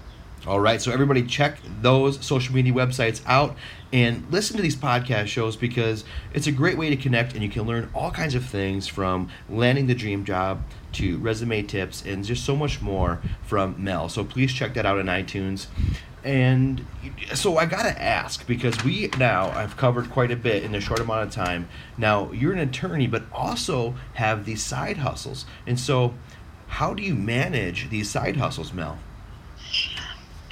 All 0.46 0.60
right, 0.60 0.82
so 0.82 0.90
everybody 0.92 1.22
check 1.22 1.58
those 1.80 2.22
social 2.24 2.52
media 2.54 2.72
websites 2.72 3.22
out 3.26 3.56
and 3.92 4.24
listen 4.30 4.56
to 4.56 4.62
these 4.62 4.76
podcast 4.76 5.26
shows 5.26 5.56
because 5.56 6.04
it's 6.32 6.46
a 6.46 6.52
great 6.52 6.78
way 6.78 6.88
to 6.88 6.96
connect 6.96 7.34
and 7.34 7.42
you 7.42 7.50
can 7.50 7.62
learn 7.64 7.90
all 7.94 8.10
kinds 8.10 8.34
of 8.34 8.44
things 8.44 8.88
from 8.88 9.28
landing 9.50 9.86
the 9.86 9.94
dream 9.94 10.24
job 10.24 10.62
to 10.92 11.18
resume 11.18 11.66
tips 11.66 12.02
and 12.04 12.24
just 12.24 12.44
so 12.44 12.56
much 12.56 12.80
more 12.80 13.20
from 13.42 13.82
Mel. 13.82 14.08
So 14.08 14.24
please 14.24 14.52
check 14.52 14.74
that 14.74 14.86
out 14.86 14.98
on 14.98 15.06
iTunes. 15.06 15.66
And 16.24 16.86
so 17.34 17.58
I 17.58 17.66
got 17.66 17.82
to 17.82 18.00
ask 18.00 18.46
because 18.46 18.82
we 18.84 19.10
now 19.18 19.50
I've 19.50 19.76
covered 19.76 20.08
quite 20.10 20.30
a 20.30 20.36
bit 20.36 20.62
in 20.62 20.74
a 20.74 20.80
short 20.80 21.00
amount 21.00 21.24
of 21.26 21.34
time. 21.34 21.68
Now, 21.98 22.30
you're 22.32 22.52
an 22.52 22.60
attorney 22.60 23.08
but 23.08 23.24
also 23.32 23.94
have 24.14 24.44
these 24.44 24.62
side 24.62 24.98
hustles. 24.98 25.44
And 25.66 25.78
so 25.78 26.14
how 26.68 26.94
do 26.94 27.02
you 27.02 27.14
manage 27.14 27.90
these 27.90 28.08
side 28.08 28.36
hustles, 28.36 28.72
Mel? 28.72 28.98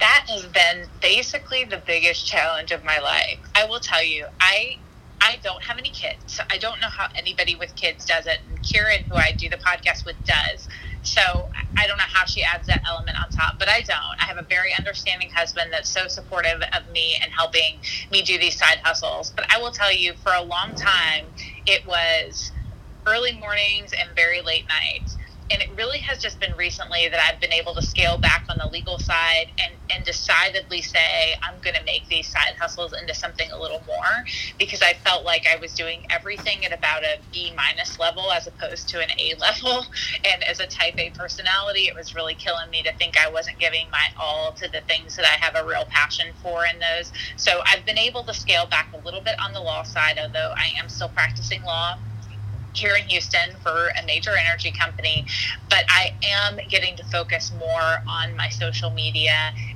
That 0.01 0.25
has 0.29 0.45
been 0.47 0.87
basically 1.01 1.63
the 1.63 1.77
biggest 1.77 2.25
challenge 2.27 2.71
of 2.71 2.83
my 2.83 2.99
life. 2.99 3.39
I 3.55 3.65
will 3.65 3.79
tell 3.79 4.03
you, 4.03 4.25
I 4.39 4.77
I 5.23 5.37
don't 5.43 5.61
have 5.63 5.77
any 5.77 5.91
kids. 5.91 6.39
I 6.49 6.57
don't 6.57 6.81
know 6.81 6.89
how 6.89 7.07
anybody 7.15 7.55
with 7.55 7.75
kids 7.75 8.05
does 8.05 8.25
it. 8.25 8.39
And 8.49 8.61
Kieran, 8.63 9.03
who 9.03 9.15
I 9.15 9.31
do 9.31 9.49
the 9.49 9.57
podcast 9.57 10.03
with, 10.03 10.15
does. 10.25 10.67
So 11.03 11.21
I 11.77 11.85
don't 11.85 11.97
know 11.97 12.03
how 12.07 12.25
she 12.25 12.43
adds 12.43 12.65
that 12.67 12.81
element 12.89 13.17
on 13.23 13.29
top, 13.29 13.59
but 13.59 13.69
I 13.69 13.81
don't. 13.81 14.19
I 14.19 14.23
have 14.25 14.37
a 14.37 14.41
very 14.43 14.73
understanding 14.75 15.29
husband 15.29 15.71
that's 15.71 15.89
so 15.89 16.07
supportive 16.07 16.61
of 16.75 16.91
me 16.91 17.19
and 17.21 17.31
helping 17.31 17.79
me 18.11 18.23
do 18.23 18.39
these 18.39 18.57
side 18.57 18.79
hustles. 18.83 19.31
But 19.35 19.45
I 19.53 19.59
will 19.59 19.71
tell 19.71 19.93
you, 19.93 20.13
for 20.23 20.33
a 20.33 20.41
long 20.41 20.73
time, 20.75 21.25
it 21.67 21.85
was 21.85 22.51
early 23.05 23.33
mornings 23.33 23.93
and 23.93 24.09
very 24.15 24.41
late 24.41 24.65
nights 24.67 25.17
and 25.51 25.61
it 25.61 25.69
really 25.77 25.99
has 25.99 26.19
just 26.19 26.39
been 26.39 26.53
recently 26.57 27.09
that 27.09 27.19
I've 27.19 27.39
been 27.41 27.51
able 27.51 27.73
to 27.75 27.81
scale 27.81 28.17
back 28.17 28.45
on 28.49 28.57
the 28.57 28.67
legal 28.67 28.97
side 28.99 29.47
and, 29.61 29.73
and 29.93 30.05
decidedly 30.05 30.81
say 30.81 31.35
I'm 31.43 31.55
going 31.61 31.75
to 31.75 31.83
make 31.83 32.07
these 32.07 32.27
side 32.27 32.55
hustles 32.59 32.93
into 32.93 33.13
something 33.13 33.51
a 33.51 33.59
little 33.59 33.81
more 33.85 34.25
because 34.57 34.81
I 34.81 34.93
felt 34.93 35.25
like 35.25 35.45
I 35.47 35.57
was 35.57 35.73
doing 35.73 36.05
everything 36.09 36.65
at 36.65 36.71
about 36.71 37.03
a 37.03 37.19
B 37.33 37.53
minus 37.55 37.99
level 37.99 38.31
as 38.31 38.47
opposed 38.47 38.87
to 38.89 39.01
an 39.01 39.09
A 39.19 39.35
level. 39.39 39.85
And 40.23 40.43
as 40.43 40.59
a 40.59 40.67
type 40.67 40.97
A 40.97 41.09
personality, 41.11 41.87
it 41.87 41.95
was 41.95 42.15
really 42.15 42.35
killing 42.35 42.69
me 42.69 42.81
to 42.83 42.93
think 42.95 43.19
I 43.19 43.29
wasn't 43.29 43.59
giving 43.59 43.89
my 43.91 44.07
all 44.19 44.53
to 44.53 44.69
the 44.69 44.81
things 44.81 45.15
that 45.17 45.25
I 45.25 45.43
have 45.43 45.55
a 45.55 45.67
real 45.67 45.85
passion 45.89 46.27
for 46.41 46.65
in 46.65 46.79
those. 46.79 47.11
So 47.35 47.61
I've 47.65 47.85
been 47.85 47.97
able 47.97 48.23
to 48.23 48.33
scale 48.33 48.65
back 48.65 48.93
a 48.93 49.03
little 49.05 49.21
bit 49.21 49.35
on 49.43 49.53
the 49.53 49.61
law 49.61 49.83
side, 49.83 50.17
although 50.21 50.53
I 50.55 50.71
am 50.77 50.87
still 50.87 51.09
practicing 51.09 51.63
law 51.63 51.97
here 52.73 52.95
in 52.95 53.03
Houston 53.05 53.57
for 53.61 53.89
a 54.01 54.05
major 54.05 54.31
energy 54.47 54.71
company, 54.71 55.25
but 55.69 55.83
I 55.89 56.11
am 56.23 56.59
getting 56.69 56.95
to 56.97 57.03
focus 57.03 57.51
more 57.51 57.97
on 58.07 58.35
my 58.35 58.49
social 58.49 58.91
media, 58.91 59.33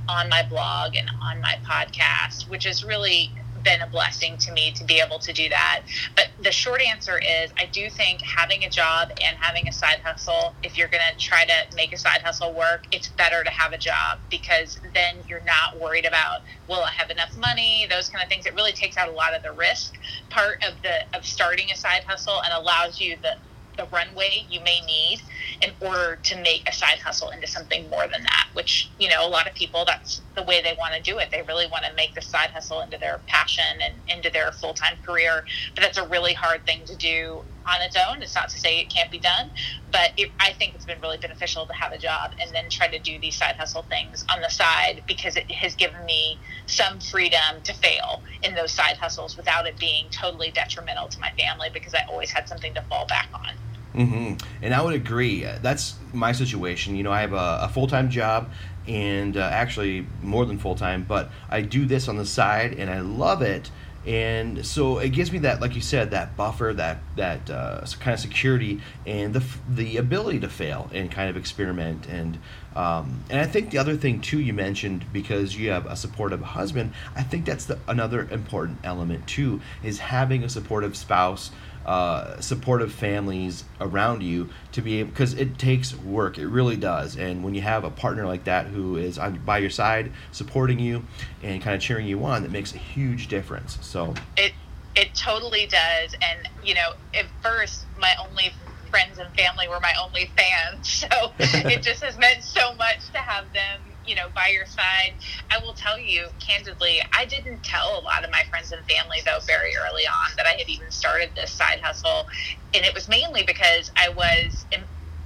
on 0.08 0.30
my 0.30 0.44
blog, 0.50 0.96
and 0.96 1.10
on 1.32 1.42
my 1.42 1.56
podcast, 1.70 2.50
which 2.50 2.66
is 2.66 2.84
really 2.84 3.34
been 3.66 3.82
a 3.82 3.88
blessing 3.88 4.38
to 4.38 4.54
me 4.54 4.72
to 4.72 4.86
be 4.86 5.02
able 5.02 5.20
to 5.20 5.34
do 5.34 5.50
that. 5.50 5.82
But 6.16 6.30
the 6.42 6.52
short 6.52 6.82
answer 6.82 7.20
is 7.20 7.52
I 7.60 7.66
do 7.66 7.90
think 7.90 8.22
having 8.22 8.64
a 8.64 8.70
job 8.70 9.10
and 9.22 9.36
having 9.42 9.68
a 9.68 9.74
side 9.74 10.00
hustle, 10.04 10.54
if 10.64 10.78
you're 10.78 10.88
going 10.88 11.04
to 11.12 11.20
try 11.20 11.44
to 11.44 11.76
make 11.76 11.92
a 11.92 11.98
side 11.98 12.22
hustle 12.22 12.54
work, 12.54 12.86
it's 12.94 13.10
better 13.10 13.44
to 13.44 13.50
have 13.50 13.74
a 13.74 13.78
job 13.78 14.20
because 14.30 14.80
then 14.94 15.18
you're 15.28 15.44
not 15.46 15.82
worried 15.82 16.06
about 16.06 16.42
will 16.70 16.84
I 16.84 16.92
have 16.92 17.10
enough 17.10 17.36
money, 17.38 17.88
those 17.90 18.08
kind 18.10 18.24
of 18.24 18.30
things. 18.30 18.46
It 18.46 18.54
really 18.56 18.72
takes 18.72 18.98
out 18.98 19.10
a 19.10 19.12
lot 19.12 19.36
of 19.36 19.44
the 19.44 19.52
risk 19.52 19.96
part 20.30 20.64
of 20.64 20.82
the 20.84 21.18
of 21.18 21.26
starting 21.26 21.72
a 21.72 21.76
side 21.76 22.04
hustle 22.06 22.42
and 22.44 22.54
allows 22.54 23.00
you 23.00 23.18
the 23.22 23.36
the 23.78 23.88
runway 23.94 24.46
you 24.50 24.62
may 24.62 24.82
need 24.86 25.22
in 25.62 25.72
order 25.82 26.18
to 26.24 26.38
make 26.42 26.64
a 26.68 26.74
side 26.74 27.00
hustle 27.04 27.30
into 27.32 27.48
something 27.48 27.90
more 27.90 28.04
than 28.12 28.24
that 28.24 28.48
which 28.54 28.94
you 29.00 29.10
know 29.10 29.28
a 29.28 29.30
lot 29.30 29.48
of 29.48 29.56
people 29.56 29.86
that's 29.86 30.22
the 30.36 30.44
way 30.44 30.62
they 30.62 30.76
want 30.80 30.94
to 30.96 31.02
do 31.02 31.18
it. 31.20 31.30
They 31.32 31.44
really 31.48 31.68
want 31.68 31.86
to 31.86 31.96
make 31.96 32.16
the 32.16 32.22
side 32.22 32.52
hustle 32.54 32.82
into 32.82 32.98
their 33.00 33.22
passion 33.28 33.66
and 33.84 34.02
into 34.08 34.30
their 34.32 34.52
full-time 34.52 34.98
career 35.06 35.44
but 35.76 35.84
that's 35.84 35.98
a 35.98 36.08
really 36.08 36.34
hard 36.34 36.66
thing 36.66 36.86
to 36.88 36.96
do 36.98 37.44
on 37.68 37.82
its 37.82 37.96
own. 37.96 38.22
It's 38.22 38.36
not 38.36 38.50
to 38.50 38.60
say 38.60 38.80
it 38.80 38.94
can't 38.94 39.12
be 39.12 39.20
done 39.20 39.52
but 39.92 40.12
it, 40.18 40.32
i 40.40 40.54
think 40.54 40.76
it's 40.76 40.86
been 40.86 41.02
really 41.02 41.18
beneficial 41.18 41.66
to 41.68 41.74
have 41.74 41.92
a 41.94 41.98
job 42.00 42.32
and 42.42 42.54
then 42.56 42.66
try 42.70 42.88
to 42.88 43.00
do 43.00 43.20
these 43.20 43.38
side 43.38 43.56
hustle 43.58 43.84
things 43.84 44.26
on 44.34 44.42
the 44.42 44.50
side 44.50 45.04
because 45.08 45.36
it 45.38 45.50
has 45.52 45.76
given 45.76 46.04
me 46.06 46.40
some 46.68 47.00
freedom 47.00 47.62
to 47.64 47.74
fail 47.74 48.24
in 48.44 48.56
those 48.56 48.74
side 48.74 48.98
hustles 49.00 49.38
without 49.38 49.68
it 49.68 49.80
being 49.80 50.10
totally 50.12 50.52
detrimental 50.52 51.08
to 51.10 51.20
my 51.22 51.30
family 51.38 51.70
because 51.74 51.94
i 51.94 52.02
always 52.10 52.32
had 52.32 52.48
something 52.48 52.74
to 52.74 52.84
fall 52.90 53.06
back 53.08 53.30
on 53.34 53.56
hmm 53.96 54.34
And 54.62 54.74
I 54.74 54.82
would 54.82 54.94
agree. 54.94 55.46
Uh, 55.46 55.58
That's 55.62 55.96
my 56.14 56.32
situation. 56.32 56.96
You 56.96 57.04
know, 57.04 57.12
I 57.12 57.22
have 57.22 57.34
a, 57.34 57.60
a 57.64 57.70
full 57.70 57.88
time 57.88 58.10
job, 58.10 58.50
and 58.88 59.38
uh, 59.38 59.42
actually 59.42 60.06
more 60.22 60.46
than 60.46 60.58
full 60.58 60.76
time, 60.76 61.06
but 61.08 61.32
I 61.50 61.62
do 61.62 61.86
this 61.86 62.08
on 62.08 62.18
the 62.18 62.26
side, 62.26 62.74
and 62.74 62.90
I 62.90 63.00
love 63.00 63.42
it. 63.42 63.72
And 64.06 64.64
so 64.64 65.00
it 65.00 65.10
gives 65.10 65.32
me 65.32 65.40
that, 65.40 65.62
like 65.62 65.74
you 65.74 65.82
said, 65.82 66.12
that 66.12 66.38
buffer, 66.38 66.74
that 66.76 67.00
that 67.16 67.50
uh, 67.50 67.84
kind 68.00 68.14
of 68.14 68.20
security, 68.20 68.82
and 69.08 69.34
the 69.34 69.44
the 69.68 69.98
ability 69.98 70.42
to 70.42 70.50
fail 70.50 70.90
and 70.94 71.10
kind 71.10 71.28
of 71.30 71.38
experiment. 71.38 72.06
And 72.08 72.38
um, 72.76 73.24
and 73.32 73.40
I 73.40 73.46
think 73.48 73.72
the 73.72 73.80
other 73.80 73.96
thing 73.96 74.22
too 74.22 74.40
you 74.40 74.54
mentioned 74.54 75.06
because 75.12 75.58
you 75.58 75.72
have 75.72 75.88
a 75.88 75.96
supportive 75.96 76.42
husband, 76.42 76.94
I 77.16 77.24
think 77.24 77.46
that's 77.46 77.66
the, 77.66 77.80
another 77.88 78.28
important 78.30 78.80
element 78.84 79.26
too 79.28 79.62
is 79.84 79.98
having 80.00 80.44
a 80.44 80.50
supportive 80.50 80.96
spouse 80.96 81.50
uh, 81.86 82.40
supportive 82.40 82.92
families 82.92 83.64
around 83.80 84.24
you 84.24 84.50
to 84.72 84.82
be 84.82 85.00
able 85.00 85.12
because 85.12 85.34
it 85.34 85.58
takes 85.58 85.96
work 85.96 86.38
it 86.38 86.48
really 86.48 86.76
does. 86.76 87.16
And 87.16 87.44
when 87.44 87.54
you 87.54 87.62
have 87.62 87.84
a 87.84 87.90
partner 87.90 88.26
like 88.26 88.46
that 88.46 88.68
who 88.68 88.98
is 88.98 89.18
on, 89.18 89.40
by 89.46 89.60
your 89.60 89.70
side 89.70 90.12
supporting 90.32 90.80
you 90.80 91.06
and 91.44 91.62
kind 91.62 91.76
of 91.76 91.82
cheering 91.82 92.08
you 92.08 92.24
on 92.26 92.42
that 92.42 92.52
makes 92.52 92.74
a 92.74 92.78
huge 92.78 93.28
difference. 93.28 93.78
So 93.82 94.14
it 94.36 94.54
it 94.96 95.14
totally 95.14 95.68
does. 95.68 96.14
And 96.14 96.50
you 96.64 96.74
know 96.74 96.94
at 97.14 97.26
first 97.42 97.86
my 98.00 98.16
only 98.20 98.52
friends 98.90 99.18
and 99.18 99.34
family 99.36 99.68
were 99.68 99.80
my 99.80 99.94
only 100.02 100.30
fans. 100.36 101.06
So 101.06 101.34
it 101.40 101.84
just 101.84 102.04
has 102.04 102.18
meant 102.18 102.44
so 102.44 102.74
much 102.76 103.10
to 103.12 103.20
have 103.20 103.46
them 103.54 103.80
you 104.06 104.16
know, 104.16 104.28
by 104.36 104.50
your 104.54 104.66
side. 104.66 105.16
I 105.52 105.60
will 105.60 105.74
tell 105.74 106.00
you 106.00 106.28
candidly, 106.40 107.00
I 107.18 107.26
didn't 107.26 107.64
tell 107.64 108.00
a 108.00 108.04
lot 108.04 108.24
of 108.24 108.32
my 108.32 108.44
friends 108.50 108.72
and 108.72 108.86
family 108.86 109.18
though 109.26 109.40
very 109.48 109.72
early 109.88 110.04
on 110.08 110.30
that 110.38 110.46
I 110.48 110.58
had 110.58 110.68
even 110.70 110.92
started 110.92 111.32
this 111.36 111.52
side 111.52 111.80
hustle, 111.84 112.26
and 112.74 112.86
it 112.86 112.94
was 112.94 113.08
mainly 113.08 113.44
because 113.46 113.92
I 113.98 114.10
was 114.10 114.66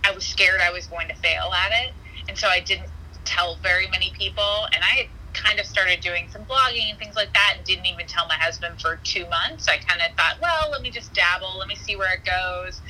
I 0.05 0.11
was 0.11 0.25
scared 0.25 0.61
I 0.61 0.71
was 0.71 0.87
going 0.87 1.07
to 1.09 1.15
fail 1.15 1.51
at 1.67 1.71
it, 1.87 1.93
and 2.27 2.37
so 2.37 2.47
I 2.47 2.61
didn't 2.61 2.89
tell 3.25 3.59
very 3.61 3.87
many 3.91 4.11
people, 4.17 4.67
and 4.73 4.83
I 4.83 4.97
had 4.97 5.07
kind 5.33 5.59
of 5.59 5.65
started 5.65 6.01
doing 6.01 6.27
some 6.29 6.43
blogging 6.45 6.89
and 6.89 6.97
things 6.99 7.15
like 7.15 7.33
that 7.33 7.53
and 7.57 7.65
didn't 7.65 7.85
even 7.85 8.07
tell 8.07 8.25
my 8.27 8.35
husband 8.39 8.79
for 8.81 8.99
two 9.03 9.25
months. 9.29 9.67
I 9.69 9.77
kind 9.77 10.01
of 10.01 10.15
thought, 10.17 10.35
well, 10.41 10.71
let 10.71 10.81
me 10.81 10.91
just 10.91 11.13
dabble, 11.13 11.57
let 11.59 11.67
me 11.67 11.75
see 11.75 11.95
where 11.95 12.13
it 12.13 12.25
goes, 12.25 12.81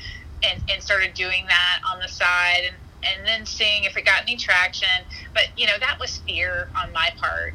and, 0.42 0.60
and 0.72 0.82
started 0.82 1.14
doing 1.14 1.44
that 1.48 1.78
on 1.92 2.00
the 2.00 2.08
side. 2.08 2.62
And, 2.66 2.76
and 3.04 3.26
then 3.26 3.46
seeing 3.46 3.84
if 3.84 3.96
it 3.96 4.04
got 4.04 4.22
any 4.22 4.36
traction. 4.36 5.04
But, 5.34 5.48
you 5.56 5.66
know, 5.66 5.78
that 5.80 5.98
was 5.98 6.18
fear 6.26 6.68
on 6.76 6.92
my 6.92 7.10
part, 7.16 7.54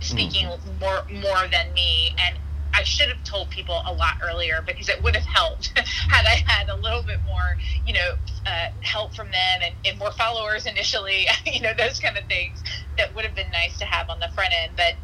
speaking 0.00 0.46
mm-hmm. 0.46 0.78
more, 0.78 1.04
more 1.22 1.48
than 1.48 1.72
me. 1.74 2.14
And 2.18 2.36
I 2.74 2.84
should 2.84 3.08
have 3.08 3.22
told 3.24 3.50
people 3.50 3.82
a 3.86 3.92
lot 3.92 4.16
earlier 4.24 4.62
because 4.66 4.88
it 4.88 5.02
would 5.02 5.14
have 5.14 5.26
helped 5.26 5.72
had 6.08 6.26
I 6.26 6.42
had 6.46 6.68
a 6.68 6.76
little 6.76 7.02
bit 7.02 7.18
more, 7.26 7.56
you 7.86 7.92
know, 7.92 8.14
uh, 8.46 8.68
help 8.80 9.14
from 9.14 9.30
them 9.30 9.60
and, 9.62 9.74
and 9.84 9.98
more 9.98 10.12
followers 10.12 10.66
initially, 10.66 11.26
you 11.46 11.60
know, 11.60 11.72
those 11.76 12.00
kind 12.00 12.16
of 12.16 12.24
things 12.26 12.62
that 12.96 13.14
would 13.14 13.24
have 13.24 13.34
been 13.34 13.50
nice 13.50 13.78
to 13.78 13.84
have 13.84 14.08
on 14.08 14.20
the 14.20 14.28
front 14.34 14.52
end. 14.52 14.72
But 14.76 14.94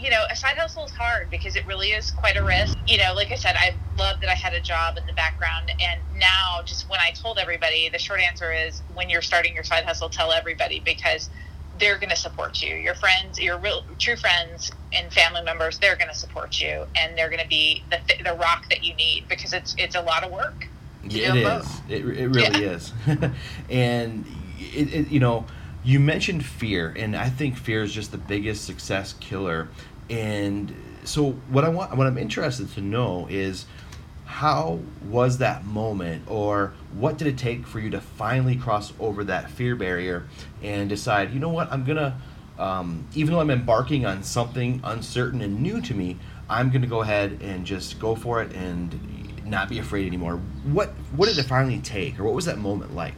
you 0.00 0.10
know, 0.10 0.24
a 0.30 0.36
side 0.36 0.56
hustle 0.56 0.84
is 0.84 0.92
hard 0.92 1.30
because 1.30 1.56
it 1.56 1.66
really 1.66 1.88
is 1.88 2.10
quite 2.10 2.36
a 2.36 2.44
risk. 2.44 2.76
You 2.86 2.98
know, 2.98 3.12
like 3.14 3.30
I 3.30 3.34
said, 3.34 3.56
I 3.58 3.74
love 3.98 4.20
that 4.20 4.30
I 4.30 4.34
had 4.34 4.54
a 4.54 4.60
job 4.60 4.96
in 4.96 5.06
the 5.06 5.12
background. 5.12 5.70
And 5.80 6.00
now, 6.18 6.62
just 6.64 6.88
when 6.88 7.00
I 7.00 7.10
told 7.10 7.38
everybody, 7.38 7.88
the 7.88 7.98
short 7.98 8.20
answer 8.20 8.52
is 8.52 8.82
when 8.94 9.10
you're 9.10 9.22
starting 9.22 9.54
your 9.54 9.64
side 9.64 9.84
hustle, 9.84 10.08
tell 10.08 10.32
everybody 10.32 10.80
because 10.80 11.30
they're 11.78 11.98
going 11.98 12.10
to 12.10 12.16
support 12.16 12.62
you. 12.62 12.74
Your 12.74 12.94
friends, 12.94 13.38
your 13.38 13.58
real 13.58 13.84
true 13.98 14.16
friends 14.16 14.70
and 14.92 15.12
family 15.12 15.42
members, 15.42 15.78
they're 15.78 15.96
going 15.96 16.08
to 16.08 16.18
support 16.18 16.60
you, 16.60 16.86
and 16.96 17.16
they're 17.16 17.30
going 17.30 17.42
to 17.42 17.48
be 17.48 17.82
the 17.90 18.00
the 18.24 18.34
rock 18.34 18.68
that 18.70 18.84
you 18.84 18.94
need 18.94 19.26
because 19.28 19.52
it's 19.52 19.74
it's 19.78 19.94
a 19.94 20.02
lot 20.02 20.24
of 20.24 20.32
work. 20.32 20.68
Yeah, 21.04 21.34
it 21.34 21.46
is. 21.46 21.80
It, 21.88 22.18
it 22.18 22.28
really 22.28 22.64
yeah. 22.64 22.70
is. 22.72 22.92
and 23.70 24.26
it, 24.58 24.94
it, 24.94 25.08
you 25.08 25.20
know, 25.20 25.46
you 25.88 25.98
mentioned 25.98 26.44
fear, 26.44 26.94
and 26.98 27.16
I 27.16 27.30
think 27.30 27.56
fear 27.56 27.82
is 27.82 27.94
just 27.94 28.12
the 28.12 28.18
biggest 28.18 28.66
success 28.66 29.14
killer. 29.20 29.68
And 30.10 30.74
so, 31.04 31.30
what 31.48 31.64
I 31.64 31.70
want, 31.70 31.96
what 31.96 32.06
I'm 32.06 32.18
interested 32.18 32.70
to 32.74 32.82
know 32.82 33.26
is 33.30 33.64
how 34.26 34.80
was 35.08 35.38
that 35.38 35.64
moment 35.64 36.24
or 36.28 36.74
what 36.92 37.16
did 37.16 37.26
it 37.26 37.38
take 37.38 37.66
for 37.66 37.80
you 37.80 37.88
to 37.88 38.02
finally 38.02 38.54
cross 38.54 38.92
over 39.00 39.24
that 39.24 39.50
fear 39.50 39.74
barrier 39.74 40.28
and 40.62 40.90
decide 40.90 41.32
you 41.32 41.40
know 41.40 41.48
what? 41.48 41.72
I'm 41.72 41.84
gonna 41.84 42.20
um, 42.58 43.06
even 43.14 43.32
though 43.32 43.40
i'm 43.40 43.50
embarking 43.50 44.04
on 44.04 44.22
something 44.22 44.80
uncertain 44.84 45.40
and 45.40 45.62
new 45.62 45.80
to 45.80 45.94
me 45.94 46.18
i'm 46.50 46.70
gonna 46.70 46.88
go 46.88 47.02
ahead 47.02 47.38
and 47.40 47.64
just 47.64 47.98
go 48.00 48.14
for 48.14 48.42
it 48.42 48.52
and 48.52 49.18
not 49.48 49.68
be 49.68 49.78
afraid 49.78 50.06
anymore. 50.06 50.36
What 50.64 50.90
what 51.16 51.28
did 51.28 51.38
it 51.38 51.44
finally 51.44 51.78
take 51.78 52.18
or 52.18 52.24
what 52.24 52.34
was 52.34 52.44
that 52.44 52.58
moment 52.58 52.94
like 52.94 53.14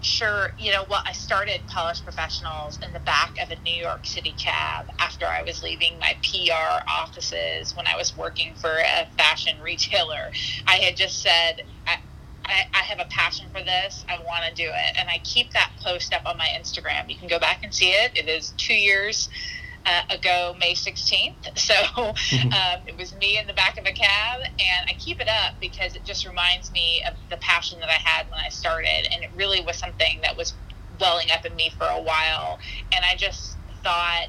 sure, 0.00 0.50
you 0.58 0.72
know, 0.72 0.84
well, 0.88 1.02
I 1.06 1.12
started 1.12 1.60
Polished 1.66 2.04
Professionals 2.04 2.78
in 2.86 2.92
the 2.92 3.00
back 3.00 3.36
of 3.42 3.50
a 3.50 3.60
New 3.62 3.74
York 3.74 4.06
City 4.06 4.34
cab 4.38 4.86
after 4.98 5.26
I 5.26 5.42
was 5.42 5.62
leaving 5.62 5.98
my 5.98 6.14
PR 6.22 6.84
offices 6.90 7.76
when 7.76 7.86
I 7.86 7.96
was 7.96 8.16
working 8.16 8.54
for 8.54 8.70
a 8.70 9.06
fashion 9.16 9.54
retailer. 9.62 10.30
I 10.66 10.76
had 10.76 10.96
just 10.96 11.22
said, 11.22 11.62
I, 11.86 11.96
I, 12.46 12.62
I 12.74 12.78
have 12.78 13.00
a 13.00 13.06
passion 13.10 13.46
for 13.52 13.62
this. 13.62 14.04
I 14.08 14.18
want 14.18 14.44
to 14.48 14.54
do 14.54 14.68
it. 14.68 14.96
And 14.98 15.08
I 15.08 15.18
keep 15.24 15.52
that 15.52 15.70
post 15.82 16.12
up 16.14 16.22
on 16.26 16.36
my 16.36 16.48
Instagram. 16.58 17.08
You 17.08 17.16
can 17.16 17.28
go 17.28 17.38
back 17.38 17.62
and 17.62 17.72
see 17.72 17.90
it. 17.90 18.16
It 18.16 18.28
is 18.28 18.52
two 18.56 18.74
years 18.74 19.28
uh, 19.86 20.02
ago, 20.10 20.54
May 20.58 20.74
16th. 20.74 21.34
So 21.56 21.74
mm-hmm. 21.74 22.52
um, 22.52 22.86
it 22.86 22.96
was 22.96 23.14
me 23.16 23.38
in 23.38 23.46
the 23.46 23.52
back 23.52 23.78
of 23.78 23.84
a 23.86 23.92
cab, 23.92 24.40
and 24.42 24.88
I 24.88 24.94
keep 24.98 25.20
it 25.20 25.28
up 25.28 25.54
because 25.60 25.94
it 25.94 26.04
just 26.04 26.26
reminds 26.26 26.72
me 26.72 27.02
of 27.06 27.14
the 27.28 27.36
passion 27.36 27.78
that 27.80 27.88
I 27.88 27.92
had 27.92 28.28
when 28.30 28.40
I 28.40 28.48
started, 28.48 29.08
and 29.12 29.22
it 29.22 29.30
really 29.36 29.60
was 29.60 29.76
something 29.76 30.20
that 30.22 30.36
was 30.36 30.54
welling 31.00 31.28
up 31.30 31.44
in 31.44 31.54
me 31.54 31.70
for 31.76 31.86
a 31.86 32.00
while. 32.00 32.58
And 32.92 33.04
I 33.04 33.16
just 33.16 33.56
thought 33.82 34.28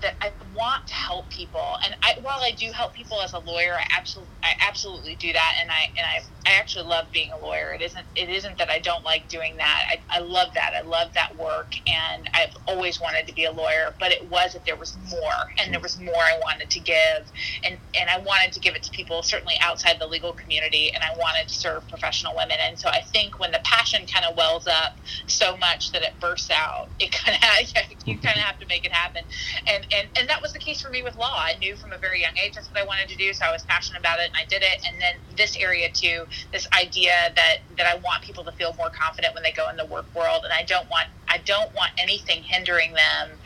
that 0.00 0.14
I 0.20 0.32
want 0.54 0.88
to 0.88 0.94
help 0.94 1.30
people, 1.30 1.76
and 1.84 1.94
I, 2.02 2.18
while 2.22 2.40
I 2.40 2.50
do 2.50 2.72
help 2.72 2.94
people 2.94 3.20
as 3.20 3.32
a 3.32 3.38
lawyer, 3.38 3.74
I 3.78 3.86
absolutely, 3.96 4.34
I 4.42 4.54
absolutely 4.60 5.14
do 5.14 5.32
that, 5.32 5.56
and 5.60 5.70
I, 5.70 5.88
and 5.96 6.06
I, 6.06 6.22
I 6.52 6.56
actually 6.56 6.84
love 6.86 7.06
being 7.12 7.30
a 7.32 7.38
lawyer. 7.38 7.72
It 7.72 7.80
isn't, 7.80 8.04
it 8.14 8.28
isn't 8.28 8.58
that 8.58 8.68
I 8.68 8.78
don't 8.78 9.04
like 9.04 9.28
doing 9.28 9.56
that. 9.56 9.84
I, 9.88 10.18
I 10.18 10.20
love 10.20 10.52
that. 10.54 10.74
I 10.76 10.82
love 10.82 11.14
that 11.14 11.36
work, 11.38 11.74
and 11.86 12.28
I've 12.34 12.54
always 12.68 13.00
wanted 13.00 13.26
to 13.26 13.34
be 13.34 13.46
a 13.46 13.52
lawyer. 13.52 13.94
But 13.98 14.12
it 14.12 14.30
was 14.30 14.52
that 14.52 14.66
there 14.66 14.76
was 14.76 14.96
more, 15.10 15.52
and 15.58 15.72
there 15.72 15.80
was 15.80 15.98
more 15.98 16.14
I 16.14 16.38
wanted 16.42 16.68
to 16.70 16.80
give, 16.80 17.30
and 17.64 17.78
and 17.94 18.10
I 18.10 18.18
wanted 18.18 18.52
to 18.52 18.60
give 18.60 18.74
it 18.74 18.82
to 18.82 18.90
people 18.90 19.22
certainly 19.22 19.54
outside 19.62 19.98
the 19.98 20.06
legal 20.06 20.34
community, 20.34 20.92
and 20.94 21.02
I 21.02 21.16
wanted 21.18 21.48
to 21.48 21.54
serve 21.54 21.88
professional 21.88 22.36
women. 22.36 22.56
And 22.60 22.78
so 22.78 22.88
I 22.88 23.00
think 23.00 23.40
when 23.40 23.50
the 23.50 23.60
passion 23.64 24.06
kind 24.06 24.26
of 24.26 24.36
wells 24.36 24.66
up 24.66 24.98
so 25.26 25.56
much 25.56 25.92
that 25.92 26.02
it 26.02 26.12
bursts 26.20 26.50
out, 26.50 26.88
it 26.98 27.12
kind 27.12 27.36
of 27.36 27.86
you 28.06 28.18
kind 28.18 28.36
of 28.36 28.42
have 28.42 28.58
to 28.60 28.66
make 28.66 28.84
it 28.84 28.92
happen, 28.92 29.24
and 29.66 29.86
and 29.90 30.08
and 30.18 30.28
that 30.28 30.42
was 30.42 30.52
the 30.52 30.58
case 30.58 30.82
for 30.82 30.90
me 30.90 31.02
with 31.02 31.16
law. 31.16 31.34
I 31.34 31.56
knew 31.58 31.76
from 31.76 31.92
a 31.92 31.98
very 31.98 32.20
young 32.20 32.36
age 32.36 32.56
that's 32.56 32.68
what 32.68 32.78
I 32.78 32.84
wanted 32.84 33.08
to 33.08 33.16
do, 33.16 33.32
so 33.32 33.46
I 33.46 33.52
was 33.52 33.62
passionate 33.62 34.00
about 34.00 34.20
it 34.20 34.28
and 34.28 34.36
I 34.36 34.44
did 34.44 34.62
it. 34.62 34.86
And 34.86 35.00
then 35.00 35.14
this 35.36 35.56
area 35.56 35.90
too, 35.90 36.26
this 36.50 36.66
idea 36.78 37.32
that 37.36 37.58
that 37.76 37.86
I 37.86 37.96
want 37.96 38.22
people 38.22 38.44
to 38.44 38.52
feel 38.52 38.74
more 38.74 38.90
confident 38.90 39.34
when 39.34 39.42
they 39.42 39.52
go 39.52 39.68
in 39.68 39.76
the 39.76 39.86
work 39.86 40.06
world, 40.14 40.42
and 40.44 40.52
I 40.52 40.62
don't 40.62 40.88
want 40.90 41.08
I 41.28 41.38
don't 41.38 41.74
want 41.74 41.92
anything 41.98 42.42
hindering 42.42 42.92
them 42.92 43.38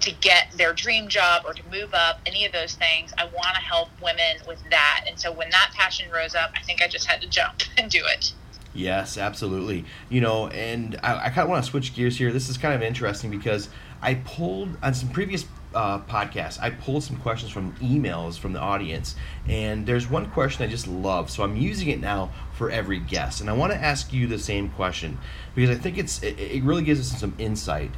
to 0.00 0.12
get 0.12 0.52
their 0.56 0.72
dream 0.72 1.08
job 1.08 1.44
or 1.46 1.54
to 1.54 1.62
move 1.70 1.94
up, 1.94 2.20
any 2.26 2.44
of 2.44 2.52
those 2.52 2.74
things. 2.74 3.12
I 3.16 3.24
want 3.24 3.54
to 3.54 3.60
help 3.60 3.88
women 4.02 4.36
with 4.46 4.58
that. 4.70 5.04
And 5.08 5.18
so 5.18 5.32
when 5.32 5.48
that 5.50 5.70
passion 5.74 6.10
rose 6.10 6.34
up, 6.34 6.52
I 6.54 6.60
think 6.60 6.82
I 6.82 6.88
just 6.88 7.06
had 7.06 7.22
to 7.22 7.28
jump 7.28 7.62
and 7.78 7.90
do 7.90 8.02
it. 8.04 8.32
Yes, 8.74 9.16
absolutely. 9.16 9.84
You 10.10 10.20
know, 10.20 10.48
and 10.48 10.98
I, 11.02 11.26
I 11.26 11.28
kind 11.30 11.44
of 11.44 11.48
want 11.48 11.64
to 11.64 11.70
switch 11.70 11.94
gears 11.94 12.18
here. 12.18 12.32
This 12.32 12.48
is 12.48 12.58
kind 12.58 12.74
of 12.74 12.82
interesting 12.82 13.30
because 13.30 13.68
I 14.02 14.14
pulled 14.14 14.76
on 14.82 14.94
some 14.94 15.10
previous 15.10 15.46
uh, 15.74 16.00
podcast, 16.00 16.60
I 16.60 16.70
pulled 16.70 17.02
some 17.02 17.16
questions 17.16 17.50
from 17.50 17.74
emails 17.76 18.38
from 18.38 18.52
the 18.52 18.60
audience, 18.60 19.16
and 19.48 19.86
there's 19.86 20.08
one 20.08 20.30
question 20.30 20.64
I 20.64 20.68
just 20.68 20.86
love, 20.86 21.30
so 21.30 21.42
I'm 21.42 21.56
using 21.56 21.88
it 21.88 22.00
now 22.00 22.30
for 22.52 22.70
every 22.70 22.98
guest, 22.98 23.40
and 23.40 23.50
I 23.50 23.52
want 23.52 23.72
to 23.72 23.78
ask 23.78 24.12
you 24.12 24.26
the 24.26 24.38
same 24.38 24.70
question 24.70 25.18
because 25.54 25.76
I 25.76 25.80
think 25.80 25.98
it's 25.98 26.22
it, 26.22 26.38
it 26.38 26.62
really 26.62 26.84
gives 26.84 27.00
us 27.00 27.20
some 27.20 27.34
insight. 27.38 27.90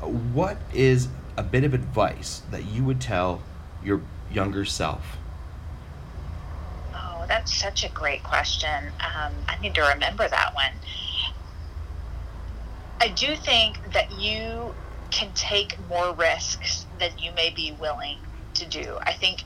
What 0.00 0.58
is 0.74 1.08
a 1.36 1.42
bit 1.42 1.64
of 1.64 1.74
advice 1.74 2.42
that 2.50 2.64
you 2.64 2.84
would 2.84 3.00
tell 3.00 3.42
your 3.84 4.02
younger 4.30 4.64
self? 4.64 5.18
Oh, 6.94 7.24
that's 7.28 7.54
such 7.54 7.84
a 7.84 7.88
great 7.88 8.22
question. 8.22 8.86
Um, 9.00 9.32
I 9.48 9.56
need 9.60 9.74
to 9.74 9.82
remember 9.82 10.28
that 10.28 10.54
one. 10.54 10.72
I 13.00 13.08
do 13.08 13.34
think 13.36 13.92
that 13.92 14.12
you 14.20 14.74
can 15.10 15.30
take 15.34 15.76
more 15.88 16.12
risks 16.14 16.86
than 17.02 17.18
you 17.18 17.32
may 17.34 17.50
be 17.50 17.76
willing 17.78 18.18
to 18.54 18.68
do. 18.68 18.98
I 19.06 19.12
think 19.12 19.44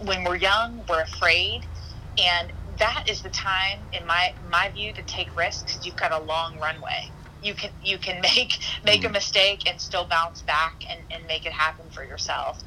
when 0.00 0.24
we're 0.24 0.36
young, 0.36 0.84
we're 0.88 1.02
afraid, 1.02 1.66
and 2.18 2.52
that 2.78 3.04
is 3.08 3.22
the 3.22 3.30
time, 3.30 3.88
in 3.92 4.06
my 4.06 4.30
my 4.50 4.70
view, 4.70 4.92
to 4.94 5.02
take 5.02 5.36
risks. 5.36 5.78
You've 5.82 5.96
got 5.96 6.12
a 6.12 6.18
long 6.18 6.58
runway. 6.58 7.12
You 7.42 7.54
can 7.54 7.70
you 7.82 7.98
can 7.98 8.20
make 8.22 8.58
make 8.84 9.04
a 9.04 9.08
mm. 9.08 9.12
mistake 9.12 9.62
and 9.68 9.80
still 9.80 10.06
bounce 10.06 10.42
back 10.42 10.74
and, 10.90 11.00
and 11.10 11.26
make 11.26 11.46
it 11.46 11.52
happen 11.52 11.90
for 11.90 12.04
yourself. 12.04 12.58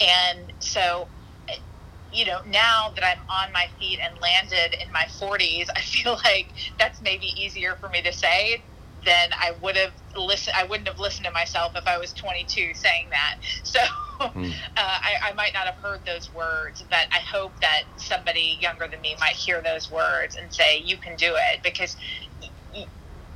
And 0.00 0.52
so 0.60 1.08
you 2.12 2.24
know, 2.24 2.40
now 2.44 2.92
that 2.96 3.04
I'm 3.04 3.22
on 3.30 3.52
my 3.52 3.66
feet 3.78 4.00
and 4.04 4.18
landed 4.20 4.76
in 4.84 4.92
my 4.92 5.04
40s, 5.20 5.66
I 5.76 5.80
feel 5.80 6.18
like 6.24 6.48
that's 6.78 7.00
maybe 7.00 7.26
easier 7.40 7.76
for 7.80 7.88
me 7.88 8.02
to 8.02 8.12
say 8.12 8.64
then 9.04 9.30
I 9.40 9.52
would 9.62 9.76
have 9.76 9.92
listened. 10.16 10.54
I 10.56 10.64
wouldn't 10.64 10.88
have 10.88 10.98
listened 10.98 11.26
to 11.26 11.32
myself 11.32 11.72
if 11.76 11.86
I 11.86 11.98
was 11.98 12.12
22 12.12 12.74
saying 12.74 13.08
that. 13.10 13.36
So 13.62 13.78
mm. 14.20 14.50
uh, 14.50 14.52
I, 14.76 15.30
I, 15.30 15.32
might 15.34 15.52
not 15.54 15.64
have 15.64 15.76
heard 15.76 16.00
those 16.04 16.32
words, 16.34 16.84
but 16.90 17.06
I 17.12 17.20
hope 17.20 17.58
that 17.60 17.82
somebody 17.96 18.58
younger 18.60 18.88
than 18.88 19.00
me 19.00 19.16
might 19.20 19.36
hear 19.36 19.62
those 19.62 19.90
words 19.90 20.36
and 20.36 20.52
say, 20.52 20.78
"You 20.78 20.96
can 20.96 21.16
do 21.16 21.34
it," 21.36 21.62
because 21.62 21.96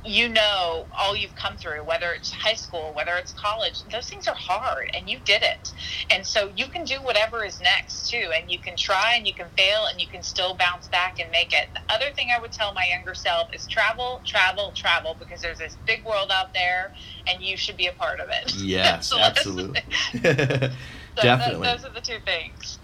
you 0.05 0.29
know 0.29 0.85
all 0.97 1.15
you've 1.15 1.35
come 1.35 1.57
through, 1.57 1.83
whether 1.83 2.11
it's 2.11 2.31
high 2.31 2.53
school, 2.53 2.91
whether 2.95 3.15
it's 3.15 3.33
college, 3.33 3.83
those 3.91 4.09
things 4.09 4.27
are 4.27 4.35
hard 4.35 4.91
and 4.93 5.09
you 5.09 5.19
did 5.25 5.41
it. 5.41 5.73
And 6.09 6.25
so 6.25 6.51
you 6.55 6.67
can 6.67 6.85
do 6.85 6.95
whatever 7.01 7.43
is 7.43 7.59
next 7.61 8.09
too. 8.09 8.31
And 8.35 8.51
you 8.51 8.59
can 8.59 8.75
try 8.75 9.15
and 9.15 9.27
you 9.27 9.33
can 9.33 9.47
fail 9.57 9.85
and 9.89 9.99
you 9.99 10.07
can 10.07 10.23
still 10.23 10.53
bounce 10.55 10.87
back 10.87 11.19
and 11.19 11.29
make 11.31 11.53
it. 11.53 11.67
The 11.73 11.93
other 11.93 12.11
thing 12.15 12.29
I 12.35 12.39
would 12.39 12.51
tell 12.51 12.73
my 12.73 12.85
younger 12.87 13.15
self 13.15 13.53
is 13.53 13.67
travel, 13.67 14.21
travel, 14.25 14.71
travel 14.75 15.15
because 15.19 15.41
there's 15.41 15.59
this 15.59 15.77
big 15.85 16.05
world 16.05 16.31
out 16.31 16.53
there 16.53 16.93
and 17.27 17.41
you 17.43 17.57
should 17.57 17.77
be 17.77 17.87
a 17.87 17.93
part 17.93 18.19
of 18.19 18.29
it. 18.29 18.53
Yes, 18.65 19.07
so 19.09 19.19
absolutely. 19.19 19.81
so 20.11 20.69
Definitely. 21.15 21.67
those 21.67 21.85
are 21.85 21.91
the 21.91 22.01
two 22.01 22.17
things. 22.25 22.79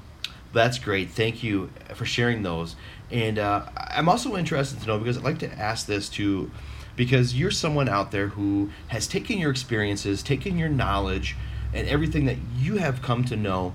That's 0.53 0.77
great. 0.79 1.09
Thank 1.09 1.43
you 1.43 1.71
for 1.95 2.05
sharing 2.05 2.43
those. 2.43 2.75
And 3.09 3.39
uh, 3.39 3.65
I'm 3.75 4.07
also 4.07 4.35
interested 4.37 4.79
to 4.81 4.87
know 4.87 4.99
because 4.99 5.17
I'd 5.17 5.23
like 5.23 5.39
to 5.39 5.51
ask 5.51 5.85
this 5.85 6.07
to 6.09 6.51
because 6.95 7.37
you're 7.37 7.51
someone 7.51 7.89
out 7.89 8.11
there 8.11 8.29
who 8.29 8.69
has 8.87 9.07
taken 9.07 9.37
your 9.37 9.51
experiences, 9.51 10.21
taken 10.23 10.57
your 10.57 10.69
knowledge, 10.69 11.35
and 11.73 11.87
everything 11.87 12.25
that 12.25 12.37
you 12.57 12.77
have 12.77 13.01
come 13.01 13.23
to 13.25 13.35
know 13.35 13.73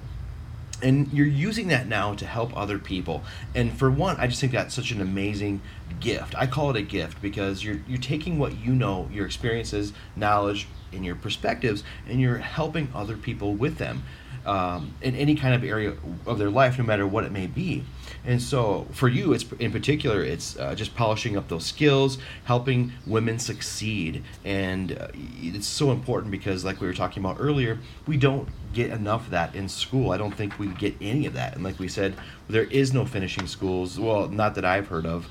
and 0.83 1.11
you're 1.13 1.27
using 1.27 1.69
that 1.69 1.89
now 1.89 2.15
to 2.15 2.27
help 2.27 2.55
other 2.57 2.79
people. 2.79 3.23
And 3.55 3.73
for 3.73 3.91
one 3.91 4.17
i 4.19 4.27
just 4.27 4.41
think 4.41 4.53
that's 4.53 4.75
such 4.75 4.91
an 4.91 5.01
amazing 5.01 5.63
gift. 6.01 6.35
I 6.37 6.47
call 6.47 6.71
it 6.71 6.77
a 6.77 6.83
gift 6.83 7.23
because 7.23 7.65
you're 7.65 7.81
you're 7.89 7.99
taking 7.99 8.39
what 8.39 8.59
you 8.59 8.75
know 8.75 9.09
your 9.13 9.27
experiences 9.27 9.93
knowledge 10.15 10.69
and 10.93 11.05
your 11.05 11.17
perspectives 11.17 11.83
and 12.09 12.21
you're 12.21 12.39
helping 12.39 12.89
other 12.95 13.17
people 13.17 13.55
with 13.55 13.79
them 13.79 14.03
um, 14.47 14.95
in 15.03 15.15
any 15.15 15.35
kind 15.35 15.55
of 15.55 15.65
area 15.65 15.95
of 16.27 16.39
their 16.39 16.51
life 16.51 16.79
no 16.79 16.85
matter 16.85 17.07
what 17.07 17.25
it 17.25 17.33
may 17.33 17.47
be 17.47 17.85
and 18.27 18.43
so 18.43 18.87
for 18.91 19.09
you, 19.09 19.33
it's 19.33 19.45
in 19.61 19.71
particular, 19.71 20.23
it's 20.23 20.59
uh, 20.59 20.75
just 20.75 20.97
polishing 20.97 21.37
up 21.37 21.49
those 21.49 21.65
skills, 21.65 22.19
helping 22.45 22.93
women 23.07 23.39
succeed, 23.39 24.25
and 24.45 24.99
uh, 24.99 25.09
it's 25.15 25.67
so 25.67 25.93
important 25.93 26.33
because, 26.33 26.65
like 26.65 26.81
we 26.81 26.89
were 26.89 26.93
talking 26.93 27.25
about 27.25 27.37
earlier, 27.39 27.79
we 28.07 28.17
don't 28.17 28.49
get 28.73 28.91
enough 28.91 29.27
of 29.27 29.31
that 29.31 29.55
in 29.55 29.69
school. 29.69 30.11
I 30.11 30.17
don't 30.17 30.35
think 30.35 30.59
we 30.59 30.67
get 30.67 30.97
any 31.01 31.27
of 31.27 31.35
that, 31.35 31.55
and 31.55 31.63
like 31.63 31.79
we 31.79 31.87
said, 31.87 32.17
there 32.49 32.65
is 32.65 32.93
no 32.93 33.07
finishing 33.07 33.47
schools. 33.47 33.99
Well, 33.99 34.29
not 34.29 34.57
that 34.57 34.65
I've 34.65 34.89
heard 34.89 35.07
of. 35.07 35.29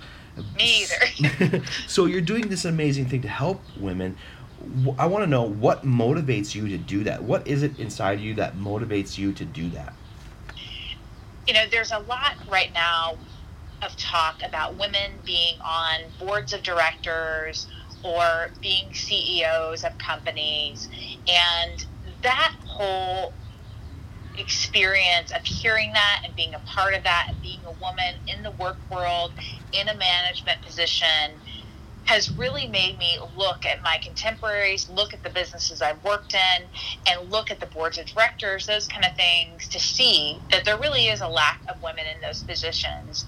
Me 0.57 0.85
either. 1.19 1.61
so 1.87 2.05
you're 2.05 2.21
doing 2.21 2.47
this 2.47 2.65
amazing 2.65 3.05
thing 3.07 3.21
to 3.21 3.27
help 3.27 3.61
women. 3.77 4.17
I 4.97 5.05
want 5.07 5.23
to 5.23 5.27
know 5.27 5.43
what 5.43 5.83
motivates 5.83 6.55
you 6.55 6.67
to 6.69 6.77
do 6.77 7.03
that. 7.03 7.23
What 7.23 7.47
is 7.47 7.63
it 7.63 7.77
inside 7.79 8.19
you 8.19 8.33
that 8.35 8.57
motivates 8.57 9.17
you 9.17 9.33
to 9.33 9.45
do 9.45 9.69
that? 9.69 9.95
you 11.47 11.53
know, 11.53 11.65
there's 11.69 11.91
a 11.91 11.99
lot 11.99 12.33
right 12.47 12.71
now 12.73 13.17
of 13.81 13.95
talk 13.97 14.41
about 14.47 14.79
women 14.79 15.21
being 15.25 15.57
on 15.63 16.11
boards 16.19 16.53
of 16.53 16.63
directors 16.63 17.67
or 18.03 18.49
being 18.61 18.93
CEOs 18.93 19.83
of 19.83 19.97
companies. 19.97 20.89
And 21.27 21.85
that 22.23 22.53
whole 22.65 23.35
experience 24.35 25.31
of 25.31 25.45
hearing 25.45 25.93
that 25.93 26.21
and 26.25 26.35
being 26.35 26.53
a 26.53 26.59
part 26.59 26.93
of 26.93 27.03
that 27.03 27.27
and 27.31 27.41
being 27.41 27.61
a 27.65 27.71
woman 27.71 28.15
in 28.27 28.43
the 28.43 28.51
work 28.51 28.79
world 28.91 29.31
in 29.71 29.87
a 29.87 29.95
management 29.95 30.61
position 30.61 31.39
has 32.05 32.37
really 32.37 32.67
made 32.67 32.97
me 32.99 33.19
look 33.35 33.65
at 33.65 33.83
my 33.83 33.97
contemporaries, 34.03 34.89
look 34.89 35.13
at 35.13 35.23
the 35.23 35.29
businesses 35.29 35.81
I've 35.81 36.03
worked 36.03 36.35
in, 36.35 36.69
and 37.07 37.29
look 37.31 37.51
at 37.51 37.59
the 37.59 37.67
boards 37.67 37.97
of 37.97 38.07
directors, 38.07 38.65
those 38.65 38.87
kind 38.87 39.05
of 39.05 39.15
things, 39.15 39.67
to 39.69 39.79
see 39.79 40.41
that 40.51 40.65
there 40.65 40.79
really 40.79 41.07
is 41.07 41.21
a 41.21 41.27
lack 41.27 41.61
of 41.69 41.81
women 41.83 42.05
in 42.13 42.21
those 42.21 42.43
positions. 42.43 43.27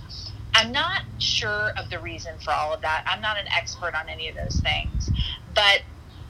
I'm 0.55 0.71
not 0.71 1.01
sure 1.19 1.71
of 1.77 1.89
the 1.89 1.99
reason 1.99 2.33
for 2.43 2.51
all 2.53 2.73
of 2.73 2.81
that. 2.81 3.03
I'm 3.07 3.21
not 3.21 3.37
an 3.37 3.45
expert 3.55 3.93
on 3.95 4.09
any 4.09 4.29
of 4.29 4.35
those 4.35 4.59
things. 4.59 5.11
But 5.53 5.81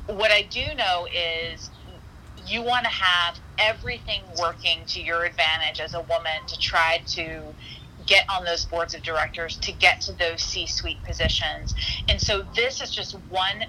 what 0.07 0.31
I 0.31 0.43
do 0.43 0.75
know 0.75 1.07
is 1.15 1.71
you 2.37 2.61
want 2.63 2.85
to 2.85 2.91
have 2.91 3.39
everything 3.57 4.23
working 4.39 4.85
to 4.87 5.01
your 5.01 5.25
advantage 5.25 5.79
as 5.79 5.93
a 5.93 6.01
woman 6.01 6.45
to 6.47 6.57
try 6.59 7.03
to 7.07 7.55
get 8.07 8.25
on 8.29 8.45
those 8.45 8.65
boards 8.65 8.95
of 8.95 9.03
directors 9.03 9.57
to 9.59 9.73
get 9.73 10.01
to 10.01 10.13
those 10.13 10.43
C 10.43 10.67
suite 10.67 11.03
positions. 11.05 11.75
And 12.09 12.21
so 12.21 12.43
this 12.55 12.81
is 12.81 12.91
just 12.91 13.13
one 13.29 13.65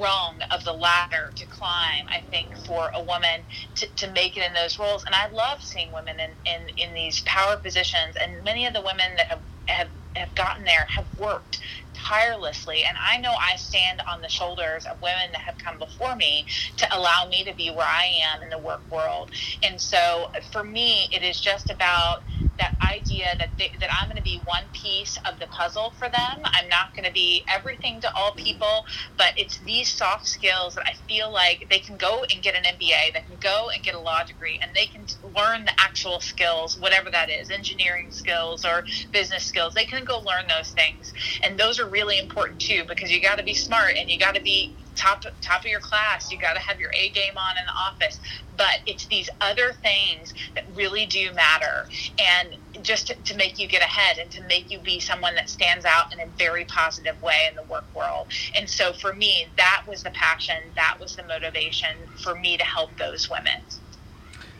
rung 0.00 0.40
of 0.50 0.64
the 0.64 0.72
ladder 0.72 1.32
to 1.36 1.46
climb, 1.46 2.06
I 2.08 2.22
think, 2.30 2.56
for 2.66 2.90
a 2.94 3.02
woman 3.02 3.46
to, 3.76 3.88
to 3.96 4.12
make 4.12 4.36
it 4.36 4.46
in 4.46 4.54
those 4.54 4.78
roles. 4.78 5.04
And 5.06 5.14
I 5.14 5.28
love 5.28 5.62
seeing 5.62 5.92
women 5.92 6.16
in, 6.20 6.32
in, 6.46 6.68
in 6.78 6.94
these 6.94 7.22
power 7.26 7.58
positions. 7.58 8.16
And 8.20 8.44
many 8.44 8.66
of 8.66 8.74
the 8.74 8.82
women 8.82 9.16
that 9.16 9.26
have, 9.28 9.42
have, 9.68 9.90
have 10.16 10.34
gotten 10.36 10.64
there 10.64 10.86
have 10.96 11.06
worked 11.18 11.60
tirelessly. 11.94 12.84
And 12.84 12.96
I 13.10 13.18
know 13.18 13.32
I 13.32 13.56
stand 13.56 14.02
on 14.12 14.20
the 14.22 14.28
shoulders 14.28 14.86
of 14.86 15.00
women 15.02 15.32
that 15.32 15.42
have 15.42 15.58
come 15.58 15.78
before 15.78 16.16
me 16.16 16.46
to 16.76 16.86
allow 16.96 17.26
me 17.28 17.44
to 17.44 17.54
be 17.54 17.70
where 17.70 17.86
I 17.86 18.10
am 18.34 18.42
in 18.42 18.50
the 18.50 18.58
work 18.58 18.82
world. 18.90 19.30
And 19.62 19.80
so 19.80 20.30
for 20.52 20.64
me, 20.64 21.08
it 21.12 21.22
is 21.22 21.40
just 21.40 21.70
about 21.70 22.24
that 22.58 22.74
idea 22.82 23.26
that 23.38 23.50
they, 23.58 23.72
that 23.80 23.90
I'm 24.00 24.08
going 24.08 24.16
to 24.16 24.22
be 24.22 24.42
one 24.44 24.64
piece 24.72 25.18
of 25.30 25.38
the 25.40 25.46
puzzle 25.48 25.92
for 25.98 26.08
them. 26.08 26.44
I'm 26.44 26.68
not 26.68 26.94
going 26.94 27.06
to 27.06 27.12
be 27.12 27.44
everything 27.52 28.00
to 28.02 28.14
all 28.14 28.32
people, 28.32 28.84
but 29.16 29.32
it's 29.36 29.58
these 29.60 29.90
soft 29.90 30.26
skills 30.26 30.74
that 30.74 30.84
I 30.86 30.94
feel 31.08 31.32
like 31.32 31.66
they 31.70 31.78
can 31.80 31.96
go 31.96 32.24
and 32.32 32.42
get 32.42 32.54
an 32.54 32.64
MBA, 32.64 33.14
they 33.14 33.22
can 33.26 33.38
go 33.40 33.70
and 33.74 33.82
get 33.82 33.94
a 33.94 34.00
law 34.00 34.22
degree, 34.24 34.58
and 34.62 34.72
they 34.74 34.86
can 34.86 35.06
learn 35.22 35.64
the 35.64 35.72
actual 35.80 36.20
skills, 36.20 36.78
whatever 36.78 37.10
that 37.10 37.30
is, 37.30 37.50
engineering 37.50 38.10
skills 38.10 38.64
or 38.64 38.84
business 39.12 39.44
skills. 39.44 39.74
They 39.74 39.86
can 39.86 40.04
go 40.04 40.18
learn 40.18 40.46
those 40.48 40.70
things, 40.72 41.12
and 41.42 41.58
those 41.58 41.80
are 41.80 41.83
really 41.88 42.18
important 42.18 42.60
too 42.60 42.84
because 42.88 43.10
you 43.10 43.20
got 43.20 43.38
to 43.38 43.44
be 43.44 43.54
smart 43.54 43.96
and 43.96 44.10
you 44.10 44.18
got 44.18 44.34
to 44.34 44.42
be 44.42 44.74
top 44.94 45.24
top 45.40 45.60
of 45.60 45.66
your 45.66 45.80
class. 45.80 46.30
You 46.30 46.38
got 46.38 46.54
to 46.54 46.60
have 46.60 46.80
your 46.80 46.90
A 46.94 47.08
game 47.10 47.36
on 47.36 47.56
in 47.58 47.64
the 47.66 47.72
office. 47.72 48.20
But 48.56 48.80
it's 48.86 49.06
these 49.06 49.28
other 49.40 49.72
things 49.82 50.32
that 50.54 50.64
really 50.74 51.06
do 51.06 51.32
matter, 51.32 51.88
and 52.18 52.56
just 52.84 53.08
to, 53.08 53.14
to, 53.14 53.36
make 53.36 53.58
you 53.58 53.66
get 53.66 53.82
ahead 53.82 54.18
and 54.18 54.30
to 54.30 54.42
make 54.44 54.70
you 54.70 54.78
be 54.78 55.00
someone 55.00 55.34
that 55.34 55.48
stands 55.48 55.84
out 55.84 56.12
in 56.12 56.20
a 56.20 56.26
very 56.38 56.64
positive 56.64 57.20
way 57.20 57.48
in 57.48 57.56
the 57.56 57.64
work 57.64 57.84
world. 57.94 58.28
And 58.54 58.70
so 58.70 58.92
for 58.92 59.12
me, 59.12 59.48
that 59.56 59.84
was 59.88 60.04
the 60.04 60.10
passion, 60.10 60.62
that 60.76 60.98
was 61.00 61.16
the 61.16 61.24
motivation 61.24 61.96
for 62.22 62.36
me 62.36 62.56
to 62.56 62.64
help 62.64 62.96
those 62.96 63.28
women. 63.28 63.60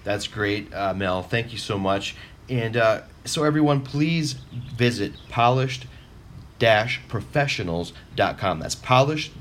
That's 0.02 0.26
great, 0.26 0.74
uh, 0.74 0.92
Mel. 0.94 1.22
Thank 1.22 1.52
you 1.52 1.58
so 1.58 1.78
much. 1.78 2.16
And 2.48 2.76
uh, 2.76 3.02
so, 3.24 3.44
everyone, 3.44 3.80
please 3.80 4.34
visit 4.76 5.12
polished 5.30 5.87
professionals.com. 7.09 8.59
That's 8.61 8.74
polished 8.74 9.33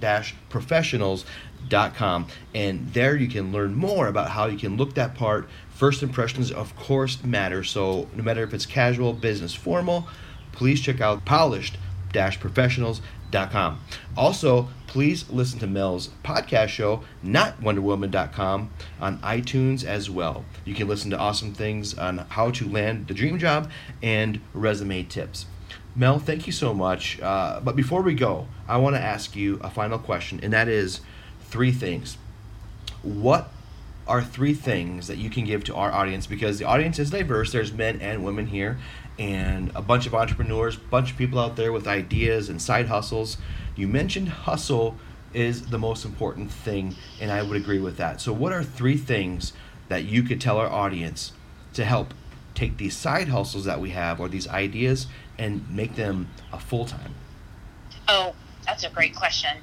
professionals.com. 0.49 2.27
And 2.53 2.93
there 2.93 3.15
you 3.15 3.27
can 3.27 3.51
learn 3.51 3.75
more 3.75 4.07
about 4.07 4.29
how 4.29 4.45
you 4.47 4.57
can 4.57 4.77
look 4.77 4.95
that 4.95 5.15
part. 5.15 5.49
First 5.69 6.03
impressions, 6.03 6.51
of 6.51 6.75
course, 6.75 7.23
matter. 7.23 7.63
So 7.63 8.09
no 8.15 8.23
matter 8.23 8.43
if 8.43 8.53
it's 8.53 8.65
casual, 8.65 9.13
business, 9.13 9.53
formal, 9.55 10.07
please 10.51 10.81
check 10.81 11.01
out 11.01 11.25
polished 11.25 11.77
professionals.com. 12.13 13.79
Also, 14.15 14.69
please 14.85 15.27
listen 15.31 15.57
to 15.57 15.65
Mel's 15.65 16.11
podcast 16.23 16.67
show, 16.67 17.01
not 17.23 17.59
notwonderwoman.com, 17.59 18.69
on 19.01 19.17
iTunes 19.19 19.83
as 19.83 20.11
well. 20.11 20.45
You 20.63 20.75
can 20.75 20.87
listen 20.87 21.09
to 21.09 21.17
awesome 21.17 21.55
things 21.55 21.97
on 21.97 22.19
how 22.29 22.51
to 22.51 22.69
land 22.69 23.07
the 23.07 23.15
dream 23.15 23.39
job 23.39 23.71
and 24.03 24.39
resume 24.53 25.03
tips. 25.05 25.47
Mel, 25.95 26.17
thank 26.17 26.47
you 26.47 26.53
so 26.53 26.73
much. 26.73 27.19
Uh, 27.21 27.59
but 27.63 27.75
before 27.75 28.01
we 28.01 28.15
go, 28.15 28.47
I 28.67 28.77
want 28.77 28.95
to 28.95 29.01
ask 29.01 29.35
you 29.35 29.59
a 29.63 29.69
final 29.69 29.99
question, 29.99 30.39
and 30.41 30.51
that 30.51 30.67
is 30.67 31.01
three 31.41 31.71
things. 31.71 32.17
What 33.03 33.51
are 34.07 34.23
three 34.23 34.55
things 34.55 35.07
that 35.07 35.17
you 35.17 35.29
can 35.29 35.45
give 35.45 35.63
to 35.65 35.75
our 35.75 35.91
audience? 35.91 36.25
Because 36.25 36.57
the 36.57 36.65
audience 36.65 36.97
is 36.97 37.11
diverse. 37.11 37.51
There's 37.51 37.71
men 37.71 38.01
and 38.01 38.25
women 38.25 38.47
here, 38.47 38.79
and 39.19 39.71
a 39.75 39.83
bunch 39.83 40.07
of 40.07 40.15
entrepreneurs, 40.15 40.75
bunch 40.75 41.11
of 41.11 41.17
people 41.17 41.37
out 41.37 41.57
there 41.57 41.71
with 41.71 41.87
ideas 41.87 42.49
and 42.49 42.59
side 42.59 42.87
hustles. 42.87 43.37
You 43.75 43.87
mentioned 43.87 44.29
hustle 44.29 44.95
is 45.31 45.67
the 45.67 45.77
most 45.77 46.05
important 46.05 46.51
thing, 46.51 46.95
and 47.21 47.31
I 47.31 47.43
would 47.43 47.57
agree 47.57 47.79
with 47.79 47.97
that. 47.97 48.19
So, 48.19 48.33
what 48.33 48.51
are 48.51 48.63
three 48.63 48.97
things 48.97 49.53
that 49.89 50.05
you 50.05 50.23
could 50.23 50.41
tell 50.41 50.57
our 50.57 50.69
audience 50.69 51.33
to 51.73 51.85
help 51.85 52.15
take 52.55 52.77
these 52.77 52.95
side 52.95 53.27
hustles 53.29 53.65
that 53.65 53.79
we 53.81 53.91
have 53.91 54.19
or 54.19 54.29
these 54.29 54.47
ideas 54.47 55.07
and 55.37 55.69
make 55.69 55.95
them 55.95 56.27
a 56.51 56.59
full 56.59 56.85
time? 56.85 57.13
Oh, 58.07 58.35
that's 58.65 58.83
a 58.83 58.89
great 58.89 59.15
question. 59.15 59.57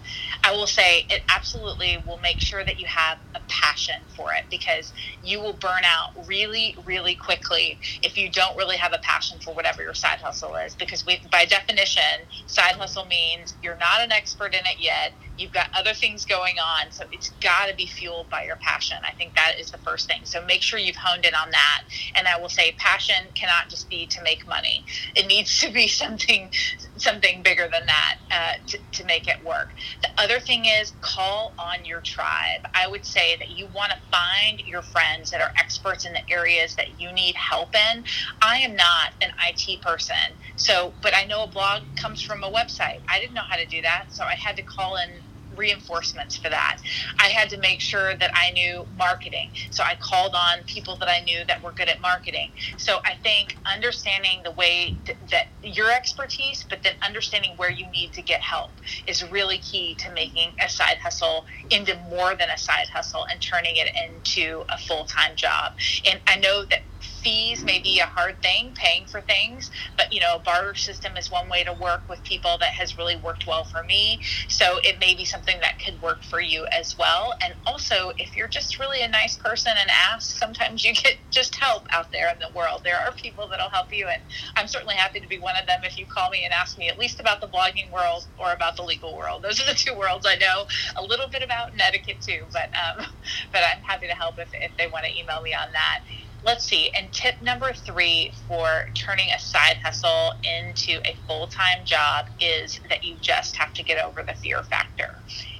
I 0.44 0.52
will 0.52 0.66
say 0.66 1.06
it 1.08 1.22
absolutely 1.28 2.02
will 2.06 2.18
make 2.18 2.40
sure 2.40 2.64
that 2.64 2.78
you 2.78 2.86
have 2.86 3.18
a 3.34 3.40
passion 3.48 3.96
for 4.14 4.32
it 4.32 4.44
because 4.50 4.92
you 5.24 5.40
will 5.40 5.54
burn 5.54 5.82
out 5.84 6.26
really, 6.26 6.76
really 6.84 7.14
quickly 7.14 7.78
if 8.02 8.18
you 8.18 8.30
don't 8.30 8.56
really 8.56 8.76
have 8.76 8.92
a 8.92 8.98
passion 8.98 9.38
for 9.40 9.54
whatever 9.54 9.82
your 9.82 9.94
side 9.94 10.18
hustle 10.18 10.54
is. 10.56 10.74
Because 10.74 11.06
we, 11.06 11.20
by 11.30 11.44
definition, 11.44 12.02
side 12.46 12.76
hustle 12.76 13.06
means 13.06 13.54
you're 13.62 13.78
not 13.78 14.00
an 14.00 14.12
expert 14.12 14.54
in 14.54 14.60
it 14.66 14.78
yet. 14.78 15.12
You've 15.40 15.52
got 15.52 15.68
other 15.74 15.94
things 15.94 16.24
going 16.26 16.56
on, 16.58 16.90
so 16.92 17.04
it's 17.12 17.30
got 17.40 17.66
to 17.68 17.74
be 17.74 17.86
fueled 17.86 18.28
by 18.30 18.44
your 18.44 18.56
passion. 18.56 18.98
I 19.04 19.12
think 19.12 19.34
that 19.36 19.52
is 19.58 19.70
the 19.70 19.78
first 19.78 20.06
thing. 20.08 20.20
So 20.24 20.44
make 20.44 20.62
sure 20.62 20.78
you've 20.78 20.96
honed 20.96 21.24
in 21.24 21.34
on 21.34 21.50
that. 21.50 21.82
And 22.14 22.28
I 22.28 22.38
will 22.38 22.50
say, 22.50 22.74
passion 22.78 23.16
cannot 23.34 23.70
just 23.70 23.88
be 23.88 24.06
to 24.06 24.22
make 24.22 24.46
money. 24.46 24.84
It 25.16 25.26
needs 25.26 25.58
to 25.60 25.72
be 25.72 25.88
something, 26.02 26.50
something 26.96 27.42
bigger 27.42 27.68
than 27.72 27.86
that 27.86 28.14
uh, 28.30 28.52
to, 28.68 28.78
to 28.92 29.04
make 29.04 29.28
it 29.28 29.42
work. 29.44 29.70
The 30.02 30.10
other 30.18 30.40
thing 30.40 30.66
is 30.66 30.92
call 31.00 31.54
on 31.58 31.84
your 31.84 32.00
tribe. 32.02 32.62
I 32.74 32.86
would 32.88 33.06
say 33.06 33.36
that 33.38 33.50
you 33.50 33.66
want 33.74 33.92
to 33.92 33.98
find 34.10 34.60
your 34.66 34.82
friends 34.82 35.30
that 35.30 35.40
are 35.40 35.52
experts 35.58 36.04
in 36.06 36.12
the 36.12 36.30
areas 36.30 36.76
that 36.76 37.00
you 37.00 37.12
need 37.12 37.34
help 37.36 37.74
in. 37.74 38.04
I 38.42 38.58
am 38.58 38.76
not 38.76 39.12
an 39.22 39.30
IT 39.48 39.82
person, 39.82 40.16
so 40.56 40.94
but 41.02 41.16
I 41.16 41.24
know 41.24 41.44
a 41.44 41.48
blog 41.48 41.82
comes 41.96 42.22
from 42.22 42.44
a 42.44 42.50
website. 42.50 43.00
I 43.08 43.20
didn't 43.20 43.34
know 43.34 43.46
how 43.48 43.56
to 43.56 43.66
do 43.66 43.82
that, 43.82 44.06
so 44.10 44.24
I 44.24 44.34
had 44.34 44.56
to 44.56 44.62
call 44.62 44.96
in 44.96 45.22
reinforcements 45.60 46.36
for 46.36 46.48
that. 46.48 46.78
I 47.18 47.28
had 47.28 47.50
to 47.50 47.58
make 47.58 47.80
sure 47.80 48.16
that 48.16 48.30
I 48.34 48.50
knew 48.52 48.86
marketing. 48.96 49.50
So 49.70 49.84
I 49.84 49.94
called 50.00 50.34
on 50.34 50.64
people 50.66 50.96
that 50.96 51.08
I 51.08 51.20
knew 51.20 51.44
that 51.46 51.62
were 51.62 51.72
good 51.72 51.88
at 51.88 52.00
marketing. 52.00 52.50
So 52.78 53.00
I 53.04 53.14
think 53.22 53.56
understanding 53.70 54.40
the 54.42 54.52
way 54.52 54.96
th- 55.04 55.18
that 55.30 55.48
your 55.62 55.90
expertise, 55.92 56.64
but 56.68 56.82
then 56.82 56.94
understanding 57.06 57.52
where 57.56 57.70
you 57.70 57.86
need 57.90 58.12
to 58.14 58.22
get 58.22 58.40
help 58.40 58.70
is 59.06 59.22
really 59.30 59.58
key 59.58 59.94
to 59.96 60.10
making 60.12 60.52
a 60.64 60.68
side 60.68 60.96
hustle 61.02 61.44
into 61.70 61.94
more 62.08 62.34
than 62.34 62.48
a 62.48 62.58
side 62.58 62.88
hustle 62.92 63.26
and 63.30 63.40
turning 63.40 63.76
it 63.76 63.90
into 64.08 64.64
a 64.70 64.78
full 64.78 65.04
time 65.04 65.36
job. 65.36 65.72
And 66.10 66.20
I 66.26 66.36
know 66.36 66.64
that 66.64 66.80
fees 67.20 67.64
may 67.64 67.80
be 67.80 68.00
a 68.00 68.06
hard 68.06 68.40
thing, 68.42 68.74
paying 68.74 69.06
for 69.06 69.20
things, 69.20 69.70
but 69.96 70.12
you 70.12 70.20
know, 70.20 70.36
a 70.36 70.38
barter 70.40 70.74
system 70.74 71.16
is 71.16 71.30
one 71.30 71.48
way 71.48 71.64
to 71.64 71.72
work 71.72 72.08
with 72.08 72.22
people 72.24 72.56
that 72.60 72.70
has 72.70 72.96
really 72.98 73.16
worked 73.16 73.46
well 73.46 73.64
for 73.64 73.82
me. 73.84 74.20
So 74.48 74.78
it 74.84 74.98
may 75.00 75.14
be 75.14 75.24
something 75.24 75.56
that 75.60 75.78
could 75.84 76.00
work 76.02 76.22
for 76.22 76.40
you 76.40 76.66
as 76.78 76.96
well. 76.98 77.34
And 77.44 77.54
also, 77.66 78.12
if 78.18 78.36
you're 78.36 78.48
just 78.48 78.78
really 78.78 79.02
a 79.02 79.08
nice 79.08 79.36
person 79.36 79.72
and 79.78 79.90
ask, 80.12 80.36
sometimes 80.36 80.84
you 80.84 80.94
get 81.02 81.16
just 81.30 81.54
help 81.56 81.86
out 81.92 82.10
there 82.12 82.28
in 82.28 82.38
the 82.38 82.56
world. 82.56 82.82
There 82.84 82.96
are 82.96 83.12
people 83.12 83.48
that'll 83.48 83.70
help 83.70 83.92
you, 83.92 84.08
and 84.08 84.22
I'm 84.56 84.66
certainly 84.66 84.94
happy 84.94 85.20
to 85.20 85.28
be 85.28 85.38
one 85.38 85.54
of 85.60 85.66
them 85.66 85.80
if 85.84 85.98
you 85.98 86.06
call 86.06 86.30
me 86.30 86.44
and 86.44 86.52
ask 86.52 86.78
me 86.78 86.88
at 86.88 86.98
least 86.98 87.20
about 87.20 87.40
the 87.40 87.48
blogging 87.48 87.90
world 87.92 88.26
or 88.38 88.52
about 88.52 88.76
the 88.76 88.82
legal 88.82 89.16
world. 89.16 89.42
Those 89.42 89.60
are 89.60 89.66
the 89.66 89.74
two 89.76 89.94
worlds 89.94 90.26
I 90.28 90.36
know 90.36 90.66
a 90.96 91.02
little 91.02 91.28
bit 91.28 91.42
about 91.42 91.72
in 91.74 91.80
etiquette 91.80 92.20
too, 92.20 92.44
but 92.52 92.70
um, 92.74 93.06
but 93.52 93.60
I'm 93.60 93.82
happy 93.82 94.06
to 94.06 94.14
help 94.14 94.38
if, 94.38 94.48
if 94.54 94.72
they 94.78 94.86
want 94.86 95.04
to 95.04 95.18
email 95.18 95.42
me 95.42 95.54
on 95.54 95.72
that 95.72 96.00
let's 96.44 96.64
see. 96.64 96.90
And 96.90 97.12
tip 97.12 97.40
number 97.42 97.72
three 97.72 98.32
for 98.48 98.88
turning 98.94 99.30
a 99.30 99.38
side 99.38 99.78
hustle 99.82 100.32
into 100.42 101.00
a 101.06 101.16
full 101.26 101.46
time 101.46 101.84
job 101.84 102.26
is 102.40 102.80
that 102.88 103.04
you 103.04 103.16
just 103.20 103.56
have 103.56 103.72
to 103.74 103.82
get 103.82 104.02
over 104.04 104.22
the 104.22 104.34
fear 104.34 104.62
factor. 104.62 105.16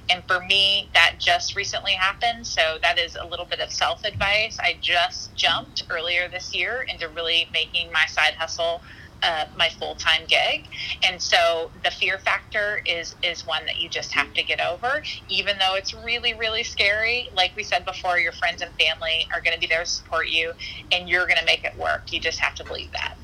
And 0.09 0.23
for 0.25 0.41
me, 0.41 0.89
that 0.93 1.15
just 1.19 1.55
recently 1.55 1.93
happened. 1.93 2.45
So 2.45 2.77
that 2.81 2.99
is 2.99 3.15
a 3.15 3.25
little 3.25 3.45
bit 3.45 3.59
of 3.59 3.71
self 3.71 4.03
advice. 4.03 4.57
I 4.59 4.77
just 4.81 5.33
jumped 5.35 5.83
earlier 5.89 6.27
this 6.27 6.53
year 6.53 6.85
into 6.87 7.07
really 7.09 7.47
making 7.53 7.91
my 7.91 8.05
side 8.07 8.33
hustle 8.33 8.81
uh, 9.23 9.45
my 9.57 9.69
full 9.69 9.95
time 9.95 10.21
gig, 10.27 10.65
and 11.03 11.21
so 11.21 11.71
the 11.83 11.91
fear 11.91 12.17
factor 12.17 12.81
is 12.85 13.15
is 13.23 13.45
one 13.45 13.65
that 13.65 13.79
you 13.79 13.89
just 13.89 14.11
have 14.13 14.33
to 14.33 14.43
get 14.43 14.59
over, 14.59 15.03
even 15.29 15.57
though 15.59 15.75
it's 15.75 15.93
really 15.93 16.33
really 16.33 16.63
scary. 16.63 17.29
Like 17.35 17.55
we 17.55 17.63
said 17.63 17.85
before, 17.85 18.19
your 18.19 18.31
friends 18.31 18.61
and 18.61 18.71
family 18.79 19.27
are 19.33 19.41
going 19.41 19.53
to 19.53 19.59
be 19.59 19.67
there 19.67 19.83
to 19.83 19.89
support 19.89 20.29
you, 20.29 20.53
and 20.91 21.09
you're 21.09 21.25
going 21.25 21.39
to 21.39 21.45
make 21.45 21.63
it 21.63 21.77
work. 21.77 22.11
You 22.11 22.19
just 22.19 22.39
have 22.39 22.55
to 22.55 22.63
believe 22.63 22.91
that. 22.91 23.15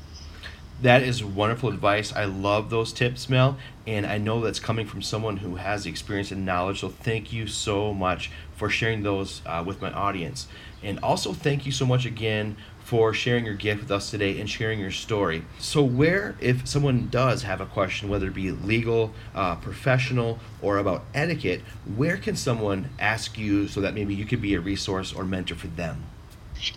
That 0.80 1.02
is 1.02 1.24
wonderful 1.24 1.70
advice. 1.70 2.12
I 2.14 2.24
love 2.26 2.70
those 2.70 2.92
tips, 2.92 3.28
Mel, 3.28 3.58
and 3.84 4.06
I 4.06 4.16
know 4.16 4.40
that's 4.40 4.60
coming 4.60 4.86
from 4.86 5.02
someone 5.02 5.38
who 5.38 5.56
has 5.56 5.82
the 5.82 5.90
experience 5.90 6.30
and 6.30 6.46
knowledge. 6.46 6.80
So 6.80 6.88
thank 6.88 7.32
you 7.32 7.48
so 7.48 7.92
much 7.92 8.30
for 8.54 8.70
sharing 8.70 9.02
those 9.02 9.42
uh, 9.44 9.64
with 9.66 9.82
my 9.82 9.90
audience. 9.90 10.46
And 10.82 10.98
also, 11.00 11.32
thank 11.32 11.66
you 11.66 11.72
so 11.72 11.84
much 11.84 12.06
again 12.06 12.56
for 12.88 13.12
sharing 13.12 13.44
your 13.44 13.54
gift 13.54 13.82
with 13.82 13.90
us 13.90 14.10
today 14.10 14.40
and 14.40 14.48
sharing 14.48 14.80
your 14.80 14.90
story. 14.90 15.44
So, 15.58 15.82
where, 15.82 16.36
if 16.40 16.66
someone 16.66 17.08
does 17.10 17.42
have 17.42 17.60
a 17.60 17.66
question, 17.66 18.08
whether 18.08 18.28
it 18.28 18.34
be 18.34 18.50
legal, 18.50 19.12
uh, 19.34 19.56
professional, 19.56 20.38
or 20.62 20.78
about 20.78 21.04
etiquette, 21.14 21.60
where 21.96 22.16
can 22.16 22.34
someone 22.34 22.88
ask 22.98 23.36
you 23.36 23.68
so 23.68 23.80
that 23.82 23.92
maybe 23.92 24.14
you 24.14 24.24
could 24.24 24.40
be 24.40 24.54
a 24.54 24.60
resource 24.60 25.12
or 25.12 25.24
mentor 25.24 25.54
for 25.54 25.66
them? 25.66 26.04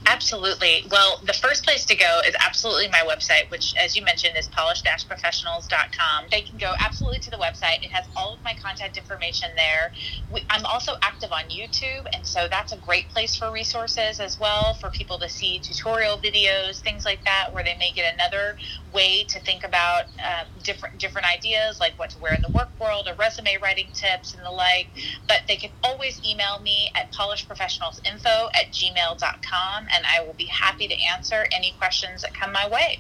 Absolutely. 0.06 0.86
Well, 0.92 1.20
the 1.24 1.34
first 1.34 1.64
place 1.64 1.86
to 1.86 1.96
go 1.96 2.22
is 2.28 2.36
absolutely 2.40 2.88
my 2.90 3.04
website, 3.08 3.50
which, 3.50 3.74
as 3.78 3.96
you 3.96 4.04
mentioned, 4.04 4.36
is 4.38 4.48
polished-professionals.com. 4.50 6.26
They 6.32 6.42
can 6.42 6.58
go 6.58 6.74
absolutely 6.80 7.20
to 7.20 7.32
the 7.32 7.38
website. 7.38 7.84
It 7.84 7.92
has 7.92 8.06
all 8.16 8.34
of 8.34 8.44
my 8.44 8.54
contact 8.62 8.98
information 8.98 9.50
there. 9.56 9.92
We, 10.30 10.44
I'm 10.50 10.66
also 10.66 10.94
active 11.02 11.32
on 11.32 11.46
YouTube, 11.46 12.06
and 12.14 12.26
so 12.26 12.48
that's 12.50 12.72
a 12.74 12.78
great 12.78 13.10
place 13.10 13.36
for 13.36 13.52
resources 13.52 14.20
as 14.20 14.40
well 14.40 14.74
for 14.74 14.90
people 14.90 15.18
to 15.20 15.30
see 15.30 15.60
tutorial 15.60 16.18
videos, 16.18 16.82
things 16.82 17.06
like 17.06 17.24
that, 17.26 17.54
where 17.54 17.64
they 17.64 17.76
may 17.80 17.92
get 17.92 18.14
another 18.14 18.58
way 18.94 19.24
to 19.30 19.40
think 19.40 19.64
about 19.64 20.06
uh, 20.24 20.44
different 20.64 21.00
different 21.00 21.28
ideas, 21.32 21.80
like 21.80 21.98
what 21.98 22.10
to 22.12 22.20
wear 22.20 22.34
in 22.36 22.42
the 22.42 22.50
work 22.50 22.70
world, 22.80 23.08
or 23.08 23.16
resume 23.16 23.58
writing 23.62 23.88
tips, 23.94 24.34
and 24.34 24.46
the 24.46 24.52
like. 24.52 24.90
But 25.28 25.44
they 25.48 25.56
can 25.58 25.72
always 25.84 26.20
email 26.26 26.60
me 26.60 26.92
at 26.96 27.12
polishedprofessionalsinfo 27.14 28.50
at 28.54 28.72
gmail.com 28.72 29.71
and 29.94 30.06
I 30.06 30.24
will 30.24 30.34
be 30.34 30.46
happy 30.46 30.88
to 30.88 30.96
answer 31.04 31.48
any 31.52 31.74
questions 31.78 32.22
that 32.22 32.34
come 32.34 32.52
my 32.52 32.68
way. 32.68 33.00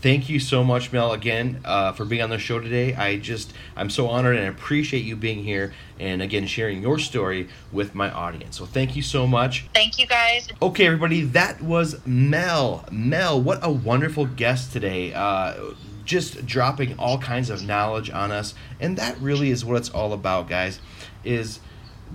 Thank 0.00 0.28
you 0.28 0.38
so 0.38 0.62
much, 0.62 0.92
Mel, 0.92 1.12
again 1.12 1.62
uh, 1.64 1.92
for 1.92 2.04
being 2.04 2.20
on 2.20 2.28
the 2.28 2.38
show 2.38 2.60
today. 2.60 2.94
I 2.94 3.16
just 3.16 3.54
I'm 3.74 3.88
so 3.88 4.08
honored 4.08 4.36
and 4.36 4.48
appreciate 4.48 5.02
you 5.02 5.16
being 5.16 5.42
here 5.42 5.72
and 5.98 6.20
again 6.20 6.46
sharing 6.46 6.82
your 6.82 6.98
story 6.98 7.48
with 7.72 7.94
my 7.94 8.10
audience. 8.10 8.58
So 8.58 8.66
thank 8.66 8.96
you 8.96 9.00
so 9.00 9.26
much. 9.26 9.66
Thank 9.72 9.98
you, 9.98 10.06
guys. 10.06 10.46
Okay, 10.60 10.84
everybody, 10.84 11.22
that 11.22 11.62
was 11.62 12.04
Mel. 12.06 12.84
Mel, 12.90 13.40
what 13.40 13.60
a 13.62 13.70
wonderful 13.70 14.26
guest 14.26 14.74
today. 14.74 15.14
Uh, 15.14 15.72
just 16.04 16.44
dropping 16.44 16.98
all 16.98 17.16
kinds 17.16 17.48
of 17.48 17.66
knowledge 17.66 18.10
on 18.10 18.30
us, 18.30 18.52
and 18.78 18.98
that 18.98 19.18
really 19.22 19.48
is 19.48 19.64
what 19.64 19.78
it's 19.78 19.88
all 19.88 20.12
about, 20.12 20.50
guys. 20.50 20.80
Is 21.24 21.60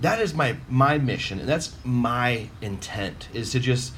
that 0.00 0.20
is 0.20 0.34
my 0.34 0.56
my 0.68 0.98
mission 0.98 1.40
and 1.40 1.48
that's 1.48 1.74
my 1.84 2.48
intent 2.60 3.28
is 3.32 3.52
to 3.52 3.60
just 3.60 3.92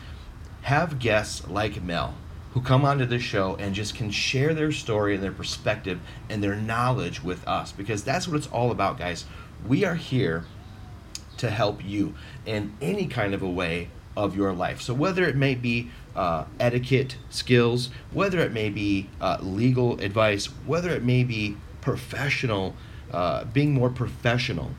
have 0.62 0.98
guests 0.98 1.46
like 1.48 1.82
Mel 1.82 2.14
who 2.54 2.60
come 2.60 2.84
onto 2.84 3.06
this 3.06 3.22
show 3.22 3.56
and 3.56 3.74
just 3.74 3.94
can 3.94 4.10
share 4.10 4.52
their 4.52 4.70
story 4.70 5.14
and 5.14 5.22
their 5.22 5.32
perspective 5.32 6.00
and 6.28 6.42
their 6.42 6.54
knowledge 6.54 7.22
with 7.22 7.46
us 7.48 7.72
because 7.72 8.04
that's 8.04 8.28
what 8.28 8.36
it's 8.36 8.46
all 8.48 8.70
about 8.70 8.98
guys. 8.98 9.24
We 9.66 9.84
are 9.84 9.94
here 9.94 10.44
to 11.38 11.50
help 11.50 11.84
you 11.84 12.14
in 12.44 12.74
any 12.80 13.06
kind 13.06 13.32
of 13.32 13.42
a 13.42 13.48
way 13.48 13.88
of 14.14 14.36
your 14.36 14.52
life. 14.52 14.82
So 14.82 14.92
whether 14.92 15.24
it 15.24 15.34
may 15.34 15.54
be 15.54 15.90
uh, 16.14 16.44
etiquette 16.60 17.16
skills 17.30 17.88
whether 18.10 18.40
it 18.40 18.52
may 18.52 18.68
be 18.68 19.08
uh, 19.20 19.38
legal 19.40 19.98
advice 20.00 20.44
whether 20.66 20.90
it 20.90 21.02
may 21.02 21.24
be 21.24 21.56
professional 21.80 22.74
uh, 23.10 23.44
being 23.44 23.72
more 23.72 23.88
professional 23.88 24.72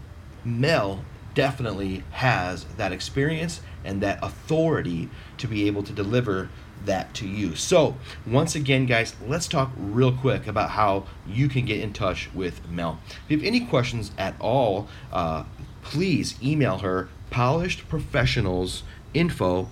mel 0.45 1.03
definitely 1.33 2.03
has 2.11 2.65
that 2.77 2.91
experience 2.91 3.61
and 3.83 4.01
that 4.01 4.19
authority 4.21 5.09
to 5.37 5.47
be 5.47 5.65
able 5.67 5.83
to 5.83 5.93
deliver 5.93 6.49
that 6.85 7.13
to 7.15 7.27
you. 7.27 7.55
So, 7.55 7.97
once 8.25 8.55
again, 8.55 8.85
guys, 8.85 9.13
let's 9.25 9.47
talk 9.47 9.71
real 9.77 10.11
quick 10.11 10.47
about 10.47 10.71
how 10.71 11.05
you 11.25 11.47
can 11.47 11.63
get 11.65 11.79
in 11.79 11.93
touch 11.93 12.29
with 12.33 12.67
Mel. 12.69 12.99
If 13.25 13.31
you 13.31 13.37
have 13.37 13.45
any 13.45 13.61
questions 13.61 14.11
at 14.17 14.35
all, 14.39 14.89
uh, 15.11 15.45
please 15.81 16.35
email 16.43 16.79
her 16.79 17.07
polishedprofessionalsinfo 17.31 19.67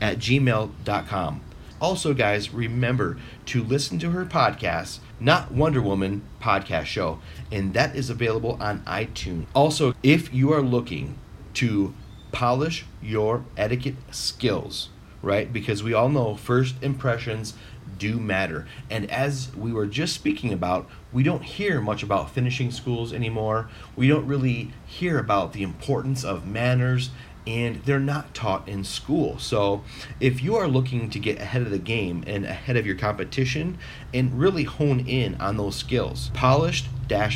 at 0.00 0.18
gmail.com. 0.18 1.40
Also, 1.82 2.14
guys, 2.14 2.54
remember 2.54 3.18
to 3.44 3.60
listen 3.60 3.98
to 3.98 4.12
her 4.12 4.24
podcast, 4.24 5.00
Not 5.18 5.50
Wonder 5.50 5.82
Woman 5.82 6.22
Podcast 6.40 6.84
Show, 6.84 7.18
and 7.50 7.74
that 7.74 7.96
is 7.96 8.08
available 8.08 8.56
on 8.60 8.84
iTunes. 8.84 9.46
Also, 9.52 9.92
if 10.00 10.32
you 10.32 10.52
are 10.52 10.62
looking 10.62 11.18
to 11.54 11.92
polish 12.30 12.86
your 13.02 13.44
etiquette 13.56 13.96
skills, 14.12 14.90
right? 15.22 15.52
Because 15.52 15.82
we 15.82 15.92
all 15.92 16.08
know 16.08 16.36
first 16.36 16.80
impressions 16.82 17.54
do 17.98 18.20
matter. 18.20 18.68
And 18.88 19.10
as 19.10 19.54
we 19.56 19.72
were 19.72 19.86
just 19.86 20.14
speaking 20.14 20.52
about, 20.52 20.88
we 21.12 21.24
don't 21.24 21.42
hear 21.42 21.80
much 21.80 22.04
about 22.04 22.30
finishing 22.30 22.70
schools 22.70 23.12
anymore. 23.12 23.68
We 23.96 24.06
don't 24.06 24.26
really 24.28 24.70
hear 24.86 25.18
about 25.18 25.52
the 25.52 25.64
importance 25.64 26.24
of 26.24 26.46
manners 26.46 27.10
and 27.46 27.82
they're 27.84 27.98
not 27.98 28.34
taught 28.34 28.68
in 28.68 28.84
school. 28.84 29.38
So, 29.38 29.82
if 30.20 30.42
you 30.42 30.56
are 30.56 30.68
looking 30.68 31.10
to 31.10 31.18
get 31.18 31.40
ahead 31.40 31.62
of 31.62 31.70
the 31.70 31.78
game 31.78 32.22
and 32.26 32.44
ahead 32.44 32.76
of 32.76 32.86
your 32.86 32.96
competition 32.96 33.78
and 34.14 34.38
really 34.38 34.64
hone 34.64 35.00
in 35.00 35.34
on 35.40 35.56
those 35.56 35.76
skills, 35.76 36.30
polished 36.34 36.88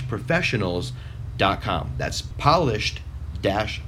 professionals.com. 0.08 1.92
That's 1.98 2.22
polished 2.22 3.00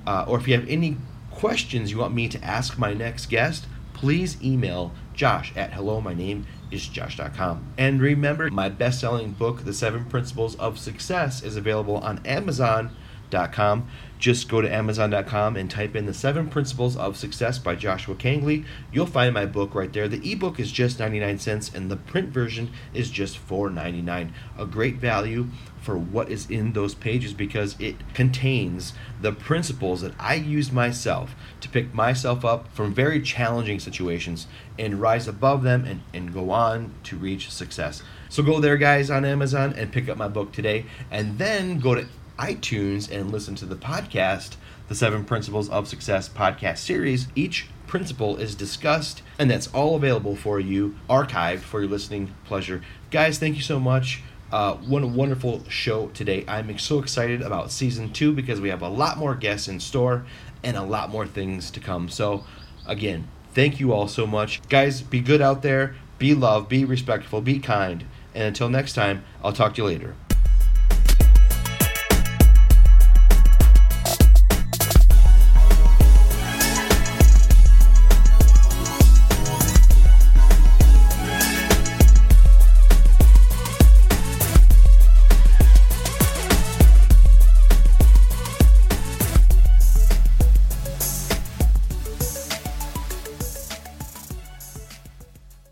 uh, 0.07 0.25
or 0.29 0.39
if 0.39 0.49
you 0.49 0.55
have 0.55 0.69
any 0.69 0.97
questions 1.31 1.91
you 1.91 1.99
want 1.99 2.15
me 2.15 2.29
to 2.29 2.43
ask 2.45 2.79
my 2.79 2.93
next 2.93 3.27
guest, 3.27 3.67
please 3.93 4.43
email 4.43 4.93
josh 5.15 5.53
at 5.57 5.73
hello 5.73 6.01
my 6.01 6.13
name 6.13 6.45
is 6.71 6.89
josh.com 6.89 7.73
and 7.79 8.01
remember 8.01 8.51
my 8.51 8.69
best-selling 8.69 9.31
book 9.31 9.65
the 9.65 9.73
seven 9.73 10.05
principles 10.05 10.57
of 10.57 10.79
success 10.79 11.43
is 11.43 11.57
available 11.57 11.97
on 11.99 12.21
amazon.com 12.27 13.89
just 14.19 14.49
go 14.49 14.61
to 14.61 14.73
amazon.com 14.73 15.57
and 15.57 15.71
type 15.71 15.95
in 15.95 16.07
the 16.07 16.15
seven 16.15 16.49
principles 16.49 16.97
of 16.97 17.17
success 17.17 17.59
by 17.59 17.75
joshua 17.75 18.15
kangley. 18.15 18.65
You'll 18.93 19.07
find 19.07 19.35
my 19.35 19.47
book 19.47 19.75
right 19.75 19.93
there. 19.93 20.09
The 20.09 20.33
ebook 20.33 20.59
is 20.59 20.73
just 20.73 20.99
99 20.99 21.39
cents 21.39 21.73
and 21.75 21.91
the 21.91 21.97
print 21.97 22.31
version 22.31 22.71
is 22.93 23.11
just 23.11 23.37
4.99 23.47 24.31
a 24.59 24.67
great 24.67 24.97
value 24.97 25.49
for 25.85 25.99
what 25.99 26.31
is 26.31 26.49
in 26.51 26.73
those 26.73 26.95
pages 26.95 27.35
because 27.35 27.77
it 27.79 27.97
contains 28.15 28.95
the 29.21 29.33
principles 29.33 30.01
that 30.01 30.15
I 30.19 30.35
use 30.35 30.73
myself 30.73 31.35
to 31.61 31.69
pick 31.69 31.93
myself 31.93 32.45
up 32.45 32.73
from 32.73 32.95
very 32.95 33.21
challenging 33.21 33.79
situations 33.79 34.47
and 34.79 35.01
rise 35.01 35.29
above 35.29 35.63
them 35.63 35.85
and, 35.85 36.01
and 36.15 36.33
go 36.33 36.51
on 36.51 36.95
to 37.05 37.17
reach 37.17 37.51
success. 37.51 38.03
So 38.31 38.43
go 38.43 38.61
there, 38.61 38.79
guys, 38.79 39.11
on 39.11 39.25
Amazon 39.25 39.75
and 39.77 39.93
pick 39.93 40.09
up 40.09 40.17
my 40.17 40.29
book 40.29 40.53
today, 40.53 40.87
and 41.11 41.39
then 41.39 41.79
go 41.79 41.95
to 41.95 42.07
iTunes 42.39 43.11
and 43.11 43.31
listen 43.31 43.55
to 43.57 43.67
the 43.67 43.77
podcast, 43.77 44.57
the 44.89 44.95
Seven 44.95 45.25
Principles 45.25 45.69
of 45.71 45.89
Success 45.89 46.29
podcast 46.29 46.79
series. 46.79 47.29
Each 47.35 47.69
principle 47.87 48.37
is 48.37 48.55
discussed, 48.55 49.23
and 49.39 49.51
that's 49.51 49.69
all 49.69 49.97
available 49.97 50.37
for 50.37 50.59
you, 50.59 50.97
archived 51.09 51.61
for 51.61 51.81
your 51.81 51.91
listening 51.91 52.35
pleasure. 52.45 52.83
Guys, 53.11 53.39
thank 53.39 53.57
you 53.57 53.63
so 53.63 53.79
much. 53.79 54.23
Uh, 54.51 54.75
what 54.75 55.03
a 55.03 55.07
wonderful 55.07 55.65
show 55.69 56.09
today. 56.09 56.45
I'm 56.47 56.79
so 56.79 56.99
excited 56.99 57.43
about 57.43 57.71
season 57.71 58.13
two 58.13 58.33
because 58.33 58.61
we 58.61 58.69
have 58.69 58.83
a 58.83 58.89
lot 58.89 59.19
more 59.19 59.35
guests 59.35 59.69
in 59.69 59.81
store 59.81 60.25
and 60.63 60.77
a 60.77 60.83
lot 60.83 61.11
more 61.11 61.27
things 61.27 61.71
to 61.73 61.81
come. 61.81 62.09
So, 62.09 62.45
again, 62.87 63.29
thank 63.53 63.81
you 63.81 63.93
all 63.93 64.09
so 64.09 64.27
much. 64.27 64.61
Guys, 64.69 65.03
be 65.03 65.21
good 65.21 65.41
out 65.41 65.63
there, 65.63 65.97
be 66.19 66.35
loved, 66.35 66.69
be 66.69 66.85
respectful, 66.85 67.41
be 67.41 67.59
kind. 67.59 68.05
And 68.35 68.45
until 68.45 68.69
next 68.69 68.95
time, 68.95 69.25
I'll 69.43 69.53
talk 69.53 69.75
to 69.75 69.83
you 69.83 69.87
later. 69.87 70.15